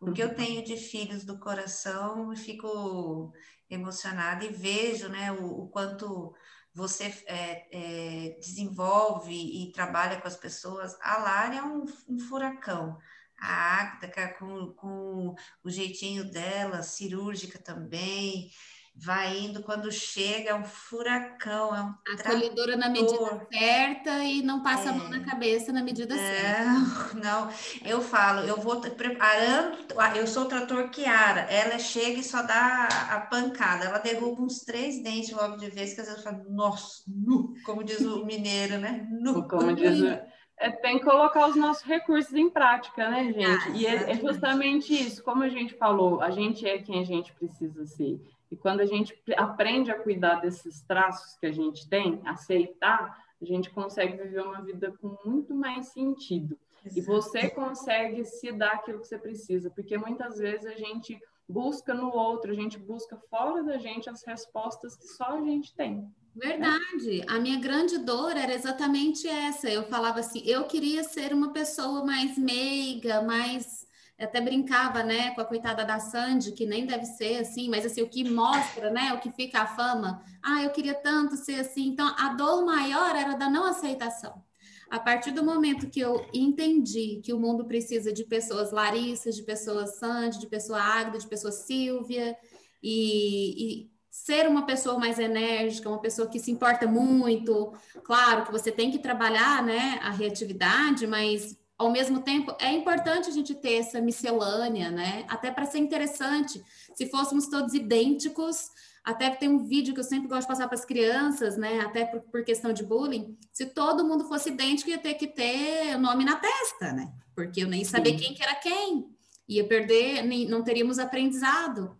O 0.00 0.12
que 0.12 0.22
eu 0.22 0.28
uhum. 0.28 0.34
tenho 0.34 0.64
de 0.64 0.76
filhos 0.76 1.24
do 1.24 1.38
coração, 1.38 2.32
e 2.32 2.36
fico 2.36 3.32
emocionada 3.68 4.44
e 4.44 4.52
vejo, 4.52 5.08
né, 5.08 5.32
o, 5.32 5.62
o 5.62 5.68
quanto 5.68 6.34
você 6.74 7.04
é, 7.26 7.66
é, 7.72 8.38
desenvolve 8.38 9.32
e 9.34 9.72
trabalha 9.72 10.20
com 10.20 10.28
as 10.28 10.36
pessoas. 10.36 10.96
A 11.00 11.18
Lara 11.18 11.54
é 11.56 11.62
um, 11.62 11.86
um 12.08 12.18
furacão 12.18 12.98
a 13.46 13.80
Ágata 13.80 14.28
com, 14.38 14.72
com 14.72 15.34
o 15.64 15.70
jeitinho 15.70 16.24
dela, 16.24 16.82
cirúrgica 16.82 17.58
também, 17.58 18.50
vai 18.98 19.38
indo, 19.38 19.62
quando 19.62 19.92
chega 19.92 20.50
é 20.50 20.54
um 20.54 20.64
furacão, 20.64 21.76
é 21.76 21.82
um 21.82 21.94
Acolhedora 22.14 22.76
na 22.76 22.88
medida 22.88 23.46
certa 23.52 24.24
e 24.24 24.42
não 24.42 24.62
passa 24.62 24.88
é, 24.88 24.88
a 24.88 24.94
mão 24.94 25.08
na 25.10 25.18
é. 25.18 25.24
cabeça 25.24 25.72
na 25.72 25.82
medida 25.82 26.14
não, 26.14 26.22
certa. 26.22 27.06
Não, 27.26 27.50
eu 27.84 28.00
falo, 28.00 28.46
eu 28.46 28.56
vou 28.56 28.80
preparando, 28.80 29.76
eu 30.16 30.26
sou 30.26 30.44
o 30.44 30.48
trator 30.48 30.90
Kiara, 30.90 31.40
ela 31.42 31.78
chega 31.78 32.20
e 32.20 32.24
só 32.24 32.42
dá 32.42 32.88
a 33.10 33.20
pancada, 33.20 33.84
ela 33.84 33.98
derruba 33.98 34.42
uns 34.42 34.60
três 34.60 35.02
dentes 35.02 35.32
logo 35.32 35.56
de 35.56 35.68
vez, 35.70 35.94
que 35.94 36.00
às 36.00 36.06
vezes 36.06 36.24
eu 36.24 36.32
falo, 36.32 36.44
nossa, 36.50 37.02
nu, 37.06 37.54
como 37.64 37.84
diz 37.84 38.00
o 38.00 38.24
mineiro, 38.24 38.78
né? 38.78 39.06
Nu. 39.10 39.46
Como 39.46 39.74
diz 39.74 40.00
o 40.00 40.35
é, 40.58 40.70
tem 40.70 40.98
que 40.98 41.04
colocar 41.04 41.48
os 41.48 41.56
nossos 41.56 41.82
recursos 41.82 42.34
em 42.34 42.48
prática, 42.48 43.10
né, 43.10 43.24
gente? 43.32 43.68
Ah, 43.68 43.70
e 43.74 43.86
é, 43.86 44.10
é, 44.10 44.14
justamente 44.14 44.94
isso, 44.94 45.22
como 45.22 45.42
a 45.42 45.48
gente 45.48 45.74
falou, 45.74 46.22
a 46.22 46.30
gente 46.30 46.66
é 46.66 46.78
quem 46.78 47.00
a 47.00 47.04
gente 47.04 47.32
precisa 47.32 47.84
ser. 47.86 48.20
E 48.50 48.56
quando 48.56 48.80
a 48.80 48.86
gente 48.86 49.14
aprende 49.36 49.90
a 49.90 49.98
cuidar 49.98 50.36
desses 50.36 50.80
traços 50.82 51.36
que 51.36 51.46
a 51.46 51.52
gente 51.52 51.88
tem, 51.88 52.20
aceitar, 52.24 53.22
a 53.40 53.44
gente 53.44 53.70
consegue 53.70 54.16
viver 54.16 54.42
uma 54.42 54.62
vida 54.62 54.94
com 55.00 55.16
muito 55.24 55.54
mais 55.54 55.88
sentido. 55.88 56.56
Exato. 56.84 56.98
E 56.98 57.02
você 57.02 57.50
consegue 57.50 58.24
se 58.24 58.52
dar 58.52 58.74
aquilo 58.74 59.00
que 59.00 59.08
você 59.08 59.18
precisa, 59.18 59.70
porque 59.70 59.98
muitas 59.98 60.38
vezes 60.38 60.66
a 60.66 60.74
gente 60.74 61.20
busca 61.48 61.92
no 61.92 62.12
outro, 62.12 62.50
a 62.50 62.54
gente 62.54 62.78
busca 62.78 63.16
fora 63.28 63.62
da 63.62 63.78
gente 63.78 64.08
as 64.08 64.24
respostas 64.24 64.96
que 64.96 65.06
só 65.06 65.36
a 65.36 65.40
gente 65.40 65.74
tem. 65.74 66.08
Verdade. 66.36 67.24
A 67.28 67.40
minha 67.40 67.58
grande 67.58 67.96
dor 67.96 68.36
era 68.36 68.52
exatamente 68.52 69.26
essa. 69.26 69.70
Eu 69.70 69.84
falava 69.84 70.20
assim, 70.20 70.42
eu 70.44 70.64
queria 70.64 71.02
ser 71.02 71.32
uma 71.32 71.50
pessoa 71.50 72.04
mais 72.04 72.36
meiga, 72.36 73.22
mais 73.22 73.86
até 74.18 74.40
brincava, 74.40 75.02
né, 75.02 75.30
com 75.32 75.40
a 75.40 75.44
coitada 75.44 75.84
da 75.84 75.98
Sandy, 75.98 76.52
que 76.52 76.66
nem 76.66 76.86
deve 76.86 77.04
ser 77.04 77.38
assim, 77.38 77.68
mas 77.68 77.84
assim, 77.84 78.00
o 78.02 78.08
que 78.08 78.24
mostra, 78.24 78.90
né, 78.90 79.12
o 79.12 79.20
que 79.20 79.30
fica 79.30 79.60
a 79.60 79.66
fama, 79.66 80.22
ah, 80.42 80.62
eu 80.62 80.70
queria 80.70 80.94
tanto 80.94 81.36
ser 81.36 81.60
assim. 81.60 81.88
Então, 81.88 82.14
a 82.18 82.34
dor 82.34 82.64
maior 82.64 83.14
era 83.16 83.34
da 83.34 83.48
não 83.48 83.64
aceitação. 83.64 84.42
A 84.90 84.98
partir 85.00 85.32
do 85.32 85.44
momento 85.44 85.90
que 85.90 86.00
eu 86.00 86.26
entendi 86.32 87.20
que 87.24 87.32
o 87.32 87.40
mundo 87.40 87.64
precisa 87.66 88.12
de 88.12 88.24
pessoas 88.24 88.70
Larissa, 88.72 89.32
de 89.32 89.42
pessoas 89.42 89.96
Sandy, 89.96 90.38
de 90.38 90.46
pessoa 90.46 90.80
Águida, 90.80 91.18
de 91.18 91.26
pessoa 91.26 91.52
Silvia, 91.52 92.36
e, 92.82 93.82
e 93.82 93.95
ser 94.16 94.48
uma 94.48 94.64
pessoa 94.64 94.98
mais 94.98 95.18
enérgica, 95.18 95.90
uma 95.90 96.00
pessoa 96.00 96.26
que 96.26 96.40
se 96.40 96.50
importa 96.50 96.86
muito. 96.86 97.74
Claro 98.02 98.46
que 98.46 98.50
você 98.50 98.72
tem 98.72 98.90
que 98.90 98.98
trabalhar, 98.98 99.62
né, 99.62 100.00
a 100.02 100.10
reatividade, 100.10 101.06
mas 101.06 101.56
ao 101.76 101.92
mesmo 101.92 102.20
tempo 102.20 102.56
é 102.58 102.72
importante 102.72 103.28
a 103.28 103.32
gente 103.32 103.54
ter 103.54 103.74
essa 103.74 104.00
miscelânea, 104.00 104.90
né? 104.90 105.26
Até 105.28 105.50
para 105.50 105.66
ser 105.66 105.78
interessante. 105.78 106.64
Se 106.94 107.06
fôssemos 107.10 107.46
todos 107.48 107.74
idênticos, 107.74 108.70
até 109.04 109.28
tem 109.30 109.50
um 109.50 109.64
vídeo 109.64 109.92
que 109.92 110.00
eu 110.00 110.04
sempre 110.04 110.28
gosto 110.28 110.42
de 110.42 110.48
passar 110.48 110.66
para 110.66 110.78
as 110.78 110.84
crianças, 110.84 111.58
né? 111.58 111.80
Até 111.80 112.06
por, 112.06 112.20
por, 112.22 112.42
questão 112.42 112.72
de 112.72 112.82
bullying. 112.82 113.36
Se 113.52 113.66
todo 113.66 114.04
mundo 114.04 114.26
fosse 114.26 114.48
idêntico, 114.48 114.88
ia 114.90 114.98
ter 114.98 115.14
que 115.14 115.26
ter 115.26 115.94
o 115.94 116.00
nome 116.00 116.24
na 116.24 116.36
testa, 116.36 116.92
né? 116.92 117.12
Porque 117.34 117.62
eu 117.62 117.68
nem 117.68 117.84
sabia 117.84 118.16
Sim. 118.16 118.24
quem 118.24 118.34
que 118.34 118.42
era 118.42 118.54
quem. 118.54 119.14
Ia 119.46 119.64
perder, 119.68 120.22
nem, 120.22 120.48
não 120.48 120.64
teríamos 120.64 120.98
aprendizado. 120.98 121.96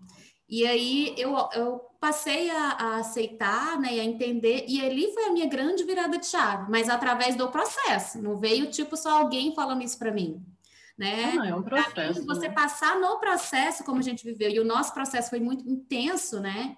E 0.49 0.67
aí 0.67 1.15
eu, 1.19 1.37
eu 1.55 1.81
passei 2.01 2.51
a, 2.51 2.71
a, 2.71 2.97
aceitar, 2.99 3.81
né, 3.81 3.95
e 3.95 4.01
a 4.01 4.05
entender, 4.05 4.65
e 4.69 4.81
ali 4.81 5.13
foi 5.13 5.25
a 5.25 5.33
minha 5.33 5.47
grande 5.47 5.83
virada 5.83 6.19
de 6.19 6.27
chave, 6.27 6.71
mas 6.71 6.89
através 6.89 7.35
do 7.35 7.49
processo, 7.49 8.23
não 8.23 8.37
veio 8.37 8.71
tipo 8.71 8.97
só 8.97 9.19
alguém 9.19 9.55
falando 9.55 9.83
isso 9.83 9.99
para 9.99 10.13
mim, 10.13 10.41
né? 10.97 11.33
Não, 11.35 11.45
é 11.45 11.55
um 11.55 11.63
processo. 11.63 12.21
Mim, 12.21 12.27
você 12.27 12.49
né? 12.49 12.55
passar 12.55 12.99
no 13.01 13.19
processo 13.19 13.83
como 13.83 13.99
a 13.99 14.03
gente 14.03 14.25
viveu, 14.25 14.51
e 14.51 14.61
o 14.61 14.65
nosso 14.65 14.95
processo 14.95 15.31
foi 15.31 15.41
muito 15.41 15.69
intenso, 15.69 16.39
né? 16.39 16.77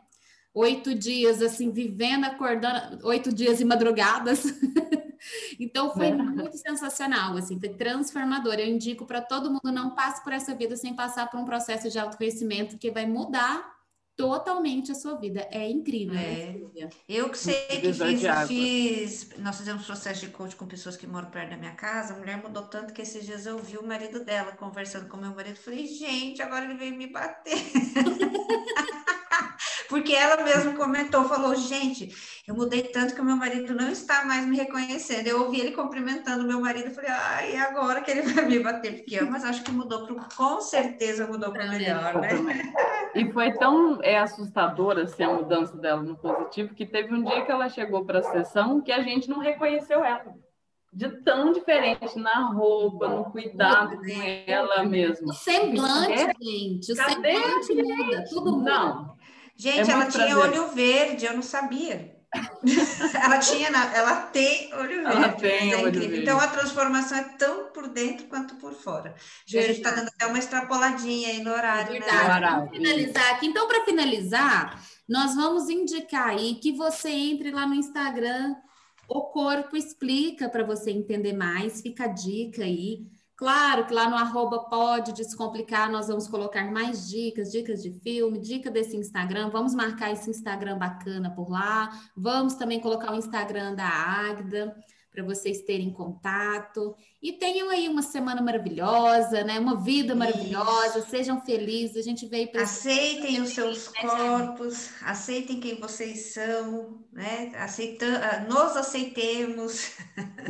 Oito 0.54 0.94
dias, 0.94 1.42
assim, 1.42 1.70
vivendo, 1.70 2.24
acordando, 2.24 3.06
oito 3.06 3.32
dias 3.32 3.60
e 3.60 3.64
madrugadas. 3.64 4.44
então 5.58 5.92
foi 5.92 6.06
é. 6.06 6.14
muito 6.14 6.56
sensacional, 6.56 7.36
assim, 7.36 7.58
foi 7.60 7.68
transformador. 7.70 8.54
Eu 8.54 8.66
indico 8.66 9.06
para 9.06 9.20
todo 9.20 9.50
mundo 9.50 9.72
não 9.72 9.94
passe 9.94 10.22
por 10.24 10.32
essa 10.32 10.54
vida 10.54 10.76
sem 10.76 10.94
passar 10.94 11.30
por 11.30 11.38
um 11.38 11.44
processo 11.44 11.88
de 11.90 11.98
autoconhecimento 11.98 12.78
que 12.78 12.90
vai 12.90 13.06
mudar 13.06 13.78
totalmente 14.18 14.90
a 14.90 14.96
sua 14.96 15.14
vida. 15.14 15.46
É 15.48 15.70
incrível. 15.70 16.18
É. 16.18 16.58
Eu 17.08 17.30
que 17.30 17.38
sei 17.38 17.54
que 17.80 17.92
fiz, 17.92 18.48
fiz, 18.48 19.30
nós 19.38 19.56
fizemos 19.56 19.86
processo 19.86 20.26
de 20.26 20.32
coach 20.32 20.56
com 20.56 20.66
pessoas 20.66 20.96
que 20.96 21.06
moram 21.06 21.30
perto 21.30 21.50
da 21.50 21.56
minha 21.56 21.76
casa. 21.76 22.14
A 22.14 22.18
mulher 22.18 22.42
mudou 22.42 22.64
tanto 22.64 22.92
que 22.92 23.00
esses 23.00 23.24
dias 23.24 23.46
eu 23.46 23.56
vi 23.58 23.78
o 23.78 23.86
marido 23.86 24.24
dela 24.24 24.50
conversando 24.50 25.08
com 25.08 25.16
meu 25.16 25.32
marido. 25.32 25.56
Falei, 25.56 25.86
gente, 25.86 26.42
agora 26.42 26.64
ele 26.64 26.74
veio 26.74 26.96
me 26.96 27.06
bater. 27.06 27.54
Porque 29.88 30.12
ela 30.14 30.42
mesma 30.42 30.74
comentou, 30.74 31.24
falou, 31.24 31.54
gente, 31.54 32.14
eu 32.46 32.54
mudei 32.54 32.82
tanto 32.82 33.14
que 33.14 33.20
o 33.20 33.24
meu 33.24 33.36
marido 33.36 33.74
não 33.74 33.90
está 33.90 34.24
mais 34.24 34.46
me 34.46 34.56
reconhecendo. 34.56 35.26
Eu 35.26 35.42
ouvi 35.42 35.60
ele 35.60 35.72
cumprimentando 35.72 36.44
o 36.44 36.46
meu 36.46 36.60
marido, 36.60 36.90
falei, 36.90 37.10
ai, 37.10 37.56
agora 37.56 38.02
que 38.02 38.10
ele 38.10 38.22
vai 38.22 38.44
me 38.44 38.58
bater? 38.58 38.98
Porque 38.98 39.16
eu, 39.16 39.30
mas 39.30 39.44
acho 39.44 39.62
que 39.62 39.72
mudou 39.72 40.06
para 40.06 40.28
com 40.36 40.60
certeza 40.60 41.26
mudou 41.26 41.52
para 41.52 41.66
melhor, 41.66 42.20
né? 42.20 42.30
E 43.14 43.32
foi 43.32 43.52
tão 43.54 43.98
é, 44.02 44.18
assustadora 44.18 45.04
assim, 45.04 45.22
a 45.22 45.32
mudança 45.32 45.76
dela 45.76 46.02
no 46.02 46.16
positivo, 46.16 46.74
que 46.74 46.84
teve 46.84 47.14
um 47.14 47.22
dia 47.22 47.44
que 47.44 47.50
ela 47.50 47.68
chegou 47.68 48.04
para 48.04 48.18
a 48.18 48.22
sessão 48.22 48.80
que 48.80 48.92
a 48.92 49.00
gente 49.02 49.28
não 49.28 49.38
reconheceu 49.38 50.04
ela 50.04 50.34
de 50.92 51.08
tão 51.22 51.52
diferente 51.52 52.18
na 52.18 52.48
roupa, 52.50 53.08
no 53.08 53.24
cuidado 53.26 53.98
com 53.98 54.22
ela 54.46 54.84
mesmo. 54.84 55.28
O 55.28 55.32
semblante, 55.34 56.12
é? 56.12 56.32
gente, 56.40 56.92
o 56.92 56.96
Cadê 56.96 57.34
semblante 57.62 57.74
muda, 57.74 58.24
tudo 58.28 58.52
muda. 58.52 58.70
Não, 58.70 59.17
Gente, 59.58 59.90
é 59.90 59.92
ela 59.92 60.06
tinha 60.06 60.26
prazer. 60.26 60.36
olho 60.36 60.68
verde, 60.68 61.26
eu 61.26 61.34
não 61.34 61.42
sabia. 61.42 62.16
ela 63.22 63.38
tinha, 63.38 63.68
ela 63.68 64.16
tem 64.26 64.72
olho 64.74 65.02
verde. 65.02 65.16
Ela 65.16 65.28
tem 65.32 65.72
é 65.72 65.76
olho 65.78 66.00
verde. 66.00 66.22
Então 66.22 66.38
a 66.38 66.46
transformação 66.46 67.18
é 67.18 67.24
tão 67.36 67.72
por 67.72 67.88
dentro 67.88 68.26
quanto 68.26 68.54
por 68.56 68.72
fora. 68.72 69.14
A 69.16 69.50
gente 69.50 69.78
está 69.78 69.90
dando 69.90 70.08
até 70.08 70.26
uma 70.26 70.38
extrapoladinha 70.38 71.30
aí 71.30 71.42
no 71.42 71.50
horário, 71.50 71.98
né? 71.98 72.06
Vamos 72.66 72.70
finalizar 72.70 73.34
aqui. 73.34 73.46
Então, 73.46 73.66
para 73.66 73.84
finalizar, 73.84 74.80
nós 75.08 75.34
vamos 75.34 75.68
indicar 75.68 76.28
aí 76.28 76.54
que 76.56 76.70
você 76.70 77.08
entre 77.08 77.50
lá 77.50 77.66
no 77.66 77.74
Instagram. 77.74 78.54
O 79.08 79.22
corpo 79.22 79.76
explica 79.76 80.48
para 80.48 80.62
você 80.62 80.90
entender 80.90 81.32
mais. 81.32 81.80
Fica 81.80 82.04
a 82.04 82.08
dica 82.08 82.62
aí. 82.62 83.06
Claro 83.38 83.86
que 83.86 83.94
lá 83.94 84.10
no 84.10 84.16
arroba 84.16 84.64
pode 84.64 85.12
descomplicar, 85.12 85.88
nós 85.88 86.08
vamos 86.08 86.26
colocar 86.26 86.72
mais 86.72 87.08
dicas, 87.08 87.52
dicas 87.52 87.80
de 87.80 87.92
filme, 88.00 88.36
dica 88.36 88.68
desse 88.68 88.96
Instagram. 88.96 89.48
Vamos 89.50 89.76
marcar 89.76 90.10
esse 90.10 90.28
Instagram 90.28 90.76
bacana 90.76 91.30
por 91.30 91.48
lá. 91.48 91.88
Vamos 92.16 92.54
também 92.54 92.80
colocar 92.80 93.12
o 93.12 93.16
Instagram 93.16 93.76
da 93.76 93.86
Agda 93.86 94.76
para 95.12 95.22
vocês 95.22 95.62
terem 95.62 95.92
contato. 95.92 96.96
E 97.22 97.32
tenham 97.32 97.70
aí 97.70 97.88
uma 97.88 98.02
semana 98.02 98.42
maravilhosa, 98.42 99.44
né? 99.44 99.60
Uma 99.60 99.80
vida 99.80 100.16
maravilhosa, 100.16 100.98
Isso. 100.98 101.08
sejam 101.08 101.40
felizes. 101.40 101.96
A 101.96 102.02
gente 102.02 102.26
veio 102.26 102.50
para 102.50 102.62
Aceitem 102.62 103.40
os 103.40 103.50
seus 103.50 103.86
né? 103.92 104.00
corpos, 104.00 104.90
aceitem 105.00 105.60
quem 105.60 105.78
vocês 105.78 106.32
são, 106.32 107.04
né? 107.12 107.52
Aceitam, 107.54 108.08
ah, 108.16 108.40
nos 108.48 108.76
aceitemos. 108.76 109.92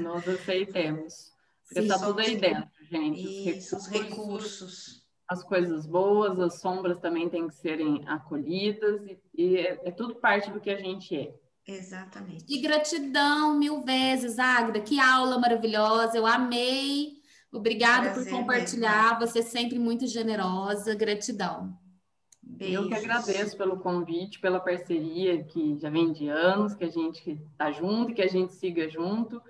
Nós 0.01 0.27
aceitemos. 0.27 1.37
Porque 1.67 1.81
está 1.81 1.99
tudo 1.99 2.21
aí 2.21 2.35
dentro 2.35 2.78
gente. 2.91 3.51
Isso, 3.51 3.77
os 3.77 3.87
recursos, 3.87 4.11
recursos, 4.11 5.07
As 5.29 5.43
coisas 5.45 5.87
boas, 5.87 6.39
as 6.41 6.61
sombras 6.61 6.99
também 7.01 7.29
têm 7.29 7.49
que 7.49 7.55
serem 7.55 8.03
acolhidas, 8.07 9.03
e, 9.07 9.19
e 9.35 9.57
é, 9.57 9.81
é 9.85 9.91
tudo 9.91 10.17
parte 10.17 10.51
do 10.51 10.61
que 10.61 10.71
a 10.71 10.79
gente 10.79 11.17
é. 11.17 11.35
Exatamente. 11.67 12.47
E 12.49 12.61
gratidão 12.61 13.59
mil 13.59 13.83
vezes, 13.83 14.39
Agda. 14.39 14.81
Que 14.81 14.99
aula 14.99 15.39
maravilhosa. 15.39 16.17
Eu 16.17 16.27
amei. 16.27 17.19
Obrigada 17.53 18.11
Prazer 18.11 18.33
por 18.33 18.39
compartilhar. 18.39 19.19
Mesmo. 19.19 19.27
Você 19.27 19.41
é 19.41 19.43
sempre 19.43 19.79
muito 19.79 20.07
generosa. 20.07 20.95
Gratidão. 20.95 21.79
Beijos. 22.43 22.75
Eu 22.75 22.89
que 22.89 22.95
agradeço 22.95 23.55
pelo 23.59 23.79
convite, 23.81 24.41
pela 24.41 24.59
parceria 24.59 25.45
que 25.45 25.79
já 25.79 25.91
vem 25.91 26.11
de 26.11 26.29
anos, 26.29 26.75
que 26.75 26.85
a 26.85 26.91
gente 26.91 27.39
está 27.53 27.71
junto, 27.71 28.15
que 28.15 28.23
a 28.23 28.27
gente 28.27 28.55
siga 28.55 28.89
junto 28.89 29.43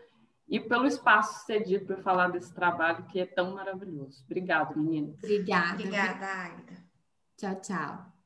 e 0.48 0.58
pelo 0.58 0.86
espaço 0.86 1.44
cedido 1.44 1.86
para 1.86 2.02
falar 2.02 2.28
desse 2.28 2.52
trabalho 2.52 3.04
que 3.06 3.20
é 3.20 3.26
tão 3.26 3.54
maravilhoso. 3.54 4.24
Obrigada, 4.24 4.74
menina. 4.74 5.12
Obrigada. 5.18 5.74
Obrigada, 5.74 6.26
Aida. 6.26 6.84
Tchau, 7.36 7.60
tchau. 7.60 8.17